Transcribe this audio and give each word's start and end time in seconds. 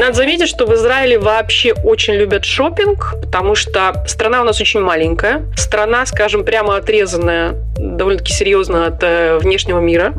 Надо 0.00 0.14
заметить, 0.14 0.48
что 0.48 0.64
в 0.64 0.72
Израиле 0.72 1.18
вообще 1.18 1.74
очень 1.74 2.14
любят 2.14 2.46
шопинг, 2.46 3.16
потому 3.20 3.54
что 3.54 4.02
страна 4.06 4.40
у 4.40 4.44
нас 4.44 4.58
очень 4.58 4.80
маленькая. 4.80 5.42
Страна, 5.58 6.06
скажем, 6.06 6.42
прямо 6.42 6.76
отрезанная 6.76 7.56
довольно-таки 7.76 8.32
серьезно 8.32 8.86
от 8.86 9.02
э, 9.02 9.36
внешнего 9.36 9.78
мира 9.78 10.14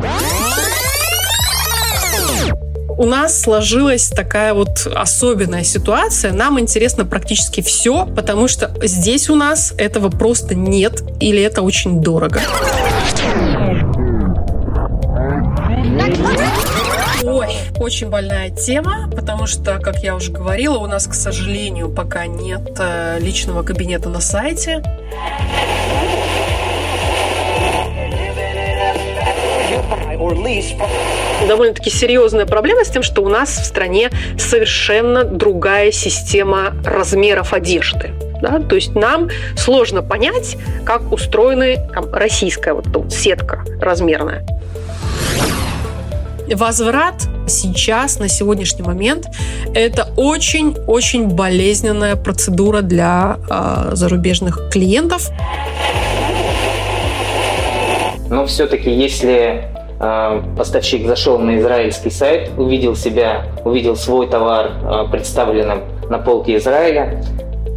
у 2.98 3.06
нас 3.06 3.42
сложилась 3.42 4.10
такая 4.10 4.54
вот 4.54 4.86
особенная 4.86 5.64
ситуация. 5.64 6.34
Нам 6.34 6.60
интересно 6.60 7.04
практически 7.04 7.62
все, 7.62 8.06
потому 8.06 8.48
что 8.48 8.72
здесь 8.84 9.28
у 9.28 9.36
нас 9.36 9.74
этого 9.76 10.10
просто 10.10 10.54
нет 10.54 11.02
или 11.20 11.42
это 11.42 11.64
очень 11.64 12.04
дорого. 12.04 12.40
Очень 17.82 18.10
больная 18.10 18.52
тема, 18.52 19.10
потому 19.10 19.48
что, 19.48 19.80
как 19.80 20.04
я 20.04 20.16
уже 20.16 20.32
говорила, 20.32 20.78
у 20.78 20.86
нас, 20.86 21.08
к 21.08 21.16
сожалению, 21.16 21.90
пока 21.90 22.28
нет 22.28 22.78
э, 22.78 23.18
личного 23.20 23.64
кабинета 23.64 24.08
на 24.08 24.22
сайте. 24.22 24.84
Довольно-таки 31.48 31.90
серьезная 31.90 32.46
проблема 32.46 32.86
с 32.86 32.90
тем, 32.90 33.02
что 33.02 33.24
у 33.24 33.30
нас 33.30 33.50
в 33.50 33.66
стране 33.66 34.12
совершенно 34.38 35.24
другая 35.24 35.92
система 35.92 36.76
размеров 36.86 37.52
одежды. 37.52 38.12
Да? 38.44 38.60
То 38.60 38.76
есть 38.76 38.94
нам 38.94 39.30
сложно 39.58 40.04
понять, 40.04 40.56
как 40.86 41.12
устроена 41.12 41.90
там, 41.92 42.14
российская 42.14 42.74
вот, 42.74 42.86
вот 42.88 43.12
сетка 43.12 43.66
размерная. 43.82 44.46
Возврат 46.56 47.28
сейчас, 47.48 48.20
на 48.20 48.28
сегодняшний 48.28 48.84
момент, 48.84 49.28
это 49.74 50.08
очень-очень 50.18 51.28
болезненная 51.28 52.16
процедура 52.16 52.82
для 52.82 53.38
э, 53.50 53.96
зарубежных 53.96 54.70
клиентов. 54.72 55.30
Но 58.30 58.46
все-таки, 58.46 58.90
если 58.90 59.66
э, 60.00 60.42
поставщик 60.58 61.06
зашел 61.06 61.38
на 61.40 61.60
израильский 61.60 62.10
сайт, 62.10 62.52
увидел 62.58 62.96
себя, 62.96 63.46
увидел 63.66 63.96
свой 63.96 64.28
товар 64.28 64.72
э, 64.84 65.12
представленным 65.12 65.82
на 66.10 66.18
полке 66.18 66.58
Израиля, 66.58 67.24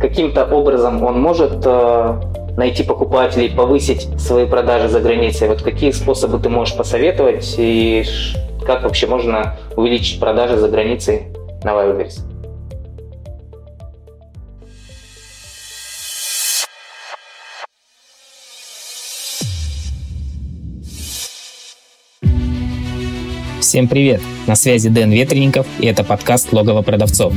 каким-то 0.01 0.45
образом 0.45 1.03
он 1.03 1.21
может 1.21 1.63
э, 1.65 2.21
найти 2.57 2.83
покупателей, 2.83 3.51
повысить 3.51 4.09
свои 4.21 4.47
продажи 4.47 4.89
за 4.89 5.01
границей. 5.01 5.49
Вот 5.49 5.63
какие 5.63 5.91
способы 5.91 6.39
ты 6.39 6.49
можешь 6.49 6.77
посоветовать 6.77 7.55
и 7.59 8.05
как 8.65 8.83
вообще 8.83 9.07
можно 9.07 9.57
увеличить 9.77 10.21
продажи 10.21 10.57
за 10.57 10.69
границей 10.69 11.29
на 11.63 11.71
Wildberries? 11.71 12.34
Всем 23.75 23.89
привет! 23.89 24.23
На 24.47 24.55
связи 24.55 24.89
Дэн 24.89 25.11
Ветренников, 25.11 25.67
и 25.81 25.87
это 25.87 26.05
подкаст 26.05 26.53
«Логово 26.53 26.83
продавцов». 26.83 27.35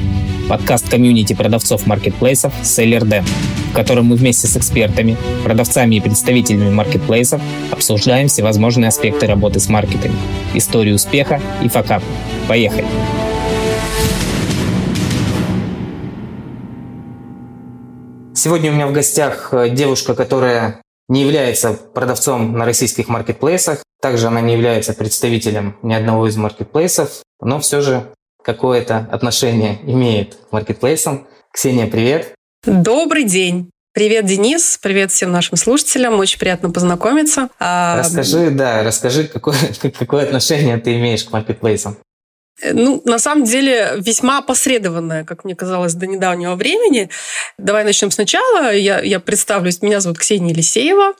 Подкаст 0.47 0.87
комьюнити 0.87 1.33
продавцов 1.33 1.87
маркетплейсов 1.87 2.53
«Селлер 2.61 3.05
Дэн», 3.05 3.25
в 3.71 3.73
котором 3.73 4.05
мы 4.05 4.17
вместе 4.17 4.45
с 4.45 4.55
экспертами, 4.55 5.17
продавцами 5.43 5.95
и 5.95 5.99
представителями 5.99 6.69
маркетплейсов 6.69 7.41
обсуждаем 7.71 8.27
всевозможные 8.27 8.89
аспекты 8.89 9.25
работы 9.25 9.59
с 9.59 9.67
маркетами, 9.67 10.13
историю 10.53 10.93
успеха 10.93 11.41
и 11.63 11.69
факап. 11.69 12.03
Поехали! 12.47 12.85
Сегодня 18.35 18.69
у 18.69 18.75
меня 18.75 18.85
в 18.85 18.93
гостях 18.93 19.49
э, 19.53 19.71
девушка, 19.71 20.13
которая 20.13 20.83
не 21.09 21.23
является 21.23 21.73
продавцом 21.73 22.53
на 22.53 22.65
российских 22.65 23.07
маркетплейсах, 23.07 23.79
также 24.01 24.27
она 24.27 24.41
не 24.41 24.53
является 24.53 24.93
представителем 24.93 25.77
ни 25.81 25.93
одного 25.93 26.27
из 26.27 26.37
маркетплейсов, 26.37 27.21
но 27.41 27.59
все 27.59 27.81
же 27.81 28.13
какое-то 28.43 29.07
отношение 29.11 29.79
имеет 29.83 30.35
к 30.35 30.51
маркетплейсам. 30.51 31.27
Ксения, 31.51 31.87
привет! 31.87 32.33
Добрый 32.65 33.23
день! 33.23 33.69
Привет, 33.93 34.25
Денис. 34.25 34.77
Привет 34.79 35.11
всем 35.11 35.31
нашим 35.31 35.57
слушателям. 35.57 36.19
Очень 36.19 36.37
приятно 36.37 36.69
познакомиться. 36.69 37.49
А, 37.59 37.97
расскажи, 37.97 38.51
да, 38.51 38.83
расскажи, 38.83 39.23
какое, 39.23 39.57
какое 39.97 40.23
отношение 40.23 40.77
ты 40.77 40.95
имеешь 40.97 41.23
к 41.23 41.31
маркетплейсам. 41.31 41.97
Э, 42.61 42.73
ну, 42.73 43.01
на 43.05 43.19
самом 43.19 43.43
деле, 43.45 43.93
весьма 43.97 44.39
опосредованное, 44.39 45.23
как 45.23 45.43
мне 45.43 45.55
казалось, 45.55 45.93
до 45.93 46.07
недавнего 46.07 46.55
времени. 46.55 47.09
Давай 47.57 47.83
начнем 47.83 48.11
сначала. 48.11 48.73
Я, 48.73 49.01
я 49.01 49.19
представлюсь. 49.19 49.81
Меня 49.81 49.99
зовут 49.99 50.19
Ксения 50.19 50.51
Елисеева. 50.51 51.13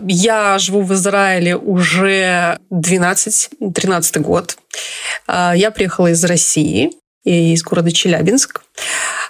Я 0.00 0.58
живу 0.58 0.82
в 0.82 0.92
Израиле 0.94 1.56
уже 1.56 2.58
12-13 2.72 4.20
год. 4.20 4.56
А, 5.26 5.54
я 5.56 5.70
приехала 5.70 6.08
из 6.08 6.22
России, 6.24 6.92
из 7.24 7.62
города 7.62 7.90
Челябинск. 7.90 8.62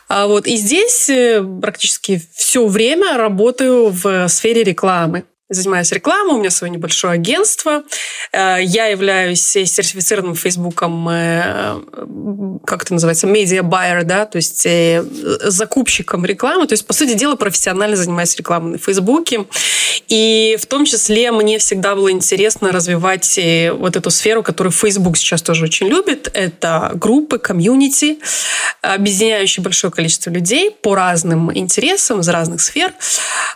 А 0.09 0.27
вот, 0.27 0.47
и 0.47 0.57
здесь 0.57 1.09
э, 1.09 1.43
практически 1.61 2.23
все 2.35 2.67
время 2.67 3.17
работаю 3.17 3.91
в 3.91 4.29
сфере 4.29 4.63
рекламы 4.63 5.25
занимаюсь 5.49 5.93
рекламой, 5.93 6.35
у 6.35 6.39
меня 6.39 6.51
свое 6.51 6.73
небольшое 6.73 7.15
агентство. 7.15 7.85
Э, 8.33 8.59
я 8.61 8.87
являюсь 8.87 9.43
сертифицированным 9.43 10.35
Фейсбуком, 10.35 11.09
э, 11.09 11.81
как 12.65 12.83
это 12.83 12.95
называется, 12.95 13.29
медиа 13.29 13.63
байер, 13.63 14.03
да, 14.03 14.27
то 14.27 14.37
есть 14.37 14.67
э, 14.67 15.05
закупщиком 15.43 16.25
рекламы. 16.27 16.67
То 16.67 16.73
есть, 16.73 16.85
по 16.87 16.93
сути 16.93 17.15
дела, 17.15 17.37
профессионально 17.37 17.95
занимаюсь 17.97 18.37
рекламой 18.37 18.73
на 18.73 18.79
Фейсбуке. 18.79 19.47
И 20.09 20.57
в 20.61 20.67
том 20.67 20.85
числе 20.85 21.31
мне 21.31 21.59
всегда 21.59 21.95
было 21.95 22.11
интересно 22.11 22.73
развивать 22.73 23.39
вот 23.73 23.97
эту 23.97 24.11
сферу, 24.11 24.43
которую 24.43 24.73
Facebook 24.73 25.17
сейчас 25.17 25.43
тоже 25.43 25.65
очень 25.65 25.89
любит. 25.89 26.29
Это 26.33 26.93
группы, 26.95 27.39
комьюнити, 27.39 28.19
объединяющие 28.83 29.63
большое 29.63 29.93
количество 29.93 30.31
людей 30.31 30.71
по 30.71 30.95
разным 30.95 31.57
интересам 31.57 32.21
из 32.21 32.29
разных 32.29 32.61
сфер. 32.61 32.93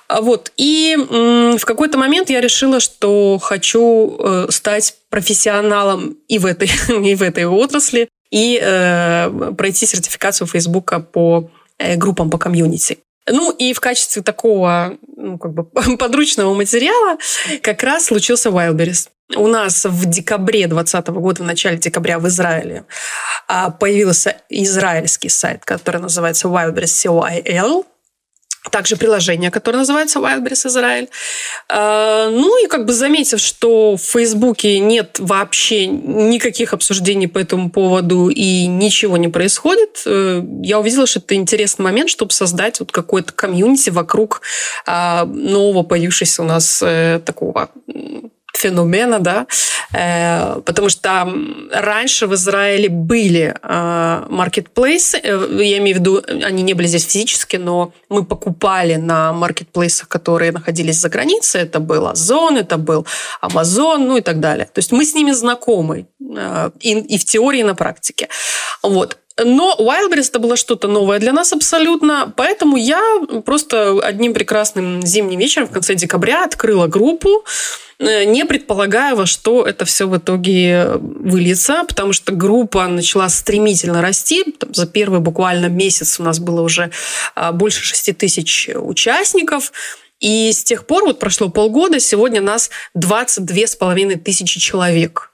Вот. 0.08 0.52
И 0.56 0.96
в 0.96 1.64
каком 1.64 1.79
какой-то 1.80 1.96
момент 1.96 2.28
я 2.28 2.42
решила, 2.42 2.78
что 2.78 3.38
хочу 3.38 4.14
э, 4.18 4.46
стать 4.50 4.96
профессионалом 5.08 6.18
и 6.28 6.38
в 6.38 6.44
этой, 6.44 6.68
и 7.10 7.14
в 7.14 7.22
этой 7.22 7.46
отрасли, 7.46 8.10
и 8.30 8.60
э, 8.62 9.52
пройти 9.56 9.86
сертификацию 9.86 10.46
Фейсбука 10.46 11.00
по 11.00 11.50
э, 11.78 11.96
группам 11.96 12.28
по 12.28 12.36
комьюнити. 12.36 12.98
Ну 13.26 13.50
и 13.50 13.72
в 13.72 13.80
качестве 13.80 14.20
такого 14.20 14.98
ну, 15.16 15.38
как 15.38 15.54
бы 15.54 15.64
подручного 15.96 16.52
материала 16.52 17.16
как 17.62 17.82
раз 17.82 18.04
случился 18.04 18.50
Wildberries. 18.50 19.08
У 19.36 19.46
нас 19.46 19.86
в 19.86 20.04
декабре 20.04 20.66
2020 20.66 21.08
года, 21.08 21.42
в 21.42 21.46
начале 21.46 21.78
декабря 21.78 22.18
в 22.18 22.28
Израиле 22.28 22.84
а, 23.48 23.70
появился 23.70 24.36
израильский 24.50 25.30
сайт, 25.30 25.64
который 25.64 26.02
называется 26.02 26.48
Wildberries 26.48 27.06
COIL 27.06 27.86
также 28.70 28.96
приложение, 28.96 29.50
которое 29.50 29.78
называется 29.78 30.18
Wildberries 30.18 30.66
Израиль. 30.66 31.08
А, 31.68 32.30
ну 32.30 32.64
и 32.64 32.68
как 32.68 32.86
бы 32.86 32.92
заметив, 32.92 33.40
что 33.40 33.96
в 33.96 34.02
Фейсбуке 34.02 34.78
нет 34.78 35.16
вообще 35.18 35.86
никаких 35.86 36.72
обсуждений 36.72 37.26
по 37.26 37.38
этому 37.38 37.70
поводу 37.70 38.28
и 38.28 38.66
ничего 38.66 39.16
не 39.16 39.28
происходит, 39.28 40.02
э, 40.06 40.42
я 40.62 40.78
увидела, 40.78 41.06
что 41.06 41.20
это 41.20 41.34
интересный 41.34 41.84
момент, 41.84 42.10
чтобы 42.10 42.32
создать 42.32 42.80
вот 42.80 42.92
какой-то 42.92 43.32
комьюнити 43.32 43.90
вокруг 43.90 44.42
а, 44.86 45.24
нового 45.24 45.82
появившегося 45.82 46.42
у 46.42 46.46
нас 46.46 46.82
э, 46.82 47.20
такого 47.24 47.70
феномена, 48.52 49.18
да, 49.18 49.46
э, 49.92 50.60
потому 50.64 50.88
что 50.88 51.32
раньше 51.72 52.26
в 52.26 52.34
Израиле 52.34 52.88
были 52.88 53.54
маркетплейсы, 54.30 55.18
э, 55.22 55.62
я 55.62 55.78
имею 55.78 55.96
в 55.96 56.00
виду, 56.00 56.22
они 56.44 56.62
не 56.62 56.74
были 56.74 56.86
здесь 56.86 57.04
физически, 57.04 57.56
но 57.56 57.92
мы 58.08 58.24
покупали 58.24 58.96
на 58.96 59.32
маркетплейсах, 59.32 60.08
которые 60.08 60.52
находились 60.52 61.00
за 61.00 61.08
границей, 61.08 61.62
это 61.62 61.80
был 61.80 62.06
Озон, 62.06 62.56
это 62.56 62.76
был 62.76 63.06
Амазон, 63.40 64.08
ну 64.08 64.16
и 64.16 64.20
так 64.20 64.40
далее. 64.40 64.66
То 64.66 64.78
есть 64.78 64.92
мы 64.92 65.04
с 65.04 65.14
ними 65.14 65.32
знакомы 65.32 66.06
э, 66.20 66.70
и, 66.80 66.98
и 66.98 67.18
в 67.18 67.24
теории, 67.24 67.60
и 67.60 67.64
на 67.64 67.74
практике. 67.74 68.28
Вот. 68.82 69.18
Но 69.44 69.76
Wildberries 69.78 70.28
это 70.28 70.38
было 70.38 70.56
что-то 70.56 70.88
новое 70.88 71.18
для 71.18 71.32
нас 71.32 71.52
абсолютно, 71.52 72.32
поэтому 72.36 72.76
я 72.76 73.02
просто 73.44 73.98
одним 74.02 74.34
прекрасным 74.34 75.02
зимним 75.02 75.38
вечером 75.38 75.68
в 75.68 75.72
конце 75.72 75.94
декабря 75.94 76.44
открыла 76.44 76.86
группу, 76.86 77.44
Э, 78.00 78.24
не 78.24 78.46
предполагая, 78.46 79.14
во 79.14 79.26
что 79.26 79.66
это 79.66 79.84
все 79.84 80.08
в 80.08 80.16
итоге 80.16 80.92
выльется, 80.98 81.84
потому 81.86 82.14
что 82.14 82.32
группа 82.32 82.86
начала 82.88 83.28
стремительно 83.28 84.00
расти. 84.00 84.42
Там, 84.58 84.72
за 84.72 84.86
первый 84.86 85.20
буквально 85.20 85.66
месяц 85.66 86.18
у 86.18 86.22
нас 86.22 86.38
было 86.38 86.62
уже 86.62 86.90
а, 87.34 87.52
больше 87.52 87.84
6 87.84 88.16
тысяч 88.16 88.70
участников. 88.74 89.72
И 90.18 90.50
с 90.52 90.64
тех 90.64 90.86
пор, 90.86 91.04
вот 91.04 91.18
прошло 91.18 91.50
полгода, 91.50 92.00
сегодня 92.00 92.40
нас 92.40 92.70
22 92.94 93.66
с 93.66 93.76
половиной 93.76 94.16
тысячи 94.16 94.58
человек. 94.58 95.29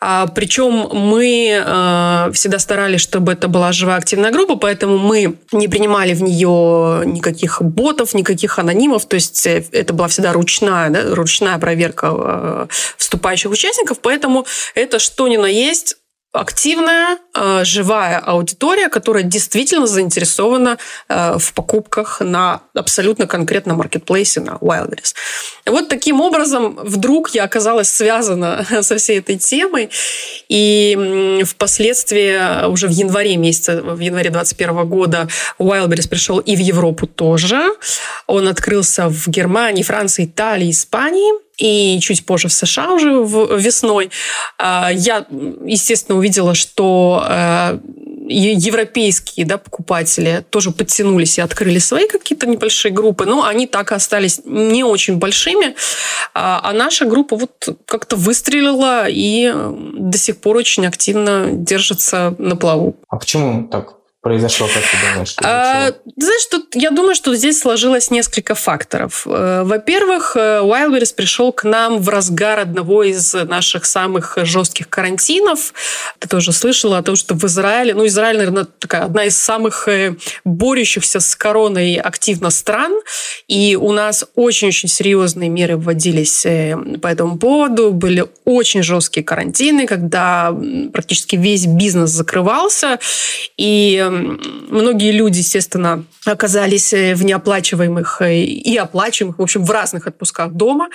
А, 0.00 0.26
причем 0.28 0.88
мы 0.92 1.48
э, 1.50 2.30
всегда 2.32 2.58
старались, 2.58 3.00
чтобы 3.00 3.32
это 3.32 3.48
была 3.48 3.72
живая 3.72 3.96
активная 3.96 4.30
группа, 4.30 4.56
поэтому 4.56 4.98
мы 4.98 5.38
не 5.52 5.68
принимали 5.68 6.14
в 6.14 6.22
нее 6.22 7.02
никаких 7.04 7.60
ботов, 7.62 8.14
никаких 8.14 8.58
анонимов. 8.58 9.06
То 9.06 9.14
есть 9.14 9.46
э, 9.46 9.64
это 9.72 9.92
была 9.92 10.08
всегда 10.08 10.32
ручная, 10.32 10.90
да, 10.90 11.14
ручная 11.14 11.58
проверка 11.58 12.12
э, 12.12 12.66
вступающих 12.96 13.50
участников. 13.50 13.98
Поэтому 14.00 14.46
это 14.74 14.98
что 14.98 15.26
ни 15.28 15.36
на 15.36 15.46
есть 15.46 15.96
активная, 16.40 17.18
э, 17.34 17.64
живая 17.64 18.18
аудитория, 18.18 18.88
которая 18.88 19.22
действительно 19.22 19.86
заинтересована 19.86 20.78
э, 21.08 21.36
в 21.38 21.52
покупках 21.52 22.20
на 22.20 22.60
абсолютно 22.74 23.26
конкретном 23.26 23.78
маркетплейсе 23.78 24.40
на 24.40 24.52
Wildberries. 24.60 25.14
Вот 25.66 25.88
таким 25.88 26.20
образом 26.20 26.78
вдруг 26.82 27.30
я 27.30 27.44
оказалась 27.44 27.88
связана 27.88 28.64
со 28.82 28.96
всей 28.96 29.18
этой 29.18 29.36
темой, 29.36 29.90
и 30.48 31.42
впоследствии 31.46 32.66
уже 32.66 32.88
в 32.88 32.92
январе 32.92 33.36
месяце, 33.36 33.80
в 33.80 33.98
январе 33.98 34.30
2021 34.30 34.88
года 34.88 35.28
Wildberries 35.58 36.08
пришел 36.08 36.38
и 36.38 36.56
в 36.56 36.60
Европу 36.60 37.06
тоже. 37.06 37.60
Он 38.26 38.48
открылся 38.48 39.08
в 39.08 39.28
Германии, 39.28 39.82
Франции, 39.82 40.24
Италии, 40.24 40.70
Испании– 40.70 41.32
и 41.58 41.98
чуть 42.00 42.24
позже 42.24 42.48
в 42.48 42.52
США 42.52 42.92
уже 42.92 43.10
весной. 43.56 44.10
А, 44.58 44.90
я, 44.92 45.26
естественно, 45.64 46.16
увидела, 46.18 46.54
что 46.54 47.24
э, 47.28 47.78
европейские 48.28 49.46
да, 49.46 49.58
покупатели 49.58 50.44
тоже 50.50 50.70
подтянулись 50.70 51.38
и 51.38 51.40
открыли 51.40 51.78
свои 51.78 52.06
какие-то 52.06 52.46
небольшие 52.46 52.92
группы, 52.92 53.26
но 53.26 53.44
они 53.44 53.66
так 53.66 53.92
и 53.92 53.94
остались 53.94 54.40
не 54.44 54.84
очень 54.84 55.16
большими. 55.16 55.74
А, 56.34 56.60
а 56.62 56.72
наша 56.72 57.04
группа 57.06 57.36
вот 57.36 57.68
как-то 57.86 58.16
выстрелила 58.16 59.06
и 59.08 59.52
до 59.52 60.16
сих 60.16 60.40
пор 60.40 60.56
очень 60.56 60.86
активно 60.86 61.50
держится 61.52 62.34
на 62.38 62.56
плаву. 62.56 62.96
А 63.08 63.16
почему 63.16 63.66
так 63.68 63.97
произошло, 64.28 64.66
как 64.66 64.82
ты 64.82 64.96
думаешь? 65.12 65.34
А, 65.42 65.92
знаешь, 66.16 66.46
тут, 66.50 66.74
я 66.74 66.90
думаю, 66.90 67.14
что 67.14 67.34
здесь 67.34 67.58
сложилось 67.58 68.10
несколько 68.10 68.54
факторов. 68.54 69.26
Э, 69.26 69.62
во-первых, 69.64 70.36
э, 70.36 70.60
Wildberries 70.62 71.14
пришел 71.14 71.50
к 71.50 71.64
нам 71.64 71.98
в 71.98 72.08
разгар 72.10 72.58
одного 72.58 73.04
из 73.04 73.32
наших 73.32 73.86
самых 73.86 74.36
жестких 74.42 74.90
карантинов. 74.90 75.72
Ты 76.18 76.28
тоже 76.28 76.52
слышала 76.52 76.98
о 76.98 77.02
том, 77.02 77.16
что 77.16 77.34
в 77.34 77.44
Израиле, 77.44 77.94
ну, 77.94 78.06
Израиль, 78.06 78.36
наверное, 78.36 78.66
такая 78.78 79.04
одна 79.04 79.24
из 79.24 79.36
самых 79.38 79.88
э, 79.88 80.16
борющихся 80.44 81.20
с 81.20 81.34
короной 81.34 81.94
активно 81.94 82.50
стран, 82.50 82.92
и 83.48 83.76
у 83.80 83.92
нас 83.92 84.26
очень-очень 84.34 84.90
серьезные 84.90 85.48
меры 85.48 85.78
вводились 85.78 86.42
по 87.00 87.06
этому 87.06 87.38
поводу. 87.38 87.92
Были 87.92 88.26
очень 88.44 88.82
жесткие 88.82 89.24
карантины, 89.24 89.86
когда 89.86 90.54
практически 90.92 91.36
весь 91.36 91.66
бизнес 91.66 92.10
закрывался, 92.10 92.98
и 93.56 94.17
многие 94.18 95.12
люди, 95.12 95.38
естественно, 95.38 96.04
оказались 96.24 96.92
э, 96.92 97.14
в 97.14 97.24
неоплачиваемых 97.24 98.22
э, 98.22 98.42
и 98.42 98.76
оплачиваемых, 98.76 99.38
в 99.38 99.42
общем, 99.42 99.64
в 99.64 99.70
разных 99.70 100.06
отпусках 100.06 100.52
дома. 100.52 100.88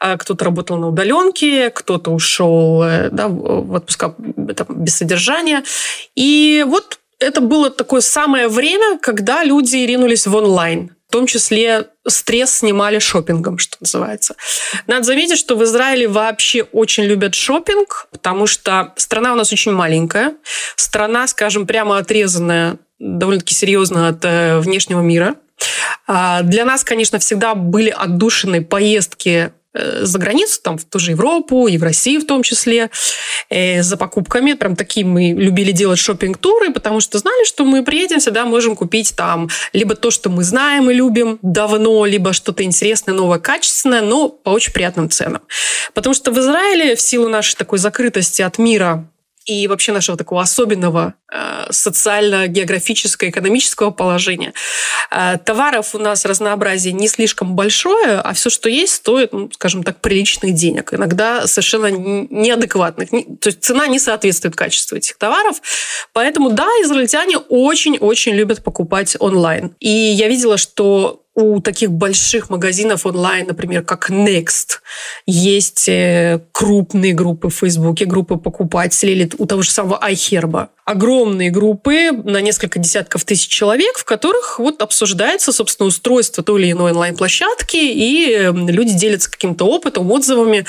А 0.00 0.16
кто-то 0.16 0.44
работал 0.44 0.78
на 0.78 0.88
удаленке, 0.88 1.70
кто-то 1.70 2.10
ушел 2.10 2.82
э, 2.82 3.10
да, 3.10 3.28
в 3.28 3.74
отпуска 3.74 4.14
там, 4.56 4.66
без 4.70 4.96
содержания. 4.96 5.64
И 6.14 6.64
вот 6.66 6.98
это 7.18 7.40
было 7.40 7.70
такое 7.70 8.00
самое 8.00 8.48
время, 8.48 8.98
когда 8.98 9.44
люди 9.44 9.76
ринулись 9.76 10.26
в 10.26 10.34
онлайн. 10.34 10.90
В 11.08 11.12
том 11.12 11.26
числе 11.26 11.86
стресс 12.06 12.58
снимали 12.58 12.98
шопингом, 12.98 13.56
что 13.56 13.78
называется. 13.80 14.34
Надо 14.86 15.04
заметить, 15.04 15.38
что 15.38 15.56
в 15.56 15.64
Израиле 15.64 16.06
вообще 16.06 16.64
очень 16.64 17.04
любят 17.04 17.34
шопинг, 17.34 18.08
потому 18.10 18.46
что 18.46 18.92
страна 18.96 19.32
у 19.32 19.36
нас 19.36 19.50
очень 19.50 19.72
маленькая. 19.72 20.34
Страна, 20.76 21.26
скажем, 21.26 21.66
прямо 21.66 21.96
отрезанная 21.96 22.76
довольно-таки 22.98 23.54
серьезно 23.54 24.08
от 24.08 24.22
э, 24.24 24.58
внешнего 24.58 25.00
мира. 25.00 25.36
А 26.06 26.42
для 26.42 26.66
нас, 26.66 26.84
конечно, 26.84 27.18
всегда 27.18 27.54
были 27.54 27.88
отдушины 27.88 28.62
поездки 28.62 29.52
за 29.74 30.18
границу, 30.18 30.60
там, 30.62 30.78
в 30.78 30.84
ту 30.84 30.98
же 30.98 31.12
Европу 31.12 31.68
и 31.68 31.78
в 31.78 31.82
Россию 31.82 32.20
в 32.20 32.26
том 32.26 32.42
числе, 32.42 32.90
э, 33.50 33.82
за 33.82 33.96
покупками. 33.96 34.54
Прям 34.54 34.76
такие 34.76 35.04
мы 35.04 35.32
любили 35.32 35.72
делать 35.72 35.98
шопинг-туры, 35.98 36.72
потому 36.72 37.00
что 37.00 37.18
знали, 37.18 37.44
что 37.46 37.64
мы 37.64 37.84
приедем, 37.84 38.18
всегда 38.18 38.44
можем 38.44 38.76
купить 38.76 39.14
там 39.16 39.48
либо 39.72 39.94
то, 39.94 40.10
что 40.10 40.30
мы 40.30 40.42
знаем 40.44 40.90
и 40.90 40.94
любим 40.94 41.38
давно, 41.42 42.06
либо 42.06 42.32
что-то 42.32 42.62
интересное, 42.62 43.14
новое, 43.14 43.38
качественное, 43.38 44.02
но 44.02 44.28
по 44.28 44.50
очень 44.50 44.72
приятным 44.72 45.10
ценам. 45.10 45.42
Потому 45.94 46.14
что 46.14 46.32
в 46.32 46.38
Израиле 46.38 46.96
в 46.96 47.00
силу 47.00 47.28
нашей 47.28 47.56
такой 47.56 47.78
закрытости 47.78 48.42
от 48.42 48.58
мира 48.58 49.08
и 49.48 49.66
вообще 49.66 49.92
нашего 49.92 50.18
такого 50.18 50.42
особенного 50.42 51.14
э, 51.32 51.68
социально-географического, 51.70 53.30
экономического 53.30 53.90
положения. 53.90 54.52
Э, 55.10 55.38
товаров 55.42 55.94
у 55.94 55.98
нас 55.98 56.26
разнообразие 56.26 56.92
не 56.92 57.08
слишком 57.08 57.54
большое, 57.56 58.20
а 58.20 58.34
все, 58.34 58.50
что 58.50 58.68
есть, 58.68 58.96
стоит, 58.96 59.32
ну, 59.32 59.50
скажем 59.52 59.84
так, 59.84 60.02
приличных 60.02 60.52
денег. 60.52 60.92
Иногда 60.92 61.46
совершенно 61.46 61.90
неадекватных. 61.90 63.08
То 63.40 63.48
есть 63.48 63.64
цена 63.64 63.86
не 63.86 63.98
соответствует 63.98 64.54
качеству 64.54 64.98
этих 64.98 65.16
товаров. 65.16 65.62
Поэтому, 66.12 66.50
да, 66.50 66.66
израильтяне 66.82 67.38
очень-очень 67.38 68.34
любят 68.34 68.62
покупать 68.62 69.16
онлайн. 69.18 69.74
И 69.80 69.88
я 69.88 70.28
видела, 70.28 70.58
что 70.58 71.22
у 71.38 71.60
таких 71.60 71.92
больших 71.92 72.50
магазинов 72.50 73.06
онлайн, 73.06 73.46
например, 73.46 73.84
как 73.84 74.10
Next, 74.10 74.80
есть 75.24 75.88
э, 75.88 76.40
крупные 76.50 77.14
группы 77.14 77.48
в 77.48 77.54
Фейсбуке, 77.54 78.06
группы 78.06 78.36
покупателей, 78.36 79.12
или 79.12 79.30
у 79.38 79.46
того 79.46 79.62
же 79.62 79.70
самого 79.70 80.00
iHerb. 80.04 80.68
Огромные 80.84 81.50
группы 81.50 82.10
на 82.10 82.40
несколько 82.40 82.80
десятков 82.80 83.24
тысяч 83.24 83.46
человек, 83.46 83.98
в 83.98 84.04
которых 84.04 84.58
вот 84.58 84.82
обсуждается, 84.82 85.52
собственно, 85.52 85.86
устройство 85.86 86.42
той 86.42 86.62
или 86.62 86.72
иной 86.72 86.90
онлайн-площадки, 86.90 87.76
и 87.76 88.32
эм, 88.32 88.68
люди 88.68 88.94
делятся 88.94 89.30
каким-то 89.30 89.64
опытом, 89.66 90.10
отзывами 90.10 90.64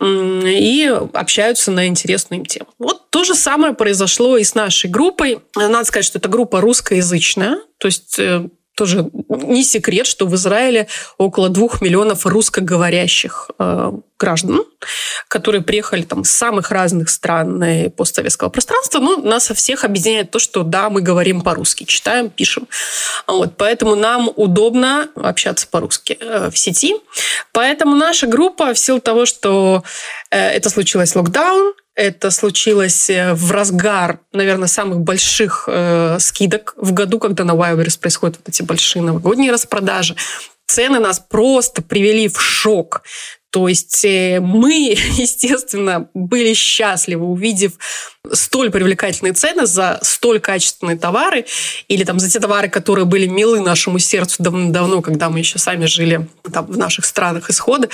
и 0.00 0.96
общаются 1.12 1.72
на 1.72 1.88
интересную 1.88 2.40
им 2.40 2.46
тему. 2.46 2.68
Вот 2.78 3.10
то 3.10 3.24
же 3.24 3.34
самое 3.34 3.74
произошло 3.74 4.36
и 4.36 4.44
с 4.44 4.54
нашей 4.54 4.90
группой. 4.90 5.40
Надо 5.56 5.84
сказать, 5.84 6.04
что 6.04 6.18
это 6.18 6.28
группа 6.28 6.60
русскоязычная, 6.60 7.58
то 7.78 7.86
есть 7.86 8.18
э, 8.18 8.48
тоже 8.74 9.08
не 9.28 9.62
секрет, 9.64 10.06
что 10.06 10.26
в 10.26 10.34
Израиле 10.34 10.88
около 11.18 11.48
двух 11.48 11.80
миллионов 11.80 12.26
русскоговорящих 12.26 13.50
э, 13.58 13.92
граждан, 14.18 14.64
которые 15.28 15.62
приехали 15.62 16.02
там 16.02 16.24
с 16.24 16.30
самых 16.30 16.70
разных 16.70 17.08
стран 17.08 17.90
постсоветского 17.96 18.48
пространства. 18.48 18.98
Но 18.98 19.16
нас 19.16 19.50
всех 19.50 19.84
объединяет 19.84 20.30
то, 20.30 20.38
что 20.38 20.62
да, 20.62 20.90
мы 20.90 21.00
говорим 21.00 21.42
по-русски, 21.42 21.84
читаем, 21.84 22.30
пишем. 22.30 22.66
Вот, 23.26 23.56
поэтому 23.56 23.94
нам 23.94 24.30
удобно 24.34 25.08
общаться 25.14 25.66
по-русски 25.68 26.18
э, 26.20 26.50
в 26.50 26.58
сети. 26.58 26.96
Поэтому 27.52 27.96
наша 27.96 28.26
группа, 28.26 28.74
в 28.74 28.78
силу 28.78 29.00
того, 29.00 29.26
что 29.26 29.84
э, 30.30 30.38
это 30.38 30.70
случилось 30.70 31.14
локдаун, 31.14 31.74
это 31.94 32.30
случилось 32.30 33.08
э, 33.08 33.34
в 33.34 33.50
разгар, 33.52 34.20
наверное, 34.32 34.68
самых 34.68 35.00
больших 35.00 35.64
э, 35.68 36.18
скидок 36.18 36.74
в 36.76 36.92
году, 36.92 37.18
когда 37.18 37.44
на 37.44 37.52
Wildberries 37.52 37.98
происходят 37.98 38.36
вот 38.38 38.48
эти 38.48 38.62
большие 38.62 39.02
новогодние 39.02 39.52
распродажи. 39.52 40.16
Цены 40.66 40.98
нас 40.98 41.20
просто 41.20 41.82
привели 41.82 42.28
в 42.28 42.40
шок. 42.40 43.02
То 43.54 43.68
есть 43.68 44.04
э, 44.04 44.40
мы, 44.40 44.96
естественно, 45.12 46.08
были 46.12 46.54
счастливы, 46.54 47.24
увидев 47.24 47.74
столь 48.32 48.70
привлекательные 48.70 49.32
цены 49.32 49.64
за 49.64 50.00
столь 50.02 50.40
качественные 50.40 50.98
товары 50.98 51.44
или 51.86 52.02
там 52.02 52.18
за 52.18 52.28
те 52.28 52.40
товары, 52.40 52.68
которые 52.68 53.04
были 53.04 53.28
милы 53.28 53.60
нашему 53.60 54.00
сердцу 54.00 54.42
давно, 54.42 55.02
когда 55.02 55.30
мы 55.30 55.38
еще 55.38 55.60
сами 55.60 55.86
жили 55.86 56.26
там, 56.52 56.66
в 56.66 56.76
наших 56.76 57.04
странах 57.04 57.48
исхода. 57.48 57.88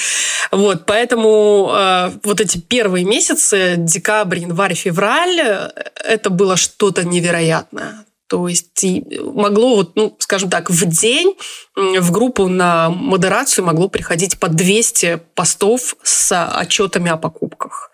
Вот, 0.50 0.86
поэтому 0.86 1.70
э, 1.76 2.12
вот 2.24 2.40
эти 2.40 2.56
первые 2.56 3.04
месяцы, 3.04 3.74
декабрь, 3.76 4.38
январь, 4.38 4.74
февраль, 4.74 5.40
э, 5.40 5.70
это 5.96 6.30
было 6.30 6.56
что-то 6.56 7.04
невероятное. 7.04 8.06
То 8.30 8.46
есть 8.46 8.84
могло, 9.24 9.74
вот, 9.74 9.96
ну, 9.96 10.14
скажем 10.20 10.50
так, 10.50 10.70
в 10.70 10.86
день 10.86 11.34
в 11.74 12.12
группу 12.12 12.46
на 12.46 12.88
модерацию 12.88 13.64
могло 13.64 13.88
приходить 13.88 14.38
по 14.38 14.46
200 14.46 15.20
постов 15.34 15.96
с 16.04 16.48
отчетами 16.56 17.10
о 17.10 17.16
покупках. 17.16 17.90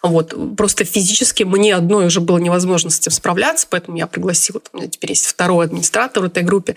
Вот. 0.00 0.36
Просто 0.56 0.84
физически 0.84 1.42
мне 1.42 1.74
одной 1.74 2.06
уже 2.06 2.20
было 2.20 2.38
невозможно 2.38 2.90
с 2.90 3.00
этим 3.00 3.10
справляться, 3.10 3.66
поэтому 3.68 3.96
я 3.96 4.06
пригласила, 4.06 4.60
у 4.72 4.76
меня 4.76 4.86
теперь 4.86 5.10
есть 5.10 5.26
второй 5.26 5.66
администратор 5.66 6.22
в 6.22 6.26
этой 6.26 6.44
группе. 6.44 6.76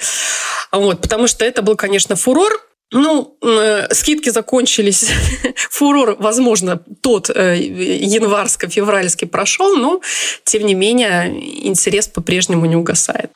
Вот. 0.72 1.00
Потому 1.00 1.28
что 1.28 1.46
это 1.46 1.62
был, 1.62 1.76
конечно, 1.76 2.16
фурор, 2.16 2.60
ну, 2.96 3.38
э, 3.42 3.94
скидки 3.94 4.30
закончились. 4.30 5.12
Фурор, 5.72 6.16
возможно, 6.18 6.82
тот 7.02 7.30
э, 7.30 7.58
январско-февральский 7.58 9.28
прошел, 9.28 9.76
но, 9.76 10.02
тем 10.44 10.66
не 10.66 10.74
менее, 10.74 11.28
интерес 11.68 12.08
по-прежнему 12.08 12.66
не 12.66 12.76
угасает. 12.76 13.32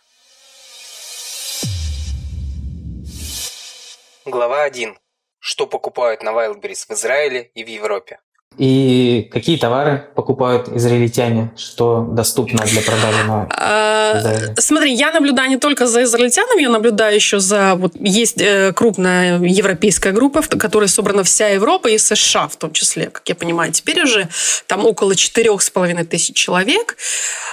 Глава 4.25 4.63
1. 4.63 4.97
Что 5.39 5.67
покупают 5.67 6.23
на 6.23 6.29
Wildberries 6.29 6.85
в 6.87 6.91
Израиле 6.91 7.51
и 7.53 7.63
в 7.63 7.67
Европе? 7.67 8.19
И 8.57 9.29
какие 9.31 9.57
товары 9.57 10.09
покупают 10.15 10.67
израильтяне, 10.69 11.51
что 11.55 12.01
доступно 12.01 12.65
для 12.65 12.81
продажи 12.81 13.23
на 13.23 13.47
а, 13.51 14.19
Израиле? 14.19 14.55
Смотри, 14.57 14.93
я 14.93 15.11
наблюдаю 15.13 15.49
не 15.49 15.57
только 15.57 15.87
за 15.87 16.03
израильтянами, 16.03 16.63
я 16.63 16.69
наблюдаю 16.69 17.15
еще 17.15 17.39
за... 17.39 17.75
Вот 17.75 17.93
есть 17.95 18.41
э, 18.41 18.73
крупная 18.73 19.39
европейская 19.39 20.11
группа, 20.11 20.41
в 20.41 20.49
которой 20.49 20.89
собрана 20.89 21.23
вся 21.23 21.47
Европа 21.47 21.87
и 21.87 21.97
США 21.97 22.49
в 22.49 22.57
том 22.57 22.73
числе, 22.73 23.09
как 23.09 23.29
я 23.29 23.35
понимаю. 23.35 23.71
Теперь 23.71 24.03
уже 24.03 24.27
там 24.67 24.85
около 24.85 25.15
четырех 25.15 25.61
с 25.61 25.69
половиной 25.69 26.03
тысяч 26.03 26.35
человек. 26.35 26.97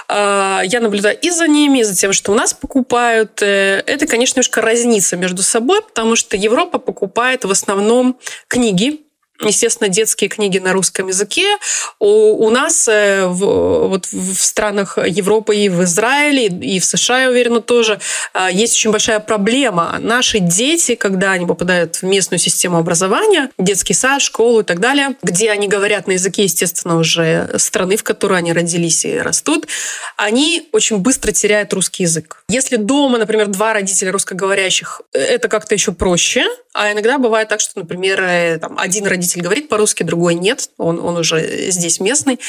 А, 0.09 0.61
я 0.65 0.81
наблюдаю 0.81 1.17
и 1.17 1.29
за 1.29 1.47
ними, 1.47 1.79
и 1.79 1.83
за 1.83 1.95
тем, 1.95 2.11
что 2.11 2.33
у 2.33 2.35
нас 2.35 2.53
покупают. 2.53 3.41
Э, 3.41 3.81
это, 3.85 4.07
конечно, 4.07 4.39
немножко 4.39 4.61
разница 4.61 5.17
между 5.17 5.41
собой, 5.41 5.81
потому 5.81 6.15
что 6.15 6.37
Европа 6.37 6.79
покупает 6.79 7.45
в 7.45 7.51
основном 7.51 8.17
книги, 8.47 9.06
естественно, 9.41 9.89
детские 9.89 10.29
книги 10.29 10.57
на 10.57 10.73
русском 10.73 11.07
языке. 11.07 11.57
У, 11.99 12.45
у 12.45 12.49
нас 12.49 12.87
э, 12.87 13.25
в, 13.25 13.87
вот 13.87 14.05
в 14.07 14.35
странах 14.35 14.97
Европы 14.97 15.55
и 15.55 15.69
в 15.69 15.83
Израиле, 15.83 16.47
и 16.47 16.79
в 16.79 16.85
США, 16.85 17.23
я 17.23 17.29
уверена, 17.29 17.61
тоже 17.61 17.99
э, 18.33 18.47
есть 18.51 18.73
очень 18.73 18.91
большая 18.91 19.19
проблема. 19.19 19.97
Наши 19.99 20.39
дети, 20.39 20.95
когда 20.95 21.31
они 21.31 21.45
попадают 21.45 21.97
в 21.97 22.03
местную 22.03 22.39
систему 22.39 22.77
образования, 22.77 23.51
детский 23.57 23.93
сад, 23.93 24.21
школу 24.21 24.61
и 24.61 24.63
так 24.63 24.79
далее, 24.79 25.15
где 25.21 25.51
они 25.51 25.67
говорят 25.67 26.07
на 26.07 26.13
языке, 26.13 26.43
естественно, 26.43 26.97
уже 26.97 27.51
страны, 27.57 27.97
в 27.97 28.03
которой 28.03 28.39
они 28.39 28.53
родились 28.53 29.05
и 29.05 29.19
растут, 29.19 29.67
они 30.15 30.67
очень 30.71 30.97
быстро 30.97 31.31
теряют 31.31 31.73
русский 31.73 32.03
язык. 32.03 32.43
Если 32.49 32.77
дома, 32.77 33.17
например, 33.17 33.47
два 33.47 33.73
родителя 33.73 34.11
русскоговорящих, 34.11 35.01
э, 35.13 35.19
это 35.19 35.47
как-то 35.47 35.75
еще 35.75 35.91
проще, 35.91 36.45
а 36.73 36.91
иногда 36.91 37.17
бывает 37.17 37.49
так, 37.49 37.59
что, 37.59 37.79
например, 37.79 38.59
там, 38.59 38.77
один 38.77 39.07
родитель 39.07 39.26
родитель 39.27 39.41
говорит 39.41 39.69
по-русски, 39.69 40.03
другой 40.03 40.35
нет, 40.35 40.69
он, 40.77 40.99
он 40.99 41.17
уже 41.17 41.69
здесь 41.69 41.99
местный. 41.99 42.39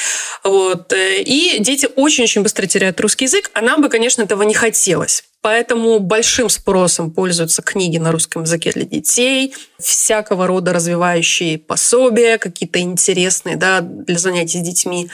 Вот. 0.43 0.93
И 0.95 1.57
дети 1.59 1.87
очень-очень 1.95 2.41
быстро 2.41 2.65
теряют 2.65 2.99
русский 3.01 3.25
язык, 3.25 3.51
а 3.53 3.61
нам 3.61 3.81
бы, 3.81 3.89
конечно, 3.89 4.21
этого 4.21 4.43
не 4.43 4.53
хотелось. 4.53 5.23
Поэтому 5.41 5.99
большим 5.99 6.49
спросом 6.49 7.11
пользуются 7.11 7.61
книги 7.61 7.97
на 7.97 8.11
русском 8.11 8.43
языке 8.43 8.71
для 8.71 8.83
детей, 8.83 9.53
всякого 9.79 10.47
рода 10.47 10.73
развивающие 10.73 11.57
пособия, 11.57 12.37
какие-то 12.37 12.79
интересные 12.79 13.55
да, 13.55 13.79
для 13.79 14.17
занятий 14.17 14.59
с 14.59 14.61
детьми 14.61 15.09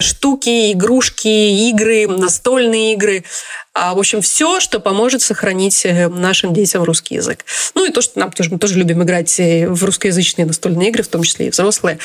штуки, 0.00 0.72
игрушки, 0.72 1.28
игры, 1.70 2.08
настольные 2.08 2.94
игры. 2.94 3.24
А, 3.72 3.94
в 3.94 3.98
общем, 4.00 4.20
все, 4.20 4.58
что 4.58 4.80
поможет 4.80 5.22
сохранить 5.22 5.86
э, 5.86 6.08
нашим 6.08 6.52
детям 6.52 6.82
русский 6.82 7.14
язык. 7.14 7.44
Ну 7.76 7.86
и 7.86 7.92
то, 7.92 8.00
что 8.00 8.18
нам 8.18 8.32
тоже, 8.32 8.50
мы 8.50 8.58
тоже 8.58 8.74
любим 8.74 9.04
играть 9.04 9.38
э, 9.38 9.68
в 9.68 9.84
русскоязычные 9.84 10.46
настольные 10.46 10.88
игры, 10.88 11.04
в 11.04 11.08
том 11.08 11.22
числе 11.22 11.46
и 11.46 11.50
взрослые. 11.50 12.00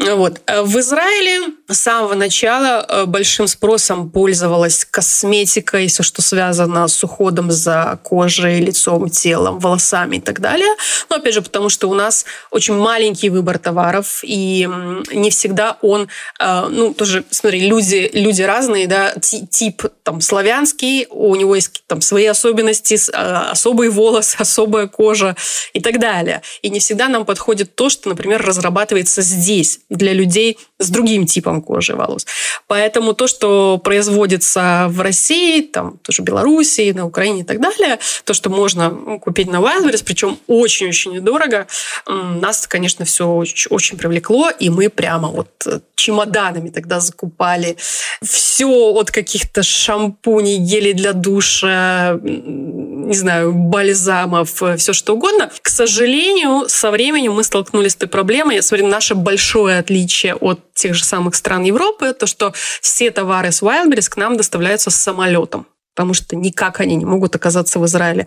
Вот. 0.00 0.40
Э, 0.46 0.62
в 0.62 0.78
Израиле 0.78 1.52
с 1.68 1.78
самого 1.78 2.14
начала 2.14 2.84
э, 2.88 3.04
большим 3.04 3.46
спросом 3.46 4.10
пользовалась 4.10 4.86
косметика 4.90 5.78
и 5.78 5.88
все, 5.88 6.02
что 6.02 6.22
связано 6.22 6.88
с 6.88 7.04
уходом 7.04 7.50
за 7.50 7.98
кожей, 8.02 8.60
лицом, 8.60 9.10
телом, 9.10 9.58
волосами 9.58 10.16
и 10.16 10.20
так 10.20 10.40
далее. 10.40 10.74
Но 11.10 11.16
опять 11.16 11.34
же, 11.34 11.42
потому 11.42 11.68
что 11.68 11.88
у 11.90 11.94
нас 11.94 12.24
очень 12.50 12.74
маленький 12.74 13.28
выбор 13.28 13.58
товаров, 13.58 14.20
и 14.22 14.68
не 15.12 15.30
всегда 15.30 15.76
он, 15.82 16.08
э, 16.38 16.66
ну, 16.70 16.94
тоже, 16.94 17.22
смотри, 17.30 17.68
люди, 17.68 18.10
люди 18.14 18.42
разные, 18.42 18.86
да, 18.86 19.12
тип 19.20 19.82
там 20.02 20.22
славянский, 20.22 21.06
у 21.10 21.36
него 21.36 21.54
есть 21.54 21.82
там 21.86 22.00
свои 22.00 22.24
особенности, 22.24 22.98
особый 23.12 23.90
волос, 23.90 24.34
особая 24.38 24.86
кожа 24.86 25.36
и 25.74 25.80
так 25.80 26.00
далее. 26.00 26.40
И 26.62 26.70
не 26.70 26.80
всегда 26.80 27.08
нам 27.08 27.26
подходит 27.26 27.74
то, 27.74 27.90
что, 27.90 28.08
например, 28.08 28.42
разрабатывается 28.42 29.20
здесь 29.20 29.80
для 29.90 30.12
людей 30.12 30.58
с 30.78 30.88
другим 30.88 31.26
типом 31.26 31.60
кожи 31.60 31.94
волос. 31.94 32.26
Поэтому 32.66 33.12
то, 33.12 33.26
что 33.26 33.78
производится 33.78 34.86
в 34.88 35.00
России, 35.00 35.60
там 35.60 35.98
тоже 35.98 36.22
в 36.22 36.24
Белоруссии, 36.24 36.92
на 36.92 37.06
Украине 37.06 37.40
и 37.40 37.44
так 37.44 37.60
далее, 37.60 37.98
то, 38.24 38.32
что 38.32 38.48
можно 38.50 38.90
купить 39.20 39.50
на 39.50 39.56
Wildberries, 39.56 40.02
причем 40.04 40.38
очень-очень 40.46 41.12
недорого, 41.12 41.66
нас, 42.06 42.66
конечно, 42.66 43.04
все 43.04 43.28
очень, 43.28 43.68
очень 43.70 43.98
привлекло, 43.98 44.48
и 44.50 44.70
мы 44.70 44.88
прямо 44.88 45.28
вот 45.28 45.48
чемоданами 45.96 46.70
тогда 46.70 47.00
закупали 47.00 47.76
все 48.22 48.66
от 48.66 49.10
каких-то 49.10 49.62
шампуней, 49.62 50.56
гелей 50.56 50.94
для 50.94 51.12
душа, 51.12 52.18
не 52.22 53.14
знаю, 53.14 53.52
бальзамов, 53.52 54.62
все 54.78 54.92
что 54.92 55.14
угодно. 55.14 55.50
К 55.60 55.68
сожалению, 55.68 56.68
со 56.68 56.90
временем 56.90 57.32
мы 57.34 57.44
столкнулись 57.44 57.92
с 57.92 57.96
той 57.96 58.08
проблемой. 58.08 58.56
Я 58.56 58.62
смотрю, 58.62 58.86
наше 58.86 59.14
большое 59.14 59.79
отличие 59.80 60.34
от 60.34 60.72
тех 60.74 60.94
же 60.94 61.04
самых 61.04 61.34
стран 61.34 61.64
Европы, 61.64 62.12
то, 62.12 62.26
что 62.26 62.52
все 62.80 63.10
товары 63.10 63.52
с 63.52 63.62
Wildberries 63.62 64.08
к 64.08 64.16
нам 64.16 64.36
доставляются 64.36 64.90
с 64.90 64.96
самолетом 64.96 65.66
потому 65.96 66.14
что 66.14 66.34
никак 66.34 66.80
они 66.80 66.96
не 66.96 67.04
могут 67.04 67.36
оказаться 67.36 67.78
в 67.78 67.84
Израиле 67.84 68.26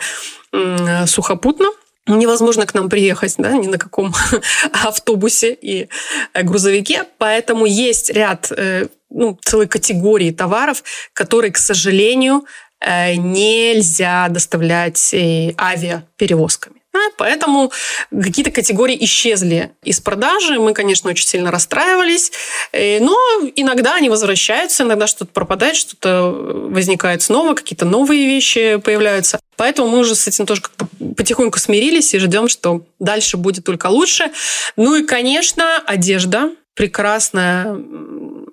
сухопутно. 1.08 1.70
Невозможно 2.06 2.66
к 2.66 2.74
нам 2.74 2.90
приехать 2.90 3.36
да, 3.38 3.54
ни 3.54 3.68
на 3.68 3.78
каком 3.78 4.14
автобусе 4.74 5.54
и 5.54 5.88
э, 6.34 6.44
грузовике. 6.44 7.06
Поэтому 7.18 7.66
есть 7.66 8.10
ряд, 8.10 8.52
э, 8.52 8.88
ну, 9.10 9.40
целой 9.42 9.68
категории 9.68 10.32
товаров, 10.32 10.84
которые, 11.14 11.52
к 11.52 11.58
сожалению, 11.58 12.44
э, 12.82 13.16
нельзя 13.16 14.28
доставлять 14.28 15.14
авиаперевозками. 15.14 16.83
Поэтому 17.18 17.72
какие-то 18.12 18.52
категории 18.52 18.98
исчезли 19.04 19.72
из 19.84 20.00
продажи. 20.00 20.60
Мы, 20.60 20.74
конечно, 20.74 21.10
очень 21.10 21.28
сильно 21.28 21.52
расстраивались. 21.52 22.32
Э, 22.72 23.00
но 23.00 23.18
иногда 23.56 23.96
они 23.96 24.10
возвращаются, 24.10 24.84
иногда 24.84 25.08
что-то 25.08 25.32
пропадает, 25.32 25.76
что-то 25.76 26.30
возникает 26.32 27.22
снова, 27.22 27.56
какие-то 27.56 27.86
новые 27.86 28.26
вещи 28.26 28.78
появляются. 28.78 29.40
Поэтому 29.56 29.88
мы 29.88 30.00
уже 30.00 30.16
с 30.16 30.28
этим 30.28 30.46
тоже 30.46 30.62
как 30.62 30.74
бы 30.78 31.14
потихоньку 31.16 31.60
смирились 31.60 32.14
и 32.14 32.20
ждем, 32.20 32.48
что 32.48 32.84
дальше 33.00 33.38
будет 33.38 33.64
только 33.64 33.88
лучше. 33.88 34.32
Ну 34.76 34.96
и, 34.96 35.06
конечно, 35.06 35.78
одежда 35.86 36.52
прекрасная 36.76 37.76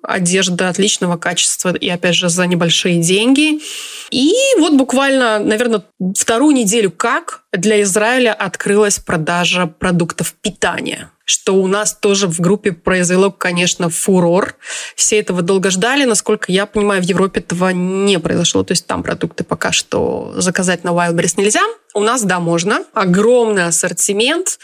одежда 0.03 0.69
отличного 0.69 1.17
качества 1.17 1.73
и, 1.75 1.89
опять 1.89 2.15
же, 2.15 2.29
за 2.29 2.47
небольшие 2.47 3.01
деньги. 3.01 3.59
И 4.09 4.33
вот 4.57 4.73
буквально, 4.73 5.39
наверное, 5.39 5.83
вторую 6.17 6.55
неделю 6.55 6.91
как 6.91 7.43
для 7.53 7.81
Израиля 7.81 8.33
открылась 8.33 8.99
продажа 8.99 9.67
продуктов 9.67 10.33
питания 10.41 11.11
что 11.31 11.55
у 11.55 11.67
нас 11.67 11.93
тоже 11.93 12.27
в 12.27 12.41
группе 12.41 12.73
произвело, 12.73 13.31
конечно, 13.31 13.89
фурор. 13.89 14.55
Все 14.95 15.17
этого 15.17 15.41
долго 15.41 15.69
ждали. 15.69 16.03
Насколько 16.03 16.51
я 16.51 16.65
понимаю, 16.65 17.01
в 17.01 17.05
Европе 17.05 17.39
этого 17.39 17.69
не 17.69 18.19
произошло. 18.19 18.63
То 18.63 18.73
есть 18.73 18.85
там 18.85 19.01
продукты 19.01 19.45
пока 19.45 19.71
что 19.71 20.33
заказать 20.35 20.83
на 20.83 20.89
Wildberries 20.89 21.35
нельзя. 21.37 21.61
У 21.93 21.99
нас, 21.99 22.23
да, 22.23 22.39
можно. 22.39 22.83
Огромный 22.93 23.65
ассортимент. 23.65 24.59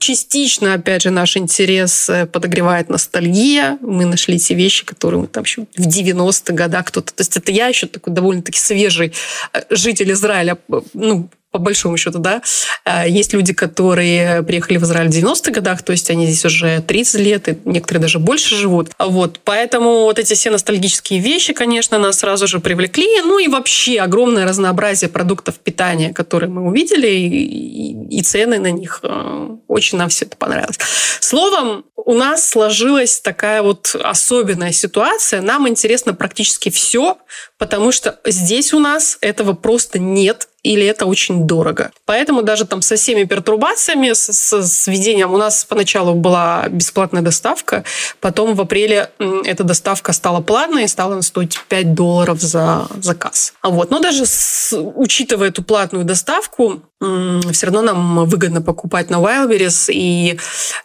Частично, 0.00 0.74
опять 0.74 1.02
же, 1.02 1.10
наш 1.10 1.36
интерес 1.36 2.08
э, 2.08 2.26
подогревает 2.26 2.88
ностальгия. 2.88 3.78
Мы 3.82 4.06
нашли 4.06 4.38
те 4.38 4.54
вещи, 4.54 4.84
которые 4.86 5.20
мы 5.20 5.26
там 5.26 5.44
еще 5.44 5.66
в 5.76 5.86
90-х 5.86 6.54
годах 6.54 6.86
кто-то... 6.86 7.12
То 7.12 7.20
есть 7.20 7.36
это 7.36 7.52
я 7.52 7.66
еще 7.66 7.86
такой 7.86 8.14
довольно-таки 8.14 8.58
свежий 8.58 9.12
э, 9.52 9.62
житель 9.70 10.12
Израиля, 10.12 10.56
э, 10.68 10.80
ну, 10.94 11.28
по 11.50 11.58
большому 11.58 11.96
счету, 11.96 12.18
да. 12.18 12.42
А, 12.84 13.06
есть 13.06 13.32
люди, 13.32 13.52
которые 13.52 14.42
приехали 14.42 14.76
в 14.76 14.84
Израиль 14.84 15.08
в 15.08 15.12
90-х 15.12 15.52
годах, 15.52 15.82
то 15.82 15.92
есть 15.92 16.10
они 16.10 16.26
здесь 16.26 16.44
уже 16.44 16.82
30 16.82 17.20
лет, 17.20 17.48
и 17.48 17.58
некоторые 17.64 18.02
даже 18.02 18.18
больше 18.18 18.54
живут. 18.54 18.90
Вот. 18.98 19.40
Поэтому 19.44 20.02
вот 20.02 20.18
эти 20.18 20.34
все 20.34 20.50
ностальгические 20.50 21.20
вещи, 21.20 21.52
конечно, 21.52 21.98
нас 21.98 22.18
сразу 22.18 22.46
же 22.46 22.60
привлекли. 22.60 23.22
Ну 23.22 23.38
и 23.38 23.48
вообще 23.48 24.00
огромное 24.00 24.44
разнообразие 24.44 25.08
продуктов 25.08 25.56
питания, 25.56 26.12
которые 26.12 26.50
мы 26.50 26.62
увидели, 26.62 27.08
и, 27.08 28.18
и 28.18 28.22
цены 28.22 28.58
на 28.58 28.70
них. 28.70 29.00
А, 29.02 29.56
очень 29.68 29.98
нам 29.98 30.08
все 30.08 30.24
это 30.26 30.36
понравилось. 30.36 30.78
Словом, 31.20 31.84
у 31.96 32.14
нас 32.14 32.48
сложилась 32.48 33.20
такая 33.20 33.62
вот 33.62 33.96
особенная 34.00 34.72
ситуация. 34.72 35.40
Нам 35.40 35.68
интересно 35.68 36.14
практически 36.14 36.68
все, 36.70 37.18
потому 37.58 37.90
что 37.92 38.20
здесь 38.24 38.72
у 38.72 38.78
нас 38.78 39.18
этого 39.20 39.54
просто 39.54 39.98
нет 39.98 40.48
или 40.66 40.84
это 40.84 41.06
очень 41.06 41.46
дорого. 41.46 41.90
Поэтому 42.04 42.42
даже 42.42 42.66
там 42.66 42.82
со 42.82 42.96
всеми 42.96 43.24
пертурбациями, 43.24 44.12
с, 44.12 44.32
с, 44.32 44.62
с 44.62 44.86
введением 44.86 45.32
у 45.32 45.36
нас 45.36 45.64
поначалу 45.64 46.14
была 46.14 46.66
бесплатная 46.68 47.22
доставка, 47.22 47.84
потом 48.20 48.54
в 48.54 48.60
апреле 48.60 49.10
эта 49.44 49.64
доставка 49.64 50.12
стала 50.12 50.40
платной 50.40 50.84
и 50.84 50.88
стала 50.88 51.20
стоить 51.20 51.58
5 51.68 51.94
долларов 51.94 52.40
за 52.40 52.86
заказ. 53.00 53.54
Вот. 53.62 53.90
Но 53.90 54.00
даже 54.00 54.26
с, 54.26 54.76
учитывая 54.76 55.48
эту 55.48 55.62
платную 55.62 56.04
доставку, 56.04 56.82
все 56.98 57.66
равно 57.66 57.82
нам 57.82 58.24
выгодно 58.24 58.62
покупать 58.62 59.10
на 59.10 59.16
Wildberries. 59.16 59.90
И 59.92 60.38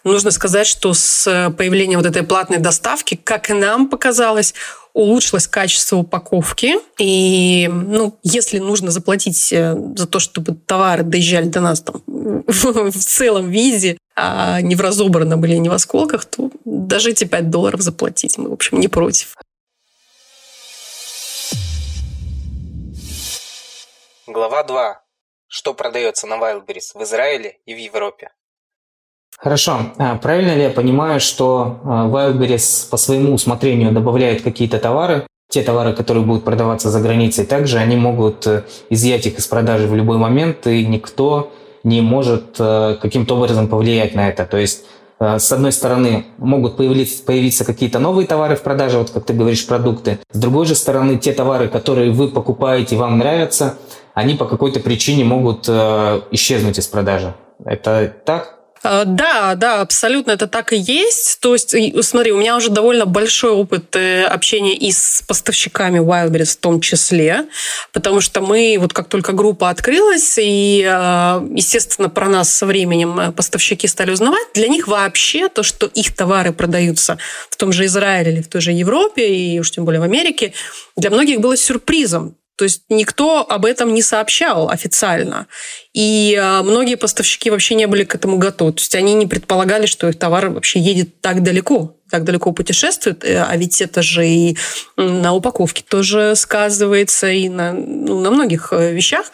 нужно 0.03 0.31
сказать, 0.31 0.67
что 0.67 0.93
с 0.93 1.53
появлением 1.57 1.99
вот 1.99 2.07
этой 2.07 2.23
платной 2.23 2.59
доставки, 2.59 3.15
как 3.15 3.49
и 3.49 3.53
нам 3.53 3.87
показалось, 3.87 4.53
улучшилось 4.93 5.47
качество 5.47 5.97
упаковки. 5.97 6.75
И, 6.97 7.69
ну, 7.71 8.17
если 8.23 8.59
нужно 8.59 8.91
заплатить 8.91 9.51
э, 9.53 9.75
за 9.95 10.07
то, 10.07 10.19
чтобы 10.19 10.55
товары 10.55 11.03
доезжали 11.03 11.47
до 11.47 11.61
нас 11.61 11.81
там, 11.81 12.01
в 12.07 12.91
целом 12.91 13.49
виде, 13.49 13.97
а 14.15 14.61
не 14.61 14.75
в 14.75 14.81
разобранном 14.81 15.43
или 15.45 15.55
не 15.55 15.69
в 15.69 15.73
осколках, 15.73 16.25
то 16.25 16.51
даже 16.65 17.11
эти 17.11 17.23
5 17.23 17.49
долларов 17.49 17.81
заплатить 17.81 18.37
мы, 18.37 18.49
в 18.49 18.53
общем, 18.53 18.79
не 18.79 18.87
против. 18.87 19.35
Глава 24.27 24.63
2. 24.63 25.01
Что 25.47 25.73
продается 25.73 26.27
на 26.27 26.35
Wildberries 26.35 26.93
в 26.93 27.03
Израиле 27.03 27.59
и 27.65 27.73
в 27.73 27.77
Европе? 27.77 28.31
Хорошо. 29.41 29.79
А 29.97 30.17
правильно 30.17 30.53
ли 30.55 30.61
я 30.61 30.69
понимаю, 30.69 31.19
что 31.19 31.79
а, 31.83 32.07
Wildberries 32.07 32.89
по 32.91 32.97
своему 32.97 33.33
усмотрению 33.33 33.91
добавляет 33.91 34.43
какие-то 34.43 34.77
товары, 34.77 35.25
те 35.49 35.63
товары, 35.63 35.93
которые 35.93 36.23
будут 36.23 36.43
продаваться 36.43 36.91
за 36.91 37.01
границей, 37.01 37.45
также 37.45 37.79
они 37.79 37.95
могут 37.95 38.45
э, 38.45 38.63
изъять 38.89 39.25
их 39.25 39.39
из 39.39 39.47
продажи 39.47 39.87
в 39.87 39.95
любой 39.95 40.17
момент, 40.17 40.65
и 40.67 40.85
никто 40.85 41.51
не 41.83 42.01
может 42.01 42.55
э, 42.59 42.97
каким-то 43.01 43.35
образом 43.35 43.67
повлиять 43.67 44.15
на 44.15 44.29
это. 44.29 44.45
То 44.45 44.57
есть 44.57 44.85
э, 45.19 45.39
с 45.39 45.51
одной 45.51 45.71
стороны, 45.71 46.27
могут 46.37 46.77
появиться, 46.77 47.23
появиться 47.23 47.65
какие-то 47.65 47.97
новые 47.97 48.27
товары 48.27 48.55
в 48.55 48.61
продаже, 48.61 48.99
вот 48.99 49.09
как 49.09 49.25
ты 49.25 49.33
говоришь, 49.33 49.65
продукты. 49.65 50.19
С 50.31 50.39
другой 50.39 50.67
же 50.67 50.75
стороны, 50.75 51.17
те 51.17 51.33
товары, 51.33 51.67
которые 51.67 52.11
вы 52.11 52.29
покупаете, 52.29 52.95
вам 52.95 53.17
нравятся, 53.17 53.77
они 54.13 54.35
по 54.35 54.45
какой-то 54.45 54.79
причине 54.79 55.25
могут 55.25 55.67
исчезнуть 55.67 56.77
из 56.77 56.87
продажи. 56.87 57.33
Это 57.65 58.13
так? 58.23 58.60
А, 58.83 59.05
да, 59.05 59.53
да, 59.55 59.81
абсолютно 59.81 60.31
это 60.31 60.47
так 60.47 60.73
и 60.73 60.77
есть. 60.77 61.39
То 61.39 61.53
есть, 61.53 61.75
смотри, 62.03 62.31
у 62.31 62.37
меня 62.37 62.57
уже 62.57 62.69
довольно 62.69 63.05
большой 63.05 63.51
опыт 63.51 63.95
э, 63.95 64.23
общения 64.23 64.75
и 64.75 64.91
с 64.91 65.23
поставщиками 65.27 65.99
Wildberries 65.99 66.53
в 66.53 66.57
том 66.57 66.81
числе, 66.81 67.45
потому 67.93 68.21
что 68.21 68.41
мы, 68.41 68.77
вот 68.79 68.93
как 68.93 69.07
только 69.07 69.33
группа 69.33 69.69
открылась, 69.69 70.35
и, 70.41 70.83
а, 70.89 71.45
естественно, 71.53 72.09
про 72.09 72.27
нас 72.27 72.51
со 72.51 72.65
временем 72.65 73.19
э, 73.19 73.31
поставщики 73.31 73.87
стали 73.87 74.11
узнавать, 74.11 74.47
для 74.55 74.67
них 74.67 74.87
вообще 74.87 75.47
то, 75.47 75.61
что 75.61 75.85
их 75.85 76.15
товары 76.15 76.51
продаются 76.51 77.19
в 77.49 77.57
том 77.57 77.71
же 77.71 77.85
Израиле 77.85 78.31
или 78.33 78.41
в 78.41 78.47
той 78.47 78.61
же 78.61 78.71
Европе, 78.71 79.27
и 79.27 79.59
уж 79.59 79.69
тем 79.71 79.85
более 79.85 80.01
в 80.01 80.05
Америке, 80.05 80.53
для 80.95 81.11
многих 81.11 81.39
было 81.39 81.55
сюрпризом. 81.55 82.35
То 82.55 82.65
есть 82.65 82.83
никто 82.89 83.45
об 83.47 83.65
этом 83.65 83.93
не 83.93 84.01
сообщал 84.01 84.69
официально. 84.69 85.47
И 85.93 86.37
а, 86.39 86.63
многие 86.63 86.95
поставщики 86.95 87.49
вообще 87.49 87.75
не 87.75 87.87
были 87.87 88.03
к 88.03 88.15
этому 88.15 88.37
готовы. 88.37 88.73
То 88.73 88.81
есть 88.81 88.95
они 88.95 89.13
не 89.13 89.25
предполагали, 89.25 89.85
что 89.85 90.07
их 90.07 90.19
товар 90.19 90.49
вообще 90.49 90.79
едет 90.79 91.21
так 91.21 91.43
далеко 91.43 91.95
так 92.11 92.25
далеко 92.25 92.51
путешествует, 92.51 93.23
э, 93.23 93.41
а 93.41 93.55
ведь 93.55 93.81
это 93.81 94.03
же 94.03 94.27
и 94.27 94.57
на 94.97 95.33
упаковке 95.33 95.83
тоже 95.87 96.33
сказывается, 96.35 97.31
и 97.31 97.49
на, 97.49 97.71
ну, 97.71 98.19
на 98.19 98.29
многих 98.29 98.73
э, 98.73 98.93
вещах. 98.93 99.25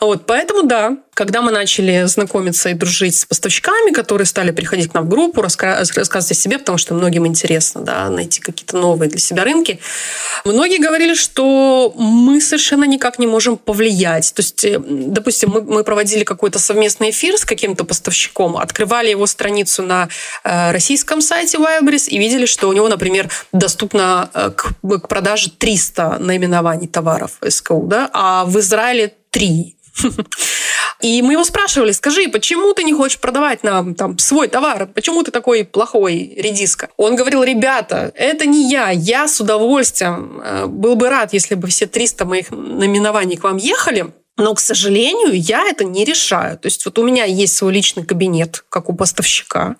Вот, 0.00 0.26
поэтому 0.26 0.64
да, 0.64 0.98
когда 1.16 1.40
мы 1.40 1.50
начали 1.50 2.04
знакомиться 2.04 2.68
и 2.68 2.74
дружить 2.74 3.16
с 3.16 3.24
поставщиками, 3.24 3.90
которые 3.90 4.26
стали 4.26 4.50
приходить 4.50 4.90
к 4.90 4.94
нам 4.94 5.06
в 5.06 5.08
группу, 5.08 5.40
рассказывать 5.40 6.30
о 6.30 6.34
себе, 6.34 6.58
потому 6.58 6.76
что 6.76 6.92
многим 6.92 7.26
интересно 7.26 7.80
да, 7.80 8.10
найти 8.10 8.42
какие-то 8.42 8.76
новые 8.76 9.08
для 9.08 9.18
себя 9.18 9.42
рынки, 9.42 9.80
многие 10.44 10.76
говорили, 10.76 11.14
что 11.14 11.94
мы 11.96 12.42
совершенно 12.42 12.84
никак 12.84 13.18
не 13.18 13.26
можем 13.26 13.56
повлиять. 13.56 14.34
То 14.34 14.42
есть, 14.42 14.62
э, 14.66 14.78
допустим, 14.78 15.52
мы, 15.52 15.62
мы 15.62 15.84
проводили 15.84 16.22
какой-то 16.22 16.58
совместный 16.58 17.10
эфир 17.10 17.38
с 17.38 17.46
каким-то 17.46 17.84
поставщиком, 17.84 18.58
открывали 18.58 19.08
его 19.08 19.26
страницу 19.26 19.82
на 19.82 20.10
российском 20.44 21.22
сайте 21.22 21.56
Wildberries 21.56 22.08
и 22.08 22.18
видели, 22.18 22.44
что 22.44 22.68
у 22.68 22.74
него, 22.74 22.88
например, 22.88 23.30
доступно 23.52 24.28
э, 24.34 24.50
к, 24.54 24.74
к 24.82 25.08
продаже 25.08 25.50
300 25.50 26.18
наименований 26.18 26.88
товаров 26.88 27.38
СКУ, 27.48 27.86
да, 27.86 28.10
а 28.12 28.44
в 28.44 28.58
Израиле 28.58 29.14
3. 29.30 29.75
И 31.00 31.22
мы 31.22 31.34
его 31.34 31.44
спрашивали, 31.44 31.92
скажи, 31.92 32.28
почему 32.28 32.72
ты 32.72 32.82
не 32.82 32.92
хочешь 32.92 33.18
продавать 33.18 33.62
нам 33.62 33.94
там 33.94 34.18
свой 34.18 34.48
товар? 34.48 34.86
Почему 34.86 35.22
ты 35.22 35.30
такой 35.30 35.64
плохой 35.64 36.34
редиска? 36.36 36.88
Он 36.96 37.16
говорил, 37.16 37.42
ребята, 37.42 38.12
это 38.14 38.46
не 38.46 38.70
я, 38.70 38.90
я 38.90 39.28
с 39.28 39.40
удовольствием 39.40 40.40
э, 40.42 40.66
был 40.66 40.96
бы 40.96 41.08
рад, 41.10 41.32
если 41.32 41.54
бы 41.54 41.68
все 41.68 41.86
300 41.86 42.24
моих 42.24 42.50
наименований 42.50 43.36
к 43.36 43.44
вам 43.44 43.58
ехали, 43.58 44.06
но, 44.36 44.54
к 44.54 44.60
сожалению, 44.60 45.32
я 45.32 45.66
это 45.66 45.84
не 45.84 46.04
решаю. 46.04 46.58
То 46.58 46.66
есть 46.66 46.84
вот 46.84 46.98
у 46.98 47.04
меня 47.04 47.24
есть 47.24 47.56
свой 47.56 47.72
личный 47.72 48.04
кабинет, 48.04 48.64
как 48.68 48.90
у 48.90 48.94
поставщика. 48.94 49.76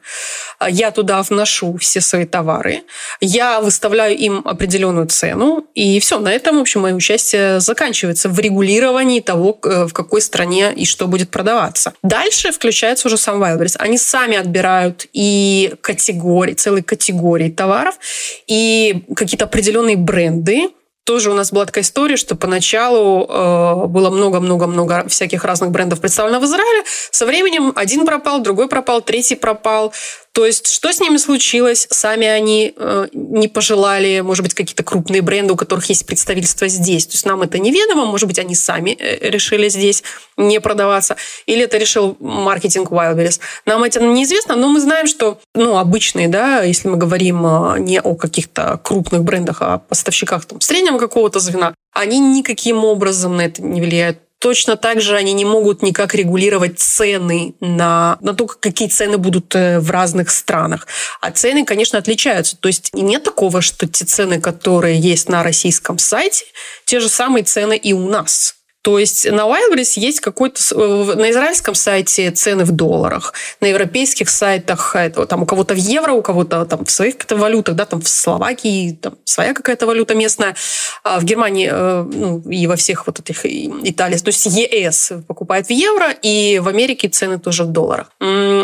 Я 0.66 0.90
туда 0.90 1.22
вношу 1.22 1.76
все 1.76 2.00
свои 2.00 2.24
товары. 2.24 2.84
Я 3.20 3.60
выставляю 3.60 4.16
им 4.16 4.42
определенную 4.44 5.08
цену. 5.08 5.66
И 5.74 6.00
все, 6.00 6.18
на 6.18 6.32
этом, 6.32 6.56
в 6.56 6.60
общем, 6.60 6.80
мое 6.80 6.94
участие 6.94 7.60
заканчивается 7.60 8.28
в 8.30 8.38
регулировании 8.38 9.20
того, 9.20 9.58
в 9.62 9.92
какой 9.92 10.22
стране 10.22 10.72
и 10.74 10.86
что 10.86 11.06
будет 11.06 11.30
продаваться. 11.30 11.92
Дальше 12.02 12.50
включается 12.50 13.08
уже 13.08 13.18
сам 13.18 13.42
Wildberries. 13.42 13.76
Они 13.78 13.98
сами 13.98 14.36
отбирают 14.36 15.06
и 15.12 15.74
категории, 15.82 16.54
целые 16.54 16.82
категории 16.82 17.50
товаров, 17.50 17.98
и 18.46 19.04
какие-то 19.14 19.44
определенные 19.44 19.96
бренды, 19.96 20.70
тоже 21.06 21.30
у 21.30 21.34
нас 21.34 21.52
была 21.52 21.64
такая 21.64 21.84
история, 21.84 22.16
что 22.16 22.34
поначалу 22.34 23.26
э, 23.28 23.86
было 23.86 24.10
много-много-много 24.10 25.06
всяких 25.08 25.44
разных 25.44 25.70
брендов 25.70 26.00
представлено 26.00 26.40
в 26.40 26.44
Израиле. 26.44 26.82
Со 27.12 27.24
временем 27.26 27.72
один 27.76 28.04
пропал, 28.04 28.40
другой 28.40 28.68
пропал, 28.68 29.00
третий 29.00 29.36
пропал. 29.36 29.94
То 30.36 30.44
есть, 30.44 30.70
что 30.70 30.92
с 30.92 31.00
ними 31.00 31.16
случилось? 31.16 31.86
Сами 31.90 32.26
они 32.26 32.74
э, 32.76 33.06
не 33.14 33.48
пожелали, 33.48 34.20
может 34.20 34.42
быть, 34.42 34.52
какие-то 34.52 34.82
крупные 34.82 35.22
бренды, 35.22 35.54
у 35.54 35.56
которых 35.56 35.86
есть 35.86 36.04
представительство 36.04 36.68
здесь. 36.68 37.06
То 37.06 37.14
есть, 37.14 37.24
нам 37.24 37.40
это 37.40 37.58
неведомо, 37.58 38.04
может 38.04 38.28
быть, 38.28 38.38
они 38.38 38.54
сами 38.54 38.90
э, 38.90 39.30
решили 39.30 39.70
здесь 39.70 40.02
не 40.36 40.60
продаваться. 40.60 41.16
Или 41.46 41.64
это 41.64 41.78
решил 41.78 42.18
маркетинг 42.20 42.90
Wildberries. 42.90 43.40
Нам 43.64 43.82
это 43.82 44.02
неизвестно, 44.02 44.56
но 44.56 44.68
мы 44.68 44.80
знаем, 44.80 45.06
что 45.06 45.38
ну, 45.54 45.78
обычные, 45.78 46.28
да, 46.28 46.60
если 46.64 46.88
мы 46.88 46.98
говорим 46.98 47.46
э, 47.46 47.78
не 47.78 48.02
о 48.02 48.14
каких-то 48.14 48.78
крупных 48.84 49.22
брендах, 49.22 49.62
а 49.62 49.74
о 49.74 49.78
поставщиках 49.78 50.44
там, 50.44 50.60
среднего 50.60 50.95
какого-то 50.98 51.40
звена, 51.40 51.74
они 51.92 52.18
никаким 52.18 52.84
образом 52.84 53.36
на 53.36 53.42
это 53.42 53.62
не 53.62 53.80
влияют. 53.80 54.18
Точно 54.38 54.76
так 54.76 55.00
же 55.00 55.16
они 55.16 55.32
не 55.32 55.46
могут 55.46 55.82
никак 55.82 56.14
регулировать 56.14 56.78
цены 56.78 57.54
на, 57.60 58.18
на 58.20 58.34
то, 58.34 58.46
какие 58.46 58.88
цены 58.88 59.16
будут 59.16 59.54
э, 59.54 59.80
в 59.80 59.90
разных 59.90 60.30
странах. 60.30 60.86
А 61.22 61.30
цены, 61.30 61.64
конечно, 61.64 61.98
отличаются. 61.98 62.56
То 62.56 62.68
есть 62.68 62.90
нет 62.92 63.22
такого, 63.22 63.62
что 63.62 63.88
те 63.88 64.04
цены, 64.04 64.38
которые 64.38 65.00
есть 65.00 65.30
на 65.30 65.42
российском 65.42 65.98
сайте, 65.98 66.44
те 66.84 67.00
же 67.00 67.08
самые 67.08 67.44
цены 67.44 67.78
и 67.78 67.94
у 67.94 68.08
нас. 68.08 68.55
То 68.86 69.00
есть 69.00 69.28
на 69.28 69.40
Wildberries 69.40 69.94
есть 69.96 70.20
какой-то... 70.20 70.60
Э, 70.76 71.14
на 71.16 71.32
израильском 71.32 71.74
сайте 71.74 72.30
цены 72.30 72.64
в 72.64 72.70
долларах, 72.70 73.34
на 73.60 73.66
европейских 73.66 74.28
сайтах 74.28 74.94
это, 74.94 75.26
там 75.26 75.42
у 75.42 75.46
кого-то 75.46 75.74
в 75.74 75.76
евро, 75.76 76.12
у 76.12 76.22
кого-то 76.22 76.64
там 76.66 76.84
в 76.84 76.90
своих 76.92 77.14
каких-то 77.14 77.34
валютах, 77.34 77.74
да, 77.74 77.84
там 77.84 78.00
в 78.00 78.06
Словакии 78.06 78.92
там 78.92 79.16
своя 79.24 79.54
какая-то 79.54 79.88
валюта 79.88 80.14
местная, 80.14 80.54
а 81.02 81.18
в 81.18 81.24
Германии 81.24 81.68
э, 81.68 82.02
ну, 82.04 82.48
и 82.48 82.68
во 82.68 82.76
всех 82.76 83.08
вот 83.08 83.18
этих 83.18 83.44
Италии, 83.44 84.18
то 84.18 84.28
есть 84.28 84.46
ЕС 84.46 85.14
покупает 85.26 85.66
в 85.66 85.70
евро, 85.70 86.12
и 86.22 86.60
в 86.60 86.68
Америке 86.68 87.08
цены 87.08 87.40
тоже 87.40 87.64
в 87.64 87.72
долларах. 87.72 88.12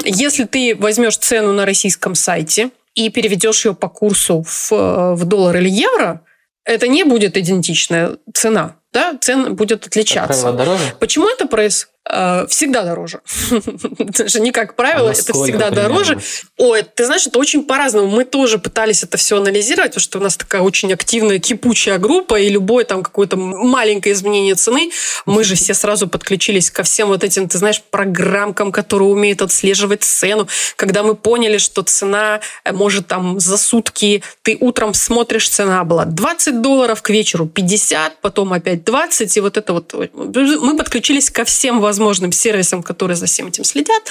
Если 0.04 0.44
ты 0.44 0.76
возьмешь 0.78 1.16
цену 1.16 1.52
на 1.52 1.66
российском 1.66 2.14
сайте 2.14 2.70
и 2.94 3.08
переведешь 3.08 3.64
ее 3.64 3.74
по 3.74 3.88
курсу 3.88 4.44
в, 4.46 4.72
э, 4.72 5.14
в 5.14 5.24
доллар 5.24 5.56
или 5.56 5.68
евро, 5.68 6.20
это 6.64 6.88
не 6.88 7.04
будет 7.04 7.36
идентичная 7.36 8.18
цена 8.34 8.76
да, 8.92 9.16
цена 9.20 9.50
будет 9.50 9.86
отличаться. 9.86 10.52
дороже? 10.52 10.82
Почему 11.00 11.28
это 11.28 11.46
происходит? 11.46 11.91
Э, 12.10 12.46
всегда 12.48 12.82
дороже. 12.82 13.20
Даже 13.98 14.40
не 14.40 14.50
как 14.50 14.74
правило, 14.74 15.10
а 15.10 15.12
это 15.12 15.32
всегда 15.32 15.68
примерно? 15.68 15.88
дороже. 15.88 16.18
Ой, 16.56 16.82
ты 16.82 17.06
знаешь, 17.06 17.26
это 17.26 17.38
очень 17.38 17.62
по-разному. 17.62 18.08
Мы 18.08 18.24
тоже 18.24 18.58
пытались 18.58 19.04
это 19.04 19.16
все 19.16 19.36
анализировать, 19.36 19.92
потому 19.92 20.02
что 20.02 20.18
у 20.18 20.22
нас 20.22 20.36
такая 20.36 20.62
очень 20.62 20.92
активная, 20.92 21.38
кипучая 21.38 21.98
группа, 21.98 22.40
и 22.40 22.48
любое 22.48 22.84
там 22.84 23.04
какое-то 23.04 23.36
маленькое 23.36 24.14
изменение 24.14 24.56
цены, 24.56 24.90
мы 25.26 25.44
же 25.44 25.54
все 25.54 25.74
сразу 25.74 26.08
подключились 26.08 26.70
ко 26.70 26.82
всем 26.82 27.08
вот 27.08 27.22
этим, 27.22 27.48
ты 27.48 27.58
знаешь, 27.58 27.80
программкам, 27.80 28.72
которые 28.72 29.08
умеют 29.08 29.40
отслеживать 29.40 30.02
цену. 30.02 30.48
Когда 30.74 31.04
мы 31.04 31.14
поняли, 31.14 31.58
что 31.58 31.82
цена 31.82 32.40
э, 32.64 32.72
может 32.72 33.06
там 33.06 33.38
за 33.38 33.56
сутки, 33.56 34.24
ты 34.42 34.56
утром 34.60 34.92
смотришь, 34.92 35.48
цена 35.48 35.84
была 35.84 36.04
20 36.04 36.62
долларов, 36.62 37.00
к 37.00 37.10
вечеру 37.10 37.46
50, 37.46 38.20
потом 38.20 38.52
опять 38.52 38.84
20, 38.84 39.36
и 39.36 39.40
вот 39.40 39.56
это 39.56 39.72
вот. 39.72 39.94
Мы 39.94 40.76
подключились 40.76 41.30
ко 41.30 41.44
всем 41.44 41.80
возможностям 41.80 41.91
всевозможным 41.92 42.32
сервисам, 42.32 42.82
которые 42.82 43.16
за 43.16 43.26
всем 43.26 43.48
этим 43.48 43.64
следят, 43.64 44.02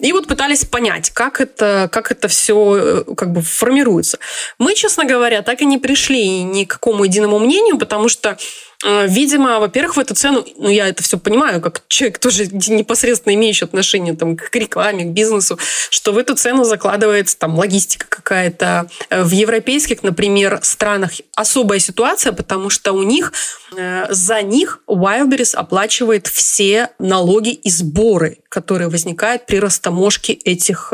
и 0.00 0.12
вот 0.12 0.26
пытались 0.26 0.64
понять, 0.64 1.10
как 1.10 1.40
это, 1.40 1.88
как 1.92 2.10
это 2.10 2.26
все 2.28 3.04
э, 3.08 3.14
как 3.16 3.32
бы 3.32 3.42
формируется. 3.42 4.18
Мы, 4.58 4.74
честно 4.74 5.04
говоря, 5.04 5.42
так 5.42 5.62
и 5.62 5.66
не 5.66 5.78
пришли 5.78 6.42
ни 6.42 6.64
к 6.64 6.70
какому 6.70 7.04
единому 7.04 7.38
мнению, 7.38 7.78
потому 7.78 8.08
что 8.08 8.36
видимо, 8.84 9.58
во-первых, 9.58 9.96
в 9.96 9.98
эту 9.98 10.14
цену, 10.14 10.46
ну, 10.56 10.68
я 10.68 10.88
это 10.88 11.02
все 11.02 11.18
понимаю, 11.18 11.60
как 11.60 11.82
человек 11.88 12.18
тоже 12.18 12.46
непосредственно 12.46 13.34
имеющий 13.34 13.64
отношение 13.64 14.14
там, 14.14 14.36
к 14.36 14.54
рекламе, 14.54 15.04
к 15.04 15.08
бизнесу, 15.08 15.58
что 15.90 16.12
в 16.12 16.18
эту 16.18 16.36
цену 16.36 16.64
закладывается 16.64 17.36
там 17.38 17.58
логистика 17.58 18.06
какая-то. 18.08 18.88
Э, 19.10 19.22
в 19.24 19.30
европейских, 19.30 20.02
например, 20.02 20.60
странах 20.62 21.12
особая 21.34 21.80
ситуация, 21.80 22.32
потому 22.32 22.70
что 22.70 22.92
у 22.92 23.02
них 23.02 23.32
э, 23.76 24.06
за 24.10 24.42
них 24.42 24.80
Wildberries 24.86 25.54
оплачивает 25.54 26.28
все 26.28 26.90
налоги 26.98 27.50
и 27.50 27.70
сборы, 27.70 28.38
которые 28.48 28.88
возникают 28.88 29.46
при 29.46 29.58
растаможке 29.58 30.32
этих 30.32 30.92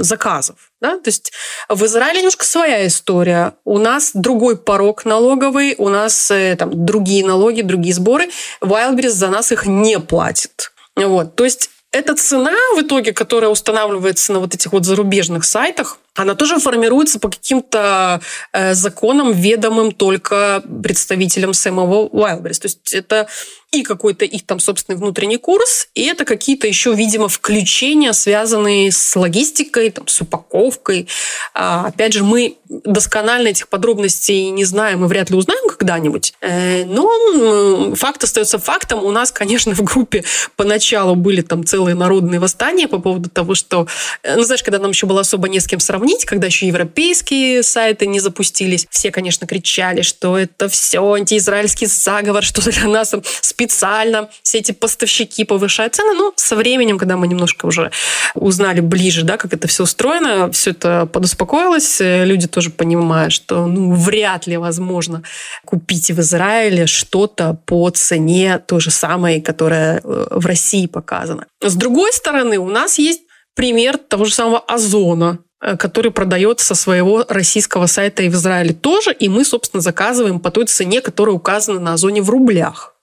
заказов. 0.00 0.65
Да? 0.80 0.98
То 0.98 1.08
есть 1.08 1.32
в 1.68 1.84
Израиле 1.84 2.18
немножко 2.18 2.44
своя 2.44 2.86
история. 2.86 3.54
У 3.64 3.78
нас 3.78 4.10
другой 4.14 4.56
порог 4.56 5.04
налоговый, 5.04 5.74
у 5.78 5.88
нас 5.88 6.30
э, 6.30 6.56
там 6.58 6.84
другие 6.84 7.24
налоги, 7.24 7.62
другие 7.62 7.94
сборы. 7.94 8.28
Wildberries 8.60 9.10
за 9.10 9.28
нас 9.28 9.52
их 9.52 9.66
не 9.66 9.98
платит. 9.98 10.72
Вот. 10.96 11.34
То 11.36 11.44
есть 11.44 11.70
эта 11.92 12.14
цена 12.14 12.54
в 12.76 12.82
итоге, 12.82 13.12
которая 13.12 13.50
устанавливается 13.50 14.32
на 14.32 14.40
вот 14.40 14.54
этих 14.54 14.72
вот 14.72 14.84
зарубежных 14.84 15.44
сайтах, 15.44 15.98
она 16.16 16.34
тоже 16.34 16.58
формируется 16.58 17.18
по 17.18 17.28
каким-то 17.28 18.20
э, 18.52 18.74
законам, 18.74 19.32
ведомым 19.32 19.92
только 19.92 20.62
представителям 20.82 21.54
самого 21.54 22.08
Wildberries. 22.08 22.60
То 22.60 22.66
есть 22.66 22.92
это 22.92 23.28
и 23.72 23.82
какой-то 23.82 24.24
их 24.24 24.46
там 24.46 24.60
собственный 24.60 24.96
внутренний 24.96 25.36
курс, 25.36 25.88
и 25.94 26.04
это 26.04 26.24
какие-то 26.24 26.66
еще, 26.66 26.94
видимо, 26.94 27.28
включения, 27.28 28.12
связанные 28.12 28.92
с 28.92 29.16
логистикой, 29.16 29.90
там, 29.90 30.06
с 30.06 30.20
упаковкой. 30.20 31.08
А, 31.52 31.86
опять 31.86 32.12
же, 32.12 32.24
мы 32.24 32.56
досконально 32.68 33.48
этих 33.48 33.68
подробностей 33.68 34.50
не 34.50 34.64
знаем 34.64 35.04
и 35.04 35.08
вряд 35.08 35.30
ли 35.30 35.36
узнаем 35.36 35.68
когда-нибудь. 35.68 36.34
Э, 36.40 36.84
но 36.84 37.94
факт 37.94 38.24
остается 38.24 38.58
фактом. 38.58 39.04
У 39.04 39.10
нас, 39.10 39.32
конечно, 39.32 39.74
в 39.74 39.82
группе 39.82 40.24
поначалу 40.56 41.14
были 41.14 41.42
там 41.42 41.64
целые 41.64 41.94
народные 41.94 42.40
восстания 42.40 42.88
по 42.88 42.98
поводу 42.98 43.28
того, 43.28 43.54
что, 43.54 43.86
э, 44.22 44.36
ну, 44.36 44.42
знаешь, 44.42 44.62
когда 44.62 44.78
нам 44.78 44.92
еще 44.92 45.06
было 45.06 45.20
особо 45.20 45.48
не 45.48 45.60
с 45.60 45.66
кем 45.66 45.80
сравнить, 46.06 46.24
когда 46.24 46.46
еще 46.46 46.66
европейские 46.66 47.62
сайты 47.62 48.06
не 48.06 48.20
запустились, 48.20 48.86
все, 48.90 49.10
конечно, 49.10 49.46
кричали, 49.46 50.02
что 50.02 50.38
это 50.38 50.68
все 50.68 51.14
антиизраильский 51.14 51.86
заговор, 51.86 52.44
что 52.44 52.62
для 52.70 52.88
нас 52.88 53.12
специально 53.40 54.28
все 54.42 54.58
эти 54.58 54.72
поставщики 54.72 55.44
повышают 55.44 55.96
цены. 55.96 56.14
Но 56.14 56.32
со 56.36 56.54
временем, 56.54 56.98
когда 56.98 57.16
мы 57.16 57.26
немножко 57.26 57.66
уже 57.66 57.90
узнали 58.34 58.80
ближе, 58.80 59.24
да, 59.24 59.36
как 59.36 59.52
это 59.52 59.66
все 59.66 59.82
устроено, 59.82 60.50
все 60.52 60.70
это 60.70 61.06
подуспокоилось, 61.06 61.96
люди 62.00 62.46
тоже 62.46 62.70
понимают, 62.70 63.32
что 63.32 63.66
ну, 63.66 63.94
вряд 63.94 64.46
ли 64.46 64.56
возможно 64.56 65.22
купить 65.64 66.10
в 66.10 66.20
Израиле 66.20 66.86
что-то 66.86 67.58
по 67.66 67.90
цене 67.90 68.60
той 68.64 68.80
же 68.80 68.90
самой, 68.90 69.40
которая 69.40 70.00
э, 70.04 70.26
в 70.30 70.46
России 70.46 70.86
показана. 70.86 71.46
С 71.60 71.74
другой 71.74 72.12
стороны, 72.12 72.58
у 72.58 72.68
нас 72.68 72.98
есть 72.98 73.22
пример 73.56 73.96
того 73.96 74.26
же 74.26 74.34
самого 74.34 74.60
Озона, 74.60 75.38
э, 75.40 75.45
который 75.60 76.10
продается 76.10 76.66
со 76.66 76.74
своего 76.74 77.24
российского 77.28 77.86
сайта 77.86 78.22
и 78.22 78.28
в 78.28 78.34
Израиле 78.34 78.74
тоже, 78.74 79.12
и 79.12 79.28
мы, 79.28 79.44
собственно, 79.44 79.80
заказываем 79.80 80.38
по 80.40 80.50
той 80.50 80.66
цене, 80.66 81.00
которая 81.00 81.34
указана 81.34 81.80
на 81.80 81.92
Озоне 81.94 82.22
в 82.22 82.30
рублях. 82.30 82.94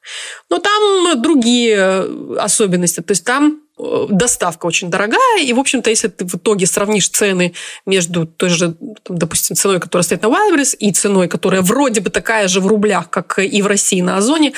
Но 0.50 0.60
там 0.60 1.22
другие 1.22 1.76
э, 1.78 2.36
особенности. 2.40 3.02
То 3.02 3.12
есть 3.12 3.24
там 3.24 3.62
э, 3.78 4.08
доставка 4.10 4.66
очень 4.66 4.90
дорогая, 4.90 5.42
и, 5.42 5.54
в 5.54 5.60
общем-то, 5.60 5.90
если 5.90 6.10
ты 6.10 6.26
в 6.26 6.36
итоге 6.36 6.66
сравнишь 6.66 7.10
цены 7.10 7.54
между 7.86 8.26
той 8.28 8.50
же, 8.50 8.76
допустим, 9.08 9.56
ценой, 9.56 9.80
которая 9.80 10.04
стоит 10.04 10.22
на 10.22 10.28
Wildberries, 10.28 10.76
и 10.76 10.92
ценой, 10.92 11.28
которая 11.28 11.62
вроде 11.62 12.02
бы 12.02 12.10
такая 12.10 12.48
же 12.48 12.60
в 12.60 12.68
рублях, 12.68 13.10
как 13.10 13.40
и 13.40 13.62
в 13.62 13.68
России 13.68 14.02
на 14.02 14.18
Озоне, 14.18 14.54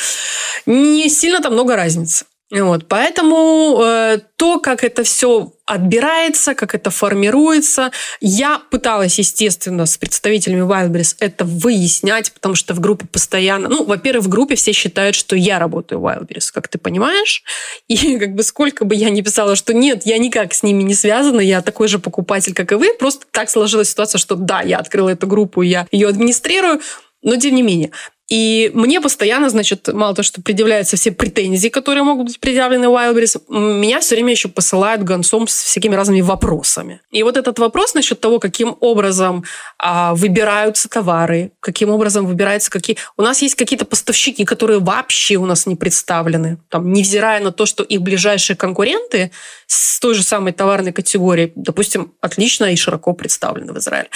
не 0.66 1.10
сильно 1.10 1.42
там 1.42 1.54
много 1.54 1.76
разницы. 1.76 2.26
Вот, 2.52 2.88
поэтому 2.88 3.82
э, 3.82 4.20
то, 4.36 4.60
как 4.60 4.84
это 4.84 5.04
все 5.04 5.52
отбирается, 5.66 6.54
как 6.54 6.76
это 6.76 6.92
формируется, 6.92 7.92
я 8.22 8.62
пыталась, 8.70 9.18
естественно, 9.18 9.88
с 9.88 9.98
представителями 9.98 10.62
Wildberries 10.62 11.16
это 11.20 11.44
выяснять, 11.44 12.32
потому 12.32 12.54
что 12.54 12.76
в 12.76 12.80
группе 12.80 13.08
постоянно, 13.08 13.68
ну, 13.68 13.84
во-первых, 13.84 14.28
в 14.28 14.30
группе 14.30 14.54
все 14.54 14.74
считают, 14.74 15.16
что 15.16 15.36
я 15.36 15.58
работаю 15.58 16.00
в 16.00 16.06
Wildberries, 16.06 16.52
как 16.54 16.68
ты 16.68 16.78
понимаешь, 16.78 17.44
и 17.88 18.20
как 18.20 18.36
бы 18.36 18.44
сколько 18.44 18.86
бы 18.86 18.94
я 18.94 19.10
ни 19.10 19.22
писала, 19.22 19.56
что 19.56 19.74
нет, 19.74 20.06
я 20.06 20.20
никак 20.20 20.54
с 20.54 20.62
ними 20.62 20.84
не 20.84 20.94
связана, 20.94 21.42
я 21.42 21.64
такой 21.64 21.88
же 21.88 21.98
покупатель, 21.98 22.54
как 22.54 22.72
и 22.72 22.76
вы, 22.76 22.94
просто 22.94 23.26
так 23.32 23.50
сложилась 23.50 23.90
ситуация, 23.90 24.20
что 24.20 24.36
да, 24.36 24.62
я 24.62 24.78
открыла 24.78 25.10
эту 25.10 25.26
группу, 25.26 25.64
я 25.64 25.88
ее 25.92 26.10
администрирую, 26.10 26.80
но 27.24 27.38
тем 27.38 27.56
не 27.56 27.64
менее. 27.64 27.90
И 28.28 28.72
мне 28.74 29.02
постоянно, 29.02 29.50
значит, 29.50 29.88
мало 29.94 30.16
того, 30.16 30.24
что 30.24 30.42
предъявляются 30.42 30.98
все 30.98 31.12
претензии, 31.12 31.68
которые 31.68 32.04
могут 32.04 32.28
быть 32.28 32.40
предъявлены 32.40 32.86
Wildberries, 32.86 33.42
меня 33.50 34.00
все 34.00 34.16
время 34.16 34.32
еще 34.32 34.48
посылают 34.48 35.04
гонцом 35.04 35.48
с 35.48 35.54
всякими 35.54 35.94
разными 35.94 36.22
вопросами. 36.22 37.02
И 37.12 37.22
вот 37.22 37.38
этот 37.38 37.60
вопрос 37.60 37.94
насчет 37.94 38.20
того, 38.20 38.40
каким 38.40 38.78
образом 38.80 39.44
а, 39.78 40.16
выбираются 40.16 40.90
товары, 40.90 41.52
каким 41.60 41.90
образом 41.92 42.26
выбираются 42.26 42.72
какие... 42.72 42.98
У 43.16 43.22
нас 43.22 43.44
есть 43.44 43.56
какие-то 43.56 43.86
поставщики, 43.86 44.44
которые 44.44 44.80
вообще 44.80 45.36
у 45.36 45.46
нас 45.46 45.68
не 45.68 45.76
представлены. 45.76 46.58
Там, 46.70 46.92
невзирая 46.94 47.44
на 47.44 47.52
то, 47.52 47.68
что 47.68 47.84
их 47.84 48.02
ближайшие 48.02 48.58
конкуренты 48.58 49.32
с 49.68 50.00
той 50.00 50.16
же 50.16 50.24
самой 50.24 50.54
товарной 50.54 50.94
категории, 50.94 51.54
допустим, 51.56 52.12
отлично 52.22 52.66
и 52.66 52.76
широко 52.76 53.14
представлены 53.14 53.72
в 53.72 53.78
Израиле. 53.78 54.10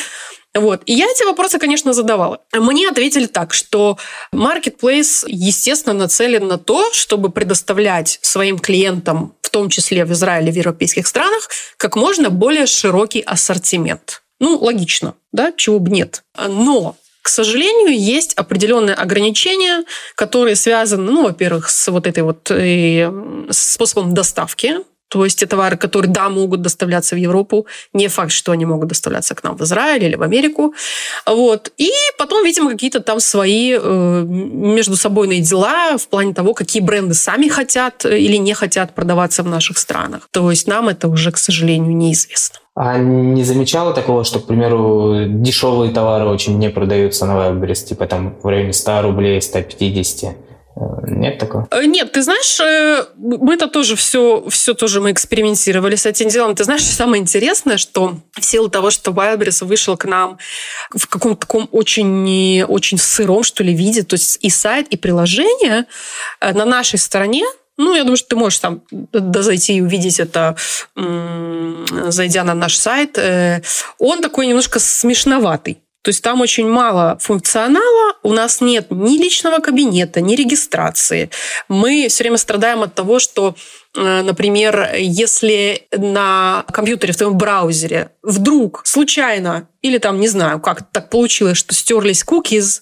Вот. 0.56 0.82
И 0.86 0.94
я 0.94 1.06
эти 1.06 1.24
вопросы, 1.24 1.60
конечно, 1.60 1.94
задавала. 1.94 2.42
Мне 2.54 2.90
ответили 2.90 3.28
так, 3.28 3.54
что 3.54 3.98
Marketplace, 4.34 5.24
естественно, 5.28 5.94
нацелен 5.94 6.48
на 6.48 6.58
то, 6.58 6.92
чтобы 6.92 7.30
предоставлять 7.30 8.20
своим 8.22 8.58
клиентам, 8.58 9.36
в 9.42 9.50
том 9.50 9.70
числе 9.70 10.06
в 10.06 10.12
Израиле, 10.14 10.52
в 10.52 10.56
европейских 10.56 11.08
странах, 11.08 11.50
как 11.78 11.96
можно 11.96 12.30
более 12.30 12.66
широкий 12.66 13.22
ассортимент. 13.22 14.24
Ну, 14.40 14.58
логично, 14.58 15.16
да, 15.32 15.52
чего 15.56 15.80
бы 15.80 15.92
нет. 15.92 16.24
Но 16.38 16.96
к 17.22 17.28
сожалению, 17.28 17.96
есть 17.96 18.34
определенные 18.34 18.96
ограничения, 18.96 19.84
которые 20.16 20.56
связаны, 20.56 21.12
ну, 21.12 21.24
во-первых, 21.26 21.70
с 21.70 21.92
вот 21.92 22.08
этой 22.08 22.24
вот 22.24 22.50
э, 22.50 23.12
способом 23.52 24.14
доставки 24.14 24.78
то 25.10 25.26
есть 25.26 25.40
те 25.40 25.46
товары, 25.46 25.76
которые, 25.76 26.12
да, 26.12 26.30
могут 26.30 26.62
доставляться 26.62 27.16
в 27.16 27.20
Европу, 27.20 27.66
не 27.94 28.08
факт, 28.08 28.32
что 28.32 28.52
они 28.52 28.66
могут 28.66 28.90
доставляться 28.90 29.36
к 29.36 29.44
нам 29.44 29.58
в 29.58 29.62
Израиль 29.62 30.04
или 30.04 30.16
в 30.16 30.22
Америку. 30.22 30.74
Вот. 31.26 31.72
И 31.78 31.92
потом, 32.18 32.46
видимо, 32.46 32.72
какие-то 32.72 33.00
там 33.00 33.20
свои 33.20 33.76
э, 33.80 34.24
между 34.24 34.96
собойные 34.96 35.42
дела 35.42 35.98
в 35.98 36.08
плане 36.08 36.34
того, 36.34 36.54
какие 36.54 36.82
бренды 36.82 37.16
сами 37.16 37.48
хотят 37.48 38.06
или 38.06 38.38
не 38.38 38.54
хотят 38.54 38.94
продаваться 38.96 39.44
в 39.44 39.48
наших 39.48 39.78
странах. 39.78 40.30
То 40.32 40.52
есть 40.52 40.68
нам 40.68 40.90
это 40.90 41.08
уже, 41.08 41.32
к 41.32 41.38
сожалению, 41.38 41.96
неизвестно. 41.96 42.60
А 42.76 42.98
не 42.98 43.44
замечала 43.44 43.94
такого, 43.94 44.24
что, 44.24 44.40
к 44.40 44.46
примеру, 44.46 45.26
дешевые 45.28 45.92
товары 45.92 46.26
очень 46.26 46.58
не 46.60 46.70
продаются 46.70 47.26
на 47.26 47.32
Wildberries, 47.32 47.86
типа 47.86 48.06
там 48.06 48.38
в 48.42 48.48
районе 48.48 48.74
100 48.74 49.02
рублей, 49.02 49.42
150? 49.42 50.49
Нет 51.08 51.38
такого? 51.40 51.68
Э, 51.72 51.84
нет, 51.86 52.12
ты 52.12 52.22
знаешь, 52.22 52.60
э, 52.60 53.06
мы 53.18 53.56
это 53.56 53.68
тоже 53.68 53.96
все, 53.96 54.46
все 54.50 54.74
тоже 54.74 55.02
мы 55.02 55.12
экспериментировали 55.12 55.96
с 55.96 56.06
этим 56.06 56.30
делом. 56.30 56.56
Ты 56.56 56.64
знаешь, 56.64 56.84
самое 56.84 57.22
интересное, 57.22 57.78
что 57.78 58.20
в 58.34 58.46
силу 58.46 58.70
того, 58.70 58.90
что 58.90 59.12
Wildberries 59.12 59.66
вышел 59.66 59.98
к 59.98 60.06
нам 60.06 60.38
в 60.92 61.08
каком-то 61.08 61.42
таком 61.42 61.68
очень, 61.72 62.64
очень 62.64 62.98
сыром, 62.98 63.44
что 63.44 63.64
ли, 63.64 63.74
виде, 63.74 64.04
то 64.04 64.16
есть 64.16 64.38
и 64.42 64.50
сайт, 64.50 64.88
и 64.88 64.98
приложение 64.98 65.86
э, 66.40 66.54
на 66.54 66.66
нашей 66.66 67.00
стороне 67.00 67.44
ну, 67.78 67.96
я 67.96 68.02
думаю, 68.02 68.18
что 68.18 68.30
ты 68.30 68.36
можешь 68.36 68.60
там 68.60 68.82
зайти 69.14 69.78
и 69.78 69.82
увидеть 69.82 70.20
это, 70.20 70.58
зайдя 70.98 72.44
на 72.44 72.54
наш 72.54 72.76
сайт. 72.76 73.18
Он 73.98 74.22
такой 74.22 74.48
немножко 74.48 74.80
смешноватый. 74.80 75.82
То 76.10 76.12
есть 76.12 76.24
там 76.24 76.42
очень 76.42 76.68
мало 76.68 77.20
функционала, 77.22 78.16
у 78.24 78.34
нас 78.34 78.62
нет 78.62 78.88
ни 78.90 79.20
личного 79.20 79.60
кабинета, 79.60 80.22
ни 80.22 80.34
регистрации. 80.34 81.30
Мы 81.68 82.08
все 82.10 82.24
время 82.24 82.38
страдаем 82.38 82.82
от 82.82 82.96
того, 82.96 83.20
что, 83.20 83.54
э, 83.96 84.24
например, 84.24 84.96
если 84.98 85.88
на 85.96 86.66
компьютере, 86.74 87.14
в 87.14 87.18
твоем 87.18 87.38
браузере 87.38 88.10
вдруг 88.24 88.82
случайно, 88.86 89.70
или 89.84 90.00
там, 90.00 90.20
не 90.20 90.28
знаю, 90.28 90.60
как 90.60 90.92
так 90.92 91.12
получилось, 91.12 91.60
что 91.60 91.76
стерлись 91.76 92.26
cookies, 92.26 92.82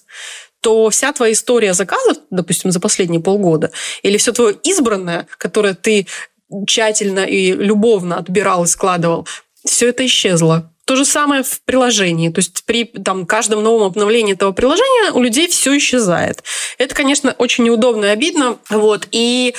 то 0.62 0.88
вся 0.88 1.12
твоя 1.12 1.34
история 1.34 1.74
заказов, 1.74 2.16
допустим, 2.30 2.70
за 2.70 2.80
последние 2.80 3.20
полгода, 3.20 3.72
или 4.02 4.16
все 4.16 4.32
твое 4.32 4.56
избранное, 4.62 5.26
которое 5.36 5.74
ты 5.74 6.06
тщательно 6.66 7.26
и 7.26 7.52
любовно 7.52 8.16
отбирал 8.16 8.64
и 8.64 8.66
складывал, 8.66 9.28
все 9.66 9.90
это 9.90 10.06
исчезло. 10.06 10.72
То 10.88 10.96
же 10.96 11.04
самое 11.04 11.42
в 11.42 11.60
приложении. 11.66 12.30
То 12.30 12.38
есть 12.38 12.64
при 12.64 12.84
там, 12.84 13.26
каждом 13.26 13.62
новом 13.62 13.88
обновлении 13.88 14.32
этого 14.32 14.52
приложения 14.52 15.12
у 15.12 15.20
людей 15.20 15.46
все 15.46 15.76
исчезает. 15.76 16.42
Это, 16.78 16.94
конечно, 16.94 17.34
очень 17.36 17.64
неудобно 17.64 18.06
и 18.06 18.08
обидно. 18.08 18.56
Вот. 18.70 19.06
И 19.10 19.54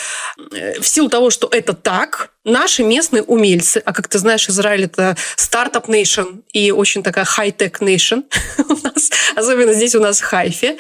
э, 0.52 0.80
в 0.82 0.88
силу 0.88 1.08
того, 1.08 1.30
что 1.30 1.48
это 1.52 1.74
так, 1.74 2.32
наши 2.44 2.82
местные 2.82 3.22
умельцы, 3.22 3.80
а 3.86 3.94
как 3.94 4.08
ты 4.08 4.18
знаешь, 4.18 4.50
Израиль 4.50 4.86
это 4.86 5.16
стартап 5.36 5.88
nation 5.88 6.42
и 6.52 6.72
очень 6.72 7.04
такая 7.04 7.26
хай-тек 7.26 7.80
nation 7.80 8.24
у 8.68 8.88
нас, 8.88 9.12
особенно 9.36 9.74
здесь 9.74 9.94
у 9.94 10.00
нас 10.00 10.22
в 10.22 10.24
Хайфе, 10.24 10.80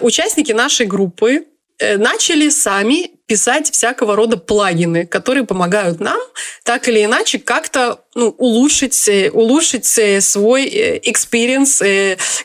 участники 0.00 0.52
нашей 0.52 0.84
группы 0.84 1.46
Э, 1.78 1.98
начали 1.98 2.48
сами 2.48 3.10
писать 3.26 3.70
всякого 3.70 4.16
рода 4.16 4.36
плагины, 4.36 5.06
которые 5.06 5.44
помогают 5.44 6.00
нам 6.00 6.18
так 6.62 6.88
или 6.88 7.04
иначе 7.04 7.38
как-то 7.38 8.00
ну, 8.14 8.28
улучшить, 8.38 9.08
э, 9.08 9.30
улучшить 9.30 9.98
э, 9.98 10.20
свой 10.20 10.66
experience, 11.02 11.82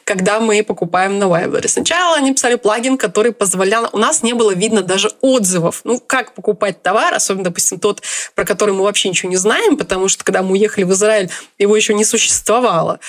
когда 0.04 0.40
мы 0.40 0.64
покупаем 0.64 1.18
на 1.18 1.26
Wildberries. 1.26 1.70
Сначала 1.70 2.18
они 2.18 2.34
писали 2.34 2.56
плагин, 2.56 2.98
который 2.98 3.32
позволял... 3.32 3.90
У 3.94 3.98
нас 3.98 4.24
не 4.24 4.34
было 4.34 4.54
видно 4.54 4.82
даже 4.82 5.12
отзывов. 5.22 5.82
Ну, 5.84 6.00
как 6.00 6.34
покупать 6.34 6.82
товар, 6.82 7.14
особенно, 7.14 7.46
допустим, 7.46 7.80
тот, 7.80 8.02
про 8.36 8.44
который 8.44 8.74
мы 8.74 8.84
вообще 8.84 9.10
ничего 9.10 9.30
не 9.30 9.38
знаем, 9.38 9.78
потому 9.78 10.08
что, 10.08 10.24
когда 10.24 10.42
мы 10.42 10.52
уехали 10.52 10.84
в 10.84 10.92
Израиль, 10.92 11.30
его 11.58 11.76
еще 11.76 11.94
не 11.94 12.06
существовало. 12.06 13.00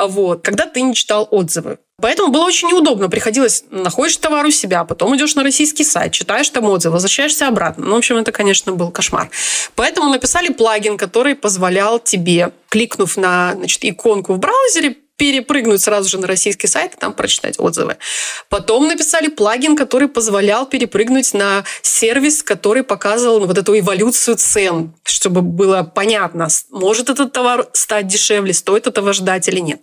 Вот. 0.00 0.42
Когда 0.42 0.66
ты 0.66 0.82
не 0.82 0.94
читал 0.94 1.28
отзывы. 1.30 1.78
Поэтому 1.98 2.30
было 2.30 2.44
очень 2.44 2.68
неудобно. 2.68 3.08
Приходилось, 3.08 3.64
находишь 3.70 4.18
товар 4.18 4.44
у 4.44 4.50
себя, 4.50 4.84
потом 4.84 5.16
идешь 5.16 5.34
на 5.34 5.42
российский 5.42 5.82
сайт, 5.82 6.12
читаешь 6.12 6.50
там 6.50 6.66
отзывы, 6.66 7.00
обратно. 7.48 7.86
Ну, 7.86 7.94
в 7.94 7.98
общем, 7.98 8.16
это, 8.16 8.32
конечно, 8.32 8.72
был 8.72 8.90
кошмар. 8.90 9.30
Поэтому 9.74 10.10
написали 10.10 10.52
плагин, 10.52 10.96
который 10.96 11.34
позволял 11.34 11.98
тебе, 11.98 12.52
кликнув 12.68 13.16
на 13.16 13.54
значит, 13.54 13.84
иконку 13.84 14.34
в 14.34 14.38
браузере, 14.38 14.96
перепрыгнуть 15.16 15.80
сразу 15.80 16.08
же 16.08 16.18
на 16.18 16.26
российский 16.26 16.66
сайт 16.66 16.94
и 16.94 16.96
там 16.98 17.12
прочитать 17.12 17.58
отзывы. 17.58 17.96
Потом 18.48 18.86
написали 18.86 19.28
плагин, 19.28 19.76
который 19.76 20.08
позволял 20.08 20.66
перепрыгнуть 20.66 21.32
на 21.34 21.64
сервис, 21.82 22.42
который 22.42 22.82
показывал 22.82 23.46
вот 23.46 23.56
эту 23.56 23.78
эволюцию 23.78 24.36
цен, 24.36 24.92
чтобы 25.04 25.42
было 25.42 25.82
понятно, 25.82 26.48
может 26.70 27.08
этот 27.08 27.32
товар 27.32 27.66
стать 27.72 28.06
дешевле, 28.06 28.52
стоит 28.52 28.86
этого 28.86 29.12
ждать 29.12 29.48
или 29.48 29.60
нет. 29.60 29.82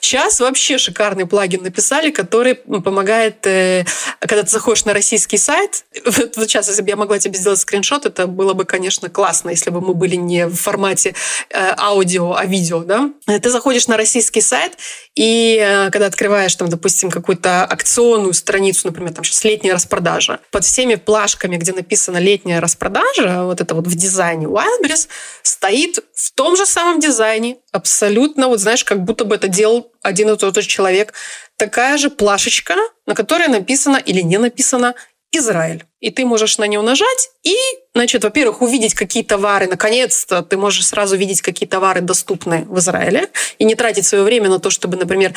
Сейчас 0.00 0.40
вообще 0.40 0.78
шикарный 0.78 1.26
плагин 1.26 1.62
написали, 1.62 2.10
который 2.10 2.54
помогает, 2.54 3.46
э, 3.46 3.84
когда 4.20 4.42
ты 4.42 4.50
заходишь 4.50 4.84
на 4.84 4.94
российский 4.94 5.38
сайт, 5.38 5.84
вот 6.04 6.34
сейчас, 6.36 6.68
если 6.68 6.82
бы 6.82 6.88
я 6.88 6.96
могла 6.96 7.18
тебе 7.18 7.38
сделать 7.38 7.58
скриншот, 7.58 8.06
это 8.06 8.26
было 8.26 8.54
бы, 8.54 8.64
конечно, 8.64 9.08
классно, 9.08 9.50
если 9.50 9.70
бы 9.70 9.80
мы 9.80 9.94
были 9.94 10.16
не 10.16 10.46
в 10.46 10.54
формате 10.54 11.14
э, 11.50 11.74
аудио, 11.76 12.34
а 12.34 12.44
видео, 12.44 12.80
да? 12.80 13.10
Ты 13.26 13.50
заходишь 13.50 13.88
на 13.88 13.96
российский 13.96 14.40
сайт, 14.40 14.67
сайт, 14.68 14.78
и 15.14 15.58
э, 15.60 15.90
когда 15.90 16.06
открываешь, 16.06 16.54
там, 16.54 16.68
допустим, 16.68 17.10
какую-то 17.10 17.64
акционную 17.64 18.34
страницу, 18.34 18.86
например, 18.86 19.12
там 19.12 19.24
сейчас 19.24 19.44
летняя 19.44 19.74
распродажа, 19.74 20.40
под 20.50 20.64
всеми 20.64 20.96
плашками, 20.96 21.56
где 21.56 21.72
написано 21.72 22.18
летняя 22.18 22.60
распродажа, 22.60 23.44
вот 23.44 23.60
это 23.60 23.74
вот 23.74 23.86
в 23.86 23.94
дизайне 23.94 24.46
Wildberries, 24.46 25.08
стоит 25.42 25.98
в 26.14 26.32
том 26.32 26.56
же 26.56 26.66
самом 26.66 27.00
дизайне, 27.00 27.56
абсолютно, 27.72 28.48
вот 28.48 28.60
знаешь, 28.60 28.84
как 28.84 29.04
будто 29.04 29.24
бы 29.24 29.34
это 29.34 29.48
делал 29.48 29.92
один 30.02 30.30
и 30.30 30.36
тот 30.36 30.54
же 30.54 30.62
человек, 30.62 31.12
такая 31.56 31.98
же 31.98 32.10
плашечка, 32.10 32.76
на 33.06 33.14
которой 33.14 33.48
написано 33.48 33.96
или 33.96 34.20
не 34.20 34.38
написано 34.38 34.94
Израиль. 35.32 35.84
И 36.00 36.10
ты 36.10 36.24
можешь 36.24 36.58
на 36.58 36.66
нее 36.66 36.80
нажать 36.80 37.30
и, 37.42 37.56
значит, 37.94 38.24
во-первых, 38.24 38.62
увидеть, 38.62 38.94
какие 38.94 39.22
товары, 39.22 39.66
наконец-то 39.66 40.42
ты 40.42 40.56
можешь 40.56 40.86
сразу 40.86 41.16
видеть, 41.16 41.40
какие 41.40 41.68
товары 41.68 42.00
доступны 42.00 42.64
в 42.68 42.78
Израиле, 42.78 43.28
и 43.58 43.64
не 43.64 43.74
тратить 43.74 44.06
свое 44.06 44.24
время 44.24 44.48
на 44.48 44.58
то, 44.58 44.70
чтобы, 44.70 44.96
например, 44.96 45.34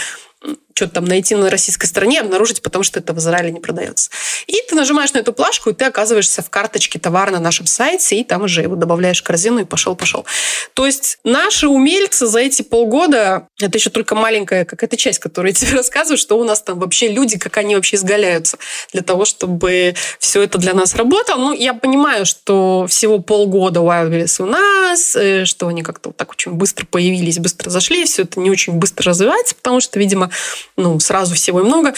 что-то 0.74 0.96
там 0.96 1.06
найти 1.06 1.36
на 1.36 1.50
российской 1.50 1.86
стороне, 1.86 2.22
обнаружить, 2.22 2.62
потому 2.62 2.84
что 2.84 3.00
это 3.00 3.14
в 3.14 3.20
Израиле 3.20 3.52
не 3.52 3.60
продается. 3.60 4.10
И 4.48 4.56
ты 4.68 4.76
нажимаешь 4.76 5.14
на 5.14 5.20
эту 5.20 5.34
плашку, 5.34 5.70
и 5.70 5.74
ты 5.74 5.86
оказываешься 5.86 6.42
в 6.42 6.50
карточке 6.50 6.98
товара 6.98 7.30
на 7.30 7.40
нашем 7.40 7.68
сайте, 7.68 8.20
и 8.20 8.24
там 8.24 8.44
уже 8.44 8.62
его 8.62 8.76
добавляешь 8.76 9.20
в 9.20 9.24
корзину, 9.24 9.60
и 9.60 9.66
пошел-пошел. 9.66 10.26
То 10.74 10.86
есть 10.86 11.20
наши 11.24 11.68
умельцы 11.68 12.26
за 12.26 12.40
эти 12.40 12.64
полгода, 12.64 13.48
это 13.60 13.78
еще 13.78 13.90
только 13.90 14.16
маленькая 14.16 14.66
какая-то 14.66 14.98
часть, 14.98 15.20
которую 15.20 15.52
я 15.52 15.56
тебе 15.56 15.74
рассказываю, 15.78 16.18
что 16.18 16.40
у 16.40 16.44
нас 16.44 16.62
там 16.62 16.80
вообще 16.80 17.10
люди, 17.10 17.38
как 17.38 17.58
они 17.58 17.76
вообще 17.76 17.98
изгаляются 17.98 18.58
для 18.92 19.04
того, 19.04 19.26
чтобы 19.26 19.94
все 20.20 20.42
это 20.42 20.51
для 20.58 20.74
нас 20.74 20.96
работало. 20.96 21.38
Ну, 21.38 21.54
я 21.54 21.74
понимаю, 21.74 22.26
что 22.26 22.86
всего 22.88 23.20
полгода 23.20 23.80
Wildberries 23.80 24.42
у 24.42 24.46
нас, 24.46 25.16
э, 25.16 25.46
что 25.46 25.68
они 25.68 25.84
как-то 25.84 26.10
вот 26.10 26.18
так 26.18 26.32
очень 26.32 26.54
быстро 26.54 26.86
появились, 26.86 27.40
быстро 27.40 27.70
зашли, 27.70 28.06
все 28.06 28.24
это 28.24 28.40
не 28.40 28.50
очень 28.50 28.74
быстро 28.74 29.10
развивается, 29.10 29.56
потому 29.56 29.80
что, 29.80 30.00
видимо, 30.00 30.30
ну, 30.78 31.00
сразу 31.00 31.36
всего 31.36 31.62
и 31.62 31.64
много. 31.64 31.94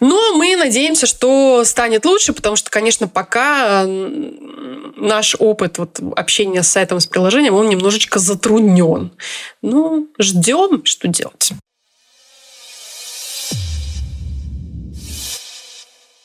Но 0.00 0.34
мы 0.34 0.56
надеемся, 0.56 1.06
что 1.06 1.62
станет 1.64 2.04
лучше, 2.04 2.32
потому 2.32 2.56
что, 2.56 2.70
конечно, 2.70 3.08
пока 3.08 3.84
наш 3.86 5.36
опыт 5.38 5.78
вот, 5.78 6.00
общения 6.16 6.62
с 6.62 6.68
сайтом, 6.68 7.00
с 7.00 7.06
приложением, 7.06 7.54
он 7.54 7.68
немножечко 7.68 8.18
затруднен. 8.18 9.10
Ну, 9.62 10.08
ждем, 10.18 10.84
что 10.84 11.08
делать. 11.08 11.52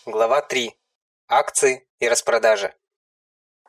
Глава 0.06 0.42
3. 0.42 0.79
Акции 1.30 1.84
и 2.00 2.10
распродажи. 2.10 2.74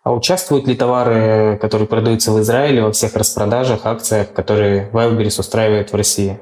А 0.03 0.13
участвуют 0.15 0.67
ли 0.67 0.75
товары, 0.75 1.59
которые 1.61 1.87
продаются 1.87 2.33
в 2.33 2.41
Израиле, 2.41 2.83
во 2.83 2.91
всех 2.91 3.15
распродажах, 3.15 3.85
акциях, 3.85 4.33
которые 4.33 4.89
Wildberries 4.93 5.39
устраивает 5.39 5.93
в 5.93 5.97
России? 5.97 6.41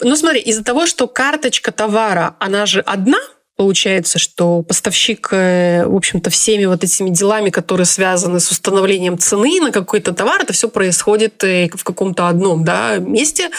Ну, 0.00 0.16
смотри, 0.16 0.40
из-за 0.40 0.64
того, 0.64 0.86
что 0.86 1.06
карточка 1.06 1.70
товара, 1.70 2.36
она 2.40 2.66
же 2.66 2.80
одна, 2.80 3.18
получается, 3.60 4.18
что 4.18 4.62
поставщик, 4.62 5.28
э, 5.32 5.84
в 5.84 5.94
общем-то, 5.94 6.30
всеми 6.30 6.64
вот 6.64 6.82
этими 6.82 7.10
делами, 7.10 7.50
которые 7.50 7.84
связаны 7.84 8.40
с 8.40 8.50
установлением 8.50 9.18
цены 9.18 9.60
на 9.60 9.70
какой-то 9.70 10.14
товар, 10.14 10.40
это 10.40 10.54
все 10.54 10.70
происходит 10.70 11.44
э, 11.44 11.68
в 11.68 11.84
каком-то 11.84 12.28
одном 12.28 12.64
да, 12.64 12.96
месте. 12.96 13.50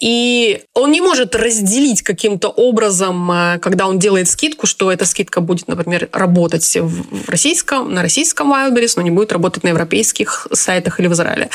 И 0.00 0.62
он 0.72 0.90
не 0.90 1.02
может 1.02 1.36
разделить 1.36 2.00
каким-то 2.00 2.48
образом, 2.48 3.30
э, 3.30 3.58
когда 3.58 3.88
он 3.88 3.98
делает 3.98 4.30
скидку, 4.30 4.66
что 4.66 4.90
эта 4.90 5.04
скидка 5.04 5.42
будет, 5.42 5.68
например, 5.68 6.08
работать 6.12 6.78
в 6.80 7.28
российском, 7.28 7.92
на 7.92 8.00
российском 8.00 8.54
Wildberries, 8.54 8.94
но 8.96 9.02
не 9.02 9.10
будет 9.10 9.32
работать 9.32 9.64
на 9.64 9.68
европейских 9.68 10.46
сайтах 10.52 10.98
или 10.98 11.08
в 11.08 11.12
Израиле. 11.12 11.50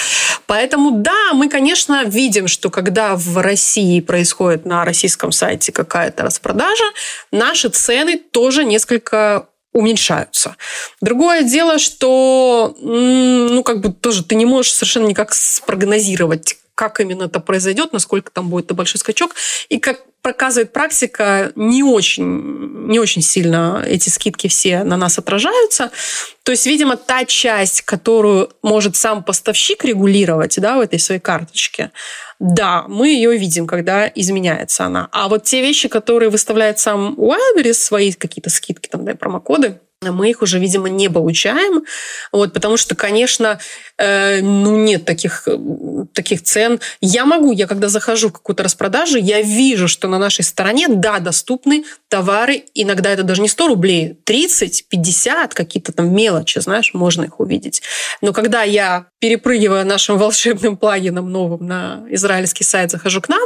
Поэтому, 0.45 0.91
да, 0.91 1.33
мы, 1.33 1.49
конечно, 1.49 2.03
видим, 2.03 2.47
что 2.47 2.69
когда 2.69 3.15
в 3.15 3.41
России 3.41 4.01
происходит 4.01 4.67
на 4.67 4.86
российском 4.86 5.31
сайте 5.31 5.71
какая-то 5.71 6.21
распродажа, 6.21 6.86
наши 7.31 7.69
цены 7.69 7.87
цены 7.88 8.17
тоже 8.17 8.65
несколько 8.65 9.47
уменьшаются. 9.71 10.58
Другое 11.00 11.43
дело, 11.43 11.80
что 11.80 12.76
ну, 12.82 13.63
как 13.63 13.80
бы 13.80 13.93
тоже 13.93 14.26
ты 14.26 14.36
не 14.36 14.45
можешь 14.45 14.73
совершенно 14.73 15.08
никак 15.08 15.34
спрогнозировать, 15.34 16.58
как 16.76 17.00
именно 17.00 17.23
это 17.23 17.39
произойдет, 17.39 17.93
насколько 17.93 18.30
там 18.30 18.50
будет 18.50 18.73
большой 18.73 19.00
скачок. 19.00 19.36
И 19.69 19.80
как 19.80 20.02
показывает 20.21 20.73
практика, 20.73 21.54
не 21.56 21.84
очень, 21.84 22.89
не 22.89 23.00
очень 23.00 23.21
сильно 23.21 23.82
эти 23.88 24.10
скидки 24.10 24.47
все 24.47 24.84
на 24.84 24.97
нас 24.97 25.17
отражаются. 25.17 25.91
То 26.43 26.52
есть, 26.52 26.65
видимо, 26.65 26.97
та 26.97 27.23
часть, 27.23 27.84
которую 27.84 28.50
может 28.62 28.97
сам 28.97 29.23
поставщик 29.23 29.86
регулировать 29.86 30.60
да, 30.60 30.76
в 30.76 30.82
этой 30.82 31.00
своей 31.00 31.21
карточке, 31.21 31.91
да, 32.39 32.86
мы 32.88 33.10
ее 33.10 33.36
видим, 33.38 33.65
когда 33.65 34.08
изменяется 34.13 34.86
она. 34.86 35.10
А 35.12 35.28
вот 35.28 35.43
те 35.43 35.62
вещи, 35.62 35.88
которые 35.88 36.30
выставляет 36.30 36.80
сам 36.80 37.15
Wildberries, 37.15 37.73
свои 37.73 38.12
какие-то 38.12 38.50
скидки, 38.50 38.88
там, 38.88 39.06
да, 39.06 39.15
промокоды, 39.15 39.80
мы 40.02 40.30
их 40.30 40.41
уже, 40.43 40.60
видимо, 40.60 40.89
не 40.89 41.10
получаем, 41.10 41.84
вот, 42.32 42.54
потому 42.54 42.78
что, 42.78 42.95
конечно, 42.95 43.60
э, 43.97 44.41
ну, 44.41 44.78
нет 44.78 45.06
таких, 45.06 45.47
таких 46.13 46.43
цен. 46.43 46.80
Я 47.02 47.26
могу, 47.26 47.52
я 47.52 47.65
когда 47.65 47.89
захожу 47.89 48.30
в 48.30 48.34
какую-то 48.34 48.63
распродажу, 48.63 49.17
я 49.17 49.41
вижу, 49.41 49.88
что 49.88 50.08
на 50.08 50.19
нашей 50.19 50.43
стороне, 50.43 50.88
да, 50.88 51.19
доступны 51.19 51.84
товары, 52.10 52.63
иногда 52.76 53.10
это 53.10 53.23
даже 53.23 53.41
не 53.41 53.50
100 53.50 53.67
рублей, 53.67 54.19
30, 54.23 54.86
50, 54.88 55.54
какие-то 55.56 55.91
там 55.91 56.13
мелочи, 56.13 56.60
знаешь, 56.60 56.93
можно 56.93 57.23
их 57.23 57.39
увидеть. 57.39 57.82
Но 58.21 58.34
когда 58.34 58.62
я, 58.62 59.08
перепрыгивая 59.19 59.84
нашим 59.84 60.17
волшебным 60.19 60.77
плагином 60.77 61.32
новым 61.32 61.65
на 61.65 62.06
израильский 62.10 62.63
сайт, 62.63 62.91
захожу 62.91 63.21
к 63.21 63.30
нам, 63.30 63.43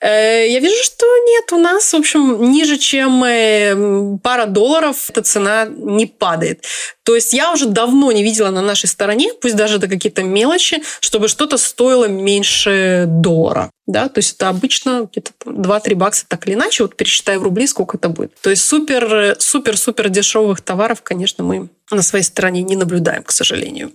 э, 0.00 0.48
я 0.48 0.60
вижу, 0.60 0.82
что 0.82 1.06
нет, 1.26 1.52
у 1.52 1.58
нас, 1.58 1.92
в 1.92 1.96
общем, 1.96 2.50
ниже, 2.50 2.78
чем 2.78 3.22
э, 3.24 4.18
пара 4.22 4.46
долларов 4.46 5.10
эта 5.10 5.22
цена 5.22 5.66
не 5.66 6.06
падает. 6.06 6.64
То 7.04 7.14
есть 7.14 7.32
я 7.32 7.52
уже 7.52 7.66
давно 7.66 8.10
не 8.12 8.22
видела 8.22 8.50
на 8.50 8.62
нашей 8.62 8.86
стороне, 8.86 9.30
пусть 9.40 9.56
даже 9.56 9.76
это 9.76 9.88
какие-то 9.88 10.22
мелочи, 10.22 10.82
чтобы 11.00 11.28
что-то 11.28 11.58
стоило 11.58 12.06
меньше 12.06 13.04
доллара. 13.06 13.70
Да, 13.86 14.08
то 14.08 14.18
есть 14.18 14.36
это 14.36 14.48
обычно 14.48 15.06
где-то 15.12 15.32
2-3 15.44 15.94
бакса 15.94 16.24
так 16.26 16.46
или 16.46 16.54
иначе. 16.54 16.84
Вот 16.84 16.96
пересчитай 16.96 17.36
в 17.36 17.42
рубли, 17.42 17.66
сколько 17.66 17.98
это 17.98 18.08
будет. 18.08 18.32
То 18.40 18.48
есть 18.48 18.64
супер, 18.64 19.36
супер, 19.38 19.76
супер 19.76 20.08
дешевых 20.08 20.62
товаров, 20.62 21.02
конечно, 21.02 21.44
мы 21.44 21.68
на 21.90 22.02
своей 22.02 22.24
стороне 22.24 22.62
не 22.62 22.76
наблюдаем, 22.76 23.22
к 23.22 23.30
сожалению. 23.30 23.92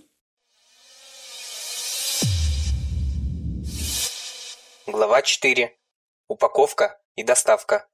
Глава 4.91 5.21
4. 5.21 5.71
Упаковка 6.29 6.97
и 7.15 7.23
доставка. 7.23 7.85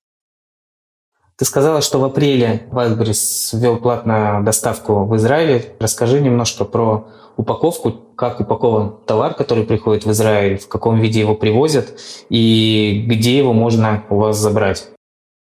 Ты 1.36 1.44
сказала, 1.44 1.82
что 1.82 2.00
в 2.00 2.06
апреле 2.06 2.70
Wildberries 2.72 3.58
ввел 3.60 3.78
платную 3.78 4.46
доставку 4.46 5.04
в 5.06 5.14
Израиле. 5.18 5.76
Расскажи 5.80 6.22
немножко 6.22 6.64
про 6.64 7.10
упаковку, 7.36 7.92
как 7.92 8.40
упакован 8.40 8.98
товар, 9.06 9.34
который 9.34 9.66
приходит 9.66 10.06
в 10.06 10.12
Израиль, 10.12 10.58
в 10.58 10.70
каком 10.70 11.02
виде 11.02 11.20
его 11.20 11.36
привозят 11.36 12.00
и 12.30 13.04
где 13.06 13.38
его 13.38 13.52
можно 13.52 14.06
у 14.10 14.16
вас 14.16 14.38
забрать. 14.38 14.88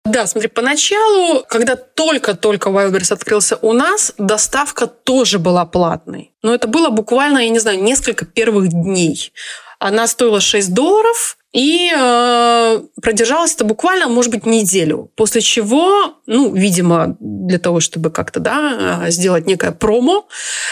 Да, 0.03 0.27
смотри, 0.27 0.49
поначалу, 0.49 1.45
когда 1.47 1.77
только-только 1.77 2.69
Wildberries 2.69 3.13
открылся 3.13 3.57
у 3.61 3.71
нас, 3.71 4.13
доставка 4.17 4.87
тоже 4.87 5.39
была 5.39 5.65
платной. 5.65 6.33
Но 6.43 6.53
это 6.53 6.67
было 6.67 6.89
буквально, 6.89 7.39
я 7.39 7.49
не 7.49 7.59
знаю, 7.59 7.81
несколько 7.81 8.25
первых 8.25 8.67
дней. 8.67 9.31
Она 9.79 10.07
стоила 10.07 10.39
6 10.39 10.73
долларов, 10.73 11.37
и 11.55 11.89
э, 11.95 12.81
продержалась 13.01 13.55
это 13.55 13.63
буквально, 13.63 14.09
может 14.09 14.29
быть, 14.29 14.45
неделю. 14.45 15.09
После 15.15 15.39
чего, 15.39 16.15
ну, 16.25 16.53
видимо, 16.53 17.15
для 17.21 17.59
того, 17.59 17.79
чтобы 17.79 18.11
как-то 18.11 18.41
да, 18.41 19.05
э, 19.05 19.11
сделать 19.11 19.47
некое 19.47 19.71
промо, 19.71 20.27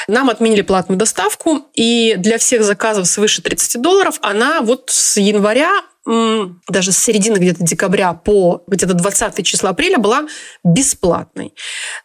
нам 0.10 0.30
отменили 0.30 0.62
платную 0.62 1.00
доставку. 1.00 1.62
И 1.74 2.16
для 2.18 2.38
всех 2.38 2.63
заказов 2.66 3.08
свыше 3.08 3.42
30 3.42 3.82
долларов 3.82 4.20
она 4.22 4.60
вот 4.60 4.89
с 4.89 5.16
января 5.16 5.72
даже 6.06 6.92
с 6.92 6.98
середины 6.98 7.38
где-то 7.38 7.63
декабря 7.63 8.13
по 8.13 8.63
где-то 8.68 8.94
20 8.94 9.46
числа 9.46 9.70
апреля 9.70 9.98
была 9.98 10.28
бесплатной. 10.63 11.54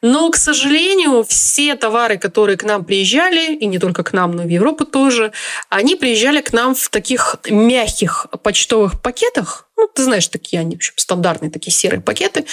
Но, 0.03 0.31
к 0.31 0.37
сожалению, 0.37 1.25
все 1.25 1.75
товары, 1.75 2.17
которые 2.19 2.57
к 2.57 2.65
нам 2.65 2.85
приезжали, 2.85 3.55
и 3.55 3.67
не 3.67 3.79
только 3.79 4.05
к 4.05 4.13
нам, 4.13 4.33
но 4.33 4.45
и 4.45 4.47
в 4.47 4.51
Европу 4.51 4.85
тоже, 4.85 5.33
они 5.69 5.97
приезжали 5.97 6.41
к 6.41 6.53
нам 6.53 6.75
в 6.75 6.89
таких 6.91 7.37
мягких 7.51 8.27
почтовых 8.43 9.03
пакетах, 9.03 9.68
ну, 9.79 9.88
ты 9.95 10.03
знаешь, 10.03 10.27
такие 10.27 10.59
они, 10.61 10.75
в 10.75 10.79
общем, 10.79 10.93
стандартные 10.97 11.53
такие 11.53 11.73
серые 11.73 12.01
пакеты, 12.01 12.45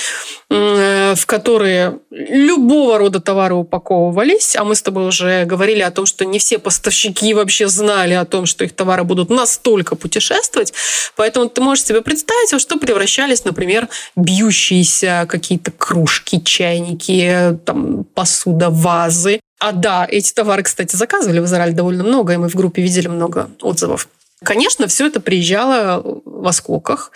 в 0.49 1.25
которые 1.25 1.97
любого 2.11 2.99
рода 2.99 3.19
товары 3.19 3.55
упаковывались. 3.55 4.55
А 4.55 4.63
мы 4.63 4.75
с 4.75 4.83
тобой 4.83 5.07
уже 5.07 5.45
говорили 5.45 5.81
о 5.81 5.89
том, 5.89 6.05
что 6.05 6.23
не 6.23 6.37
все 6.37 6.59
поставщики 6.59 7.33
вообще 7.33 7.67
знали 7.67 8.13
о 8.13 8.25
том, 8.25 8.45
что 8.45 8.63
их 8.63 8.73
товары 8.73 9.03
будут 9.03 9.31
настолько 9.31 9.95
путешествовать. 9.95 10.73
Поэтому 11.15 11.49
ты 11.49 11.61
можешь 11.61 11.85
себе 11.85 12.01
представить, 12.01 12.53
во 12.53 12.59
что 12.59 12.77
превращались, 12.77 13.43
например, 13.43 13.89
бьющиеся 14.15 15.25
какие-то 15.27 15.71
кружки, 15.71 16.43
чайники, 16.43 17.57
там, 17.65 18.03
посуда, 18.03 18.69
вазы. 18.69 19.39
А 19.57 19.71
да, 19.71 20.05
эти 20.07 20.31
товары, 20.31 20.61
кстати, 20.61 20.95
заказывали 20.95 21.39
в 21.39 21.45
Израиле 21.45 21.73
довольно 21.73 22.03
много, 22.03 22.33
и 22.33 22.37
мы 22.37 22.49
в 22.49 22.55
группе 22.55 22.83
видели 22.83 23.07
много 23.07 23.49
отзывов. 23.61 24.09
Конечно, 24.43 24.87
все 24.87 25.07
это 25.07 25.19
приезжало 25.19 26.21
в 26.25 26.47
осколках. 26.47 27.11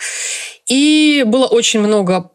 И 0.66 1.24
было 1.26 1.46
очень 1.46 1.80
много 1.80 2.30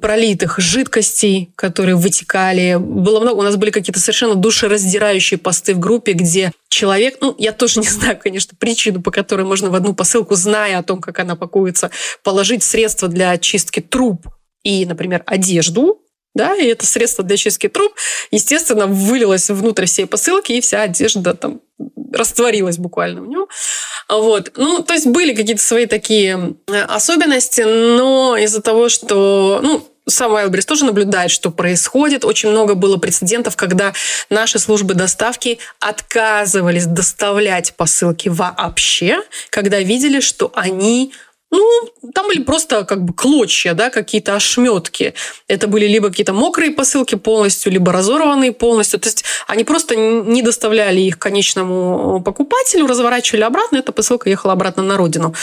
пролитых 0.00 0.58
жидкостей, 0.58 1.52
которые 1.54 1.94
вытекали. 1.94 2.76
Было 2.78 3.20
много, 3.20 3.38
у 3.38 3.42
нас 3.42 3.56
были 3.56 3.70
какие-то 3.70 4.00
совершенно 4.00 4.34
душераздирающие 4.34 5.38
посты 5.38 5.74
в 5.74 5.78
группе, 5.78 6.12
где 6.12 6.52
человек, 6.68 7.18
ну, 7.20 7.34
я 7.38 7.52
тоже 7.52 7.80
не 7.80 7.86
знаю, 7.86 8.18
конечно, 8.18 8.56
причину, 8.58 9.00
по 9.00 9.10
которой 9.10 9.42
можно 9.42 9.70
в 9.70 9.74
одну 9.74 9.94
посылку, 9.94 10.34
зная 10.34 10.78
о 10.78 10.82
том, 10.82 11.00
как 11.00 11.18
она 11.20 11.36
пакуется, 11.36 11.90
положить 12.24 12.62
средства 12.62 13.08
для 13.08 13.30
очистки 13.30 13.80
труб 13.80 14.26
и, 14.64 14.84
например, 14.86 15.22
одежду, 15.26 16.02
да, 16.34 16.54
и 16.54 16.66
это 16.66 16.86
средство 16.86 17.24
для 17.24 17.36
чистки 17.36 17.68
труб, 17.68 17.92
естественно, 18.30 18.86
вылилось 18.86 19.50
внутрь 19.50 19.86
всей 19.86 20.06
посылки, 20.06 20.52
и 20.52 20.60
вся 20.60 20.82
одежда 20.82 21.34
там 21.34 21.60
растворилась 22.12 22.78
буквально 22.78 23.22
в 23.22 23.26
нем. 23.26 23.46
Вот. 24.08 24.52
Ну, 24.56 24.82
то 24.82 24.94
есть 24.94 25.06
были 25.06 25.34
какие-то 25.34 25.62
свои 25.62 25.86
такие 25.86 26.56
э, 26.66 26.82
особенности, 26.82 27.62
но 27.62 28.36
из-за 28.36 28.60
того, 28.60 28.88
что, 28.88 29.60
ну, 29.62 29.86
сам 30.08 30.32
Wildberries 30.32 30.66
тоже 30.66 30.84
наблюдает, 30.84 31.30
что 31.30 31.50
происходит. 31.50 32.24
Очень 32.24 32.50
много 32.50 32.74
было 32.74 32.96
прецедентов, 32.96 33.56
когда 33.56 33.92
наши 34.28 34.58
службы 34.58 34.94
доставки 34.94 35.58
отказывались 35.78 36.86
доставлять 36.86 37.74
посылки 37.74 38.28
вообще, 38.28 39.22
когда 39.50 39.78
видели, 39.78 40.20
что 40.20 40.50
они 40.54 41.12
ну, 41.50 42.10
там 42.14 42.28
были 42.28 42.42
просто 42.42 42.84
как 42.84 43.02
бы 43.02 43.12
клочья, 43.12 43.74
да, 43.74 43.90
какие-то 43.90 44.36
ошметки. 44.36 45.14
Это 45.48 45.66
были 45.66 45.86
либо 45.86 46.08
какие-то 46.08 46.32
мокрые 46.32 46.70
посылки 46.70 47.16
полностью, 47.16 47.72
либо 47.72 47.92
разорванные 47.92 48.52
полностью. 48.52 49.00
То 49.00 49.08
есть 49.08 49.24
они 49.48 49.64
просто 49.64 49.96
не 49.96 50.42
доставляли 50.42 51.00
их 51.00 51.18
конечному 51.18 52.22
покупателю, 52.22 52.86
разворачивали 52.86 53.42
обратно, 53.42 53.78
эта 53.78 53.90
посылка 53.92 54.30
ехала 54.30 54.52
обратно 54.52 54.82
на 54.82 54.96
родину. 54.96 55.34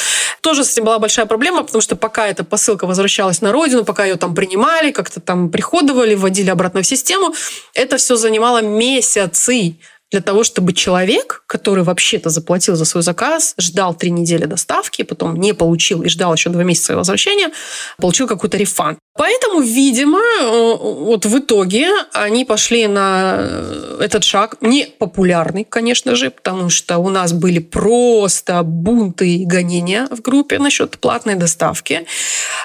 Тоже 0.41 0.63
с 0.63 0.71
этим 0.71 0.85
была 0.85 0.99
большая 0.99 1.25
проблема, 1.25 1.63
потому 1.63 1.81
что 1.81 1.95
пока 1.97 2.27
эта 2.27 2.45
посылка 2.45 2.87
возвращалась 2.87 3.41
на 3.41 3.51
родину, 3.51 3.83
пока 3.83 4.05
ее 4.05 4.15
там 4.15 4.33
принимали, 4.33 4.91
как-то 4.91 5.19
там 5.19 5.49
приходовали, 5.49 6.15
вводили 6.15 6.49
обратно 6.49 6.81
в 6.81 6.87
систему, 6.87 7.33
это 7.73 7.97
все 7.97 8.15
занимало 8.15 8.61
месяцы 8.61 9.75
для 10.09 10.21
того, 10.21 10.45
чтобы 10.45 10.71
человек, 10.71 11.43
который 11.47 11.83
вообще-то 11.83 12.29
заплатил 12.29 12.75
за 12.75 12.85
свой 12.85 13.03
заказ, 13.03 13.55
ждал 13.57 13.93
три 13.93 14.09
недели 14.09 14.45
доставки, 14.45 15.01
потом 15.01 15.35
не 15.35 15.53
получил 15.53 16.01
и 16.01 16.07
ждал 16.07 16.33
еще 16.33 16.49
два 16.49 16.63
месяца 16.63 16.95
возвращения, 16.95 17.51
получил 17.97 18.25
какой-то 18.25 18.57
рефан. 18.57 18.97
Поэтому, 19.17 19.59
видимо, 19.59 20.19
э, 20.19 20.75
вот 20.79 21.25
в 21.25 21.39
итоге 21.39 21.89
они 22.13 22.45
пошли 22.45 22.87
на 22.87 23.35
э, 23.39 23.97
этот 23.99 24.23
шаг, 24.23 24.55
не 24.61 24.85
популярный, 24.85 25.65
конечно 25.65 26.15
же, 26.15 26.29
потому 26.29 26.69
что 26.69 26.99
у 26.99 27.09
нас 27.09 27.33
были 27.33 27.59
просто 27.59 28.63
бунты 28.63 29.37
и 29.37 29.45
гонения 29.45 30.07
в 30.09 30.21
группе 30.21 30.57
насчет 30.57 30.97
платной 30.99 31.35
доставки. 31.35 32.05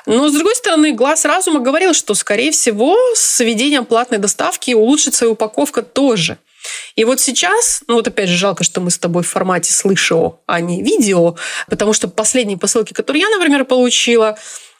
Но, 0.07 0.29
с 0.29 0.33
другой 0.33 0.55
стороны, 0.55 0.93
глаз 0.93 1.25
разума 1.25 1.59
говорил, 1.59 1.93
что, 1.93 2.15
скорее 2.15 2.53
всего, 2.53 2.97
с 3.17 3.41
введением 3.41 3.85
платной 3.85 4.19
доставки 4.19 4.75
улучшится 4.75 5.25
и 5.25 5.29
упаковка 5.29 5.83
тоже– 5.83 6.39
и 6.97 7.05
вот 7.05 7.21
сейчас, 7.21 7.83
ну 7.87 7.95
вот 7.95 8.09
опять 8.09 8.29
же, 8.29 8.37
жалко, 8.37 8.65
что 8.65 8.81
мы 8.81 8.91
с 8.91 8.99
тобой 8.99 9.23
в 9.23 9.29
формате 9.29 9.73
слышал, 9.73 10.43
а 10.47 10.61
не 10.61 10.83
видео, 10.83 11.37
потому 11.69 11.93
что 11.93 12.09
последние 12.09 12.59
посылки, 12.59 12.93
которые 12.93 13.23
я, 13.23 13.29
например, 13.29 13.65
получила, 13.65 14.39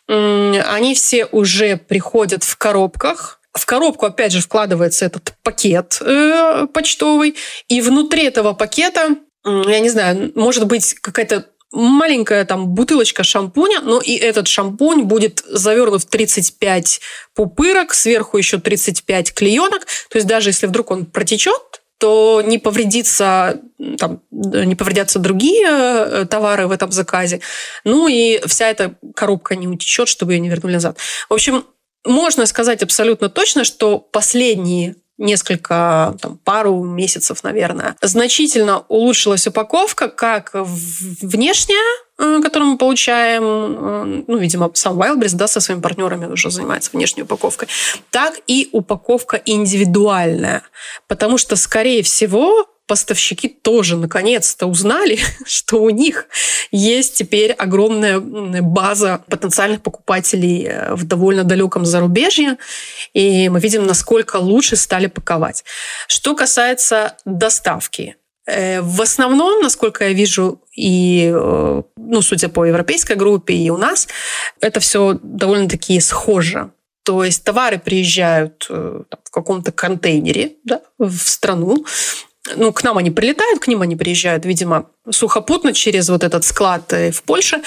они 0.09 0.95
все 0.95 1.27
уже 1.27 1.77
приходят 1.77 2.45
в 2.45 2.57
коробках, 2.57 3.41
в 3.53 3.67
коробку, 3.67 4.07
опять 4.07 4.33
же, 4.33 4.41
вкладывается 4.41 5.05
этот 5.05 5.35
пакет 5.43 5.99
э, 6.01 6.67
почтовый, 6.73 7.37
и 7.69 7.81
внутри 7.81 8.25
этого 8.25 8.55
пакета, 8.55 9.17
я 9.45 9.81
не 9.81 9.91
знаю, 9.91 10.33
может 10.35 10.67
быть 10.67 10.95
какая-то 10.95 11.47
маленькая 11.73 12.45
там 12.45 12.69
бутылочка 12.69 13.25
шампуня, 13.25 13.81
но 13.81 14.01
и 14.01 14.15
этот 14.15 14.47
шампунь 14.47 15.03
будет 15.03 15.43
завернут 15.47 16.03
в 16.03 16.07
35 16.07 17.01
пупырок, 17.35 17.95
сверху 17.95 18.39
еще 18.39 18.59
35 18.59 19.35
клеенок. 19.35 19.87
То 20.11 20.19
есть 20.19 20.27
даже 20.27 20.51
если 20.51 20.67
вдруг 20.67 20.91
он 20.91 21.07
протечет, 21.07 21.82
то 22.03 22.43
не 22.45 22.59
повредится, 22.59 23.61
там, 23.97 24.23
не 24.33 24.75
повредятся 24.75 25.21
другие 25.21 25.69
э, 25.69 26.27
товары 26.29 26.67
в 26.67 26.73
этом 26.73 26.91
заказе. 26.91 27.41
Ну 27.85 28.09
и 28.09 28.41
вся 28.45 28.69
эта 28.69 28.97
коробка 29.15 29.55
не 29.55 29.69
утечет, 29.69 30.09
чтобы 30.09 30.33
ее 30.33 30.41
не 30.41 30.49
вернули 30.49 30.73
назад. 30.73 30.99
В 31.29 31.33
общем, 31.33 31.65
можно 32.05 32.47
сказать 32.47 32.83
абсолютно 32.83 33.29
точно, 33.29 33.63
что 33.63 34.01
последние 34.01 34.97
несколько, 35.17 36.17
там, 36.21 36.39
пару 36.39 36.83
месяцев, 36.83 37.45
наверное, 37.45 37.95
значительно 38.03 38.81
улучшилась 38.89 39.47
упаковка, 39.47 40.09
как 40.09 40.51
внешняя, 40.55 41.77
э, 42.23 42.41
которую 42.43 42.73
мы 42.73 42.79
получаем, 42.79 43.43
э, 43.45 44.25
ну, 44.27 44.37
видимо, 44.39 44.71
сам 44.75 45.01
Wildberries, 45.01 45.35
да, 45.35 45.47
со 45.49 45.61
своими 45.61 45.83
партнерами 45.83 46.27
уже 46.27 46.51
занимается 46.51 46.91
внешней 46.93 47.25
упаковкой, 47.25 47.69
так 48.11 48.41
и 48.47 48.69
упаковка 48.73 49.41
индивидуальная. 49.45 50.63
Потому 51.09 51.39
что, 51.39 51.57
скорее 51.57 52.03
всего, 52.03 52.67
поставщики 52.87 53.49
тоже 53.49 53.97
наконец-то 53.97 54.67
узнали, 54.67 55.19
что 55.47 55.83
у 55.83 55.91
них 55.91 56.27
есть 56.71 57.17
теперь 57.17 57.53
огромная 57.53 58.21
база 58.21 59.25
потенциальных 59.29 59.83
покупателей 59.83 60.67
э, 60.67 60.95
в 60.95 61.05
довольно 61.05 61.45
далеком 61.45 61.87
зарубежье, 61.87 62.59
и 63.15 63.49
мы 63.49 63.61
видим, 63.61 63.87
насколько 63.87 64.37
лучше 64.37 64.77
стали 64.77 65.07
паковать. 65.07 65.65
Что 66.07 66.35
касается 66.35 67.17
доставки, 67.25 68.17
в 68.47 69.01
основном, 69.01 69.63
насколько 69.63 70.05
я 70.05 70.13
вижу, 70.13 70.63
и, 70.77 71.31
э, 71.33 71.83
ну, 71.97 72.23
судя 72.23 72.49
по 72.49 72.65
европейской 72.65 73.17
группе, 73.17 73.55
и 73.55 73.71
у 73.71 73.77
нас, 73.77 74.09
это 74.61 74.81
все 74.81 75.19
довольно-таки 75.23 76.01
схоже. 76.01 76.71
То 77.05 77.25
есть 77.25 77.45
товары 77.45 77.79
приезжают 77.79 78.67
там, 78.69 79.05
в 79.25 79.31
каком-то 79.31 79.73
контейнере 79.73 80.53
да, 80.65 80.83
в 80.99 81.19
страну, 81.19 81.85
ну, 82.57 82.73
к 82.73 82.83
нам 82.83 82.99
они 82.99 83.11
прилетают, 83.11 83.61
к 83.61 83.69
ним 83.69 83.83
они 83.83 83.97
приезжают, 83.97 84.45
видимо, 84.45 84.91
сухопутно 85.11 85.73
через 85.73 86.09
вот 86.09 86.25
этот 86.25 86.45
склад 86.45 86.93
э, 86.93 87.13
в 87.13 87.23
Польше. 87.23 87.63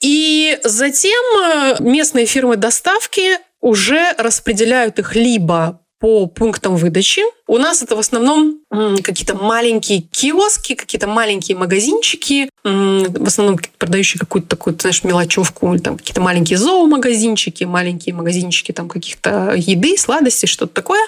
И 0.00 0.58
затем 0.64 1.22
э, 1.42 1.76
местные 1.80 2.26
фирмы 2.26 2.56
доставки 2.56 3.38
уже 3.60 4.12
распределяют 4.18 4.98
их 4.98 5.14
либо 5.14 5.80
по 5.98 6.26
пунктам 6.26 6.76
выдачи. 6.76 7.22
У 7.48 7.58
нас 7.58 7.82
это 7.82 7.96
в 7.96 8.00
основном 8.00 8.60
какие-то 9.02 9.34
маленькие 9.34 10.00
киоски, 10.00 10.74
какие-то 10.74 11.06
маленькие 11.06 11.56
магазинчики, 11.56 12.50
в 12.64 13.26
основном 13.26 13.58
продающие 13.78 14.18
какую-то 14.18 14.48
такую, 14.48 14.76
знаешь, 14.78 15.04
мелочевку, 15.04 15.72
или 15.72 15.80
там 15.80 15.96
какие-то 15.96 16.20
маленькие 16.20 16.58
зоомагазинчики, 16.58 17.64
маленькие 17.64 18.14
магазинчики 18.14 18.72
там 18.72 18.88
каких-то 18.88 19.54
еды, 19.56 19.96
сладостей, 19.96 20.48
что-то 20.48 20.74
такое. 20.74 21.00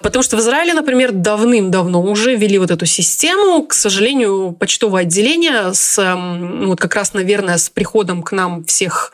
Потому 0.00 0.22
что 0.22 0.36
в 0.36 0.40
Израиле, 0.40 0.72
например, 0.72 1.12
давным-давно 1.12 2.00
уже 2.02 2.36
ввели 2.36 2.58
вот 2.58 2.70
эту 2.70 2.86
систему. 2.86 3.66
К 3.66 3.74
сожалению, 3.74 4.56
почтовое 4.58 5.02
отделение 5.02 5.74
с, 5.74 6.00
ну, 6.14 6.68
вот 6.68 6.80
как 6.80 6.94
раз, 6.94 7.12
наверное, 7.12 7.58
с 7.58 7.68
приходом 7.68 8.22
к 8.22 8.30
нам 8.32 8.64
всех 8.64 9.12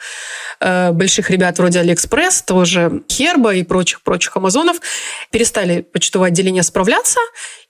э, 0.60 0.92
больших 0.92 1.30
ребят 1.30 1.58
вроде 1.58 1.80
AliExpress, 1.80 2.42
того 2.42 3.02
же 3.10 3.25
iHerb 3.25 3.49
а 3.49 3.54
и 3.54 3.62
прочих-прочих 3.62 4.36
Амазонов, 4.36 4.80
перестали 5.30 5.82
почтовое 5.82 6.28
отделение 6.28 6.62
справляться, 6.62 7.20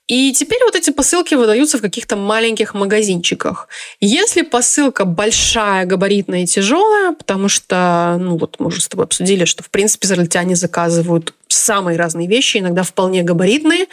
и 0.09 0.33
теперь 0.33 0.63
вот 0.63 0.75
эти 0.75 0.89
посылки 0.89 1.35
выдаются 1.35 1.77
в 1.77 1.81
каких-то 1.81 2.15
маленьких 2.15 2.73
магазинчиках. 2.73 3.67
Если 3.99 4.41
посылка 4.41 5.05
большая, 5.05 5.85
габаритная 5.85 6.43
и 6.43 6.45
тяжелая, 6.47 7.13
потому 7.13 7.47
что, 7.47 8.17
ну 8.19 8.35
вот 8.35 8.55
мы 8.59 8.67
уже 8.67 8.81
с 8.81 8.87
тобой 8.87 9.05
обсудили, 9.05 9.45
что 9.45 9.61
в 9.61 9.69
принципе 9.69 10.07
израильтяне 10.07 10.55
заказывают 10.55 11.35
самые 11.49 11.97
разные 11.97 12.27
вещи, 12.27 12.57
иногда 12.57 12.83
вполне 12.83 13.23
габаритные. 13.23 13.87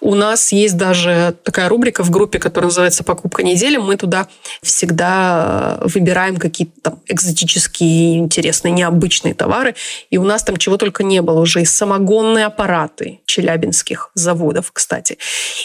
У 0.00 0.14
нас 0.14 0.52
есть 0.52 0.76
даже 0.76 1.36
такая 1.44 1.68
рубрика 1.68 2.02
в 2.02 2.10
группе, 2.10 2.38
которая 2.38 2.66
называется 2.66 3.04
«Покупка 3.04 3.42
недели». 3.44 3.76
Мы 3.76 3.96
туда 3.96 4.26
всегда 4.62 5.78
э, 5.80 5.86
выбираем 5.86 6.36
какие-то 6.36 6.80
там 6.82 7.00
экзотические, 7.06 8.18
интересные, 8.18 8.72
необычные 8.72 9.34
товары. 9.34 9.76
И 10.10 10.18
у 10.18 10.24
нас 10.24 10.42
там 10.42 10.56
чего 10.56 10.76
только 10.76 11.04
не 11.04 11.22
было. 11.22 11.40
Уже 11.40 11.62
и 11.62 11.64
самогонные 11.64 12.46
аппараты 12.46 13.20
челябинских 13.24 14.10
заводов, 14.14 14.72
кстати. 14.72 15.18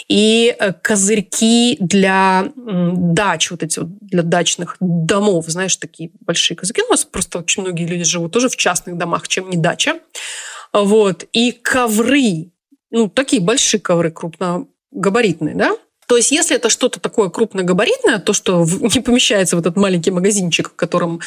И 0.08 0.54
э, 0.56 0.72
козырьки 0.80 1.76
для 1.80 2.52
дач, 2.56 3.50
вот 3.50 3.64
эти 3.64 3.80
вот 3.80 3.88
для 4.00 4.22
дачных 4.22 4.76
домов, 4.78 5.46
знаешь, 5.48 5.76
такие 5.76 6.10
большие 6.20 6.56
козырьки. 6.56 6.82
У 6.82 6.90
нас 6.90 7.04
просто 7.04 7.40
очень 7.40 7.62
многие 7.62 7.86
люди 7.86 8.04
живут 8.04 8.32
тоже 8.32 8.48
в 8.48 8.56
частных 8.56 8.96
домах, 8.96 9.26
чем 9.26 9.50
не 9.50 9.56
дача. 9.56 9.98
Вот. 10.72 11.26
И 11.32 11.52
ковры, 11.52 12.50
ну, 12.90 13.08
такие 13.08 13.42
большие 13.42 13.80
ковры 13.80 14.10
крупногабаритные, 14.10 15.54
да, 15.54 15.76
то 16.12 16.16
есть, 16.18 16.30
если 16.30 16.56
это 16.56 16.68
что-то 16.68 17.00
такое 17.00 17.30
крупногабаритное, 17.30 18.18
то, 18.18 18.34
что 18.34 18.66
не 18.94 19.00
помещается 19.00 19.56
в 19.56 19.60
этот 19.60 19.76
маленький 19.76 20.10
магазинчик, 20.10 20.68
в 20.68 20.74
котором 20.74 21.20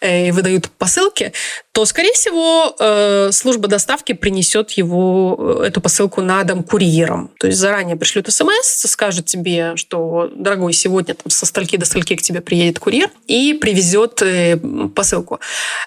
э, 0.00 0.32
выдают 0.32 0.68
посылки, 0.68 1.32
то, 1.72 1.86
скорее 1.86 2.12
всего, 2.12 2.76
э, 2.78 3.30
служба 3.32 3.66
доставки 3.66 4.12
принесет 4.12 4.72
его, 4.72 5.62
э, 5.62 5.68
эту 5.68 5.80
посылку 5.80 6.20
на 6.20 6.44
дом 6.44 6.62
курьером. 6.62 7.30
То 7.38 7.46
есть 7.46 7.58
заранее 7.58 7.96
пришлют 7.96 8.30
смс, 8.30 8.84
скажут 8.86 9.24
тебе, 9.24 9.74
что, 9.76 10.30
дорогой, 10.34 10.74
сегодня 10.74 11.14
там, 11.14 11.30
со 11.30 11.46
стальки 11.46 11.78
до 11.78 11.86
стальки 11.86 12.14
к 12.16 12.20
тебе 12.20 12.42
приедет 12.42 12.78
курьер 12.78 13.08
и 13.26 13.54
привезет 13.54 14.20
э, 14.20 14.58
посылку. 14.94 15.40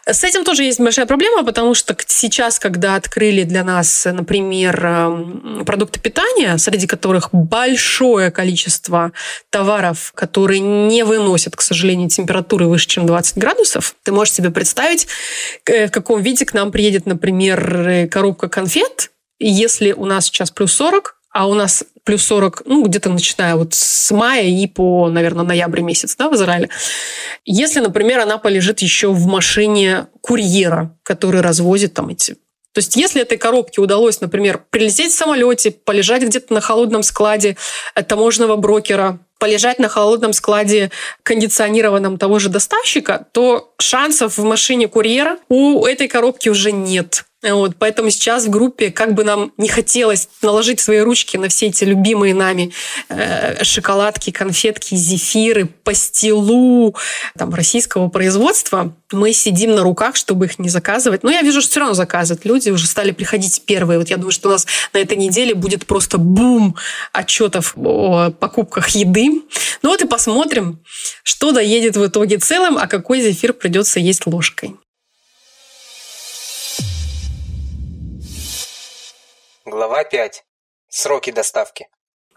С 0.08 0.24
этим 0.24 0.44
тоже 0.44 0.64
есть 0.64 0.80
большая 0.80 1.06
проблема, 1.06 1.44
потому 1.44 1.76
что 1.76 1.96
сейчас, 2.08 2.58
когда 2.58 2.96
открыли 2.96 3.44
для 3.44 3.64
нас, 3.64 4.06
например, 4.06 4.84
э, 4.84 5.64
продукты 5.66 6.00
питания, 6.00 6.58
среди 6.58 6.88
которых 6.88 7.30
большое 7.32 8.32
количество 8.32 9.12
товаров, 9.52 10.14
которые 10.16 10.62
не 10.62 11.06
выносят, 11.06 11.56
к 11.56 11.62
сожалению, 11.62 12.10
температуры 12.10 12.66
выше, 12.66 12.88
чем 12.88 13.06
20 13.06 13.38
градусов, 13.38 13.96
ты 14.02 14.12
можешь 14.12 14.34
себе 14.34 14.50
представить, 14.50 15.08
в 15.88 15.92
каком 15.92 16.22
виде 16.22 16.46
к 16.46 16.54
нам 16.54 16.72
приедет, 16.72 17.06
например, 17.06 17.88
э, 17.88 18.08
коробка 18.08 18.50
конфет, 18.50 19.12
если 19.40 19.92
у 19.92 20.06
нас 20.06 20.26
сейчас 20.26 20.52
плюс 20.52 20.74
40, 20.74 21.16
а 21.32 21.48
у 21.48 21.54
нас 21.54 21.84
плюс 22.04 22.24
40, 22.24 22.64
ну, 22.66 22.86
где-то 22.86 23.10
начиная 23.10 23.56
вот 23.56 23.74
с 23.74 24.12
мая 24.12 24.44
и 24.44 24.68
по, 24.68 25.10
наверное, 25.10 25.44
ноябрь 25.44 25.82
месяц, 25.82 26.16
да, 26.16 26.30
в 26.30 26.36
Израиле. 26.36 26.70
Если, 27.44 27.80
например, 27.80 28.20
она 28.20 28.38
полежит 28.38 28.80
еще 28.80 29.10
в 29.10 29.26
машине 29.26 30.08
курьера, 30.22 30.96
который 31.04 31.42
развозит 31.42 31.94
там 31.94 32.10
эти 32.10 32.38
то 32.76 32.80
есть 32.80 32.98
если 32.98 33.22
этой 33.22 33.38
коробке 33.38 33.80
удалось, 33.80 34.20
например, 34.20 34.62
прилететь 34.70 35.14
в 35.14 35.16
самолете, 35.16 35.72
полежать 35.72 36.24
где-то 36.24 36.54
на 36.54 36.60
холодном 36.60 37.04
складе 37.04 37.56
э, 37.96 38.04
таможенного 38.04 38.58
брокера, 38.58 39.20
полежать 39.40 39.80
на 39.80 39.90
холодном 39.90 40.34
складе 40.34 40.92
кондиционированном 41.24 42.18
того 42.18 42.40
же 42.40 42.50
доставщика, 42.50 43.28
то 43.32 43.74
шансов 43.80 44.38
в 44.38 44.44
машине 44.44 44.88
курьера 44.88 45.38
у 45.50 45.86
этой 45.86 46.08
коробки 46.08 46.50
уже 46.50 46.72
нет. 46.72 47.26
Вот, 47.54 47.76
поэтому 47.78 48.10
сейчас 48.10 48.46
в 48.46 48.50
группе, 48.50 48.90
как 48.90 49.14
бы 49.14 49.24
нам 49.24 49.52
не 49.58 49.70
хотелось 49.70 50.28
наложить 50.42 50.80
свои 50.80 51.00
ручки 51.00 51.38
на 51.38 51.48
все 51.48 51.68
эти 51.68 51.84
любимые 51.84 52.34
нами 52.34 52.72
э, 53.10 53.64
шоколадки, 53.64 54.32
конфетки, 54.32 54.96
зефиры, 54.96 55.66
пастилу 55.66 56.96
там, 57.38 57.54
российского 57.54 58.08
производства, 58.10 58.96
мы 59.12 59.34
сидим 59.34 59.76
на 59.76 59.84
руках, 59.84 60.16
чтобы 60.16 60.46
их 60.46 60.58
не 60.60 60.70
заказывать. 60.70 61.24
Но 61.24 61.30
я 61.30 61.42
вижу, 61.42 61.62
что 61.62 61.72
все 61.72 61.80
равно 61.82 61.94
заказывают. 61.94 62.46
Люди 62.46 62.70
уже 62.70 62.88
стали 62.88 63.12
приходить 63.12 63.62
первые. 63.66 64.00
Вот 64.00 64.10
я 64.10 64.18
думаю, 64.18 64.32
что 64.32 64.50
у 64.50 64.52
нас 64.52 64.66
на 64.94 64.98
этой 64.98 65.18
неделе 65.18 65.54
будет 65.54 65.86
просто 65.86 66.18
бум 66.18 66.76
отчетов 67.14 67.74
о 67.78 68.32
покупках 68.32 68.90
еды. 68.90 69.44
Ну 69.82 69.90
вот 69.90 70.02
и 70.02 70.08
посмотрим, 70.08 70.80
что 71.24 71.52
доедет 71.52 71.96
в 71.96 72.06
итоге 72.06 72.38
целым, 72.38 72.78
а 72.78 72.88
какой 72.88 73.22
зефир 73.22 73.54
придется 73.54 74.00
есть 74.00 74.26
ложкой. 74.26 74.76
Глава 79.68 80.04
5. 80.04 80.44
Сроки 80.90 81.32
доставки. 81.32 81.88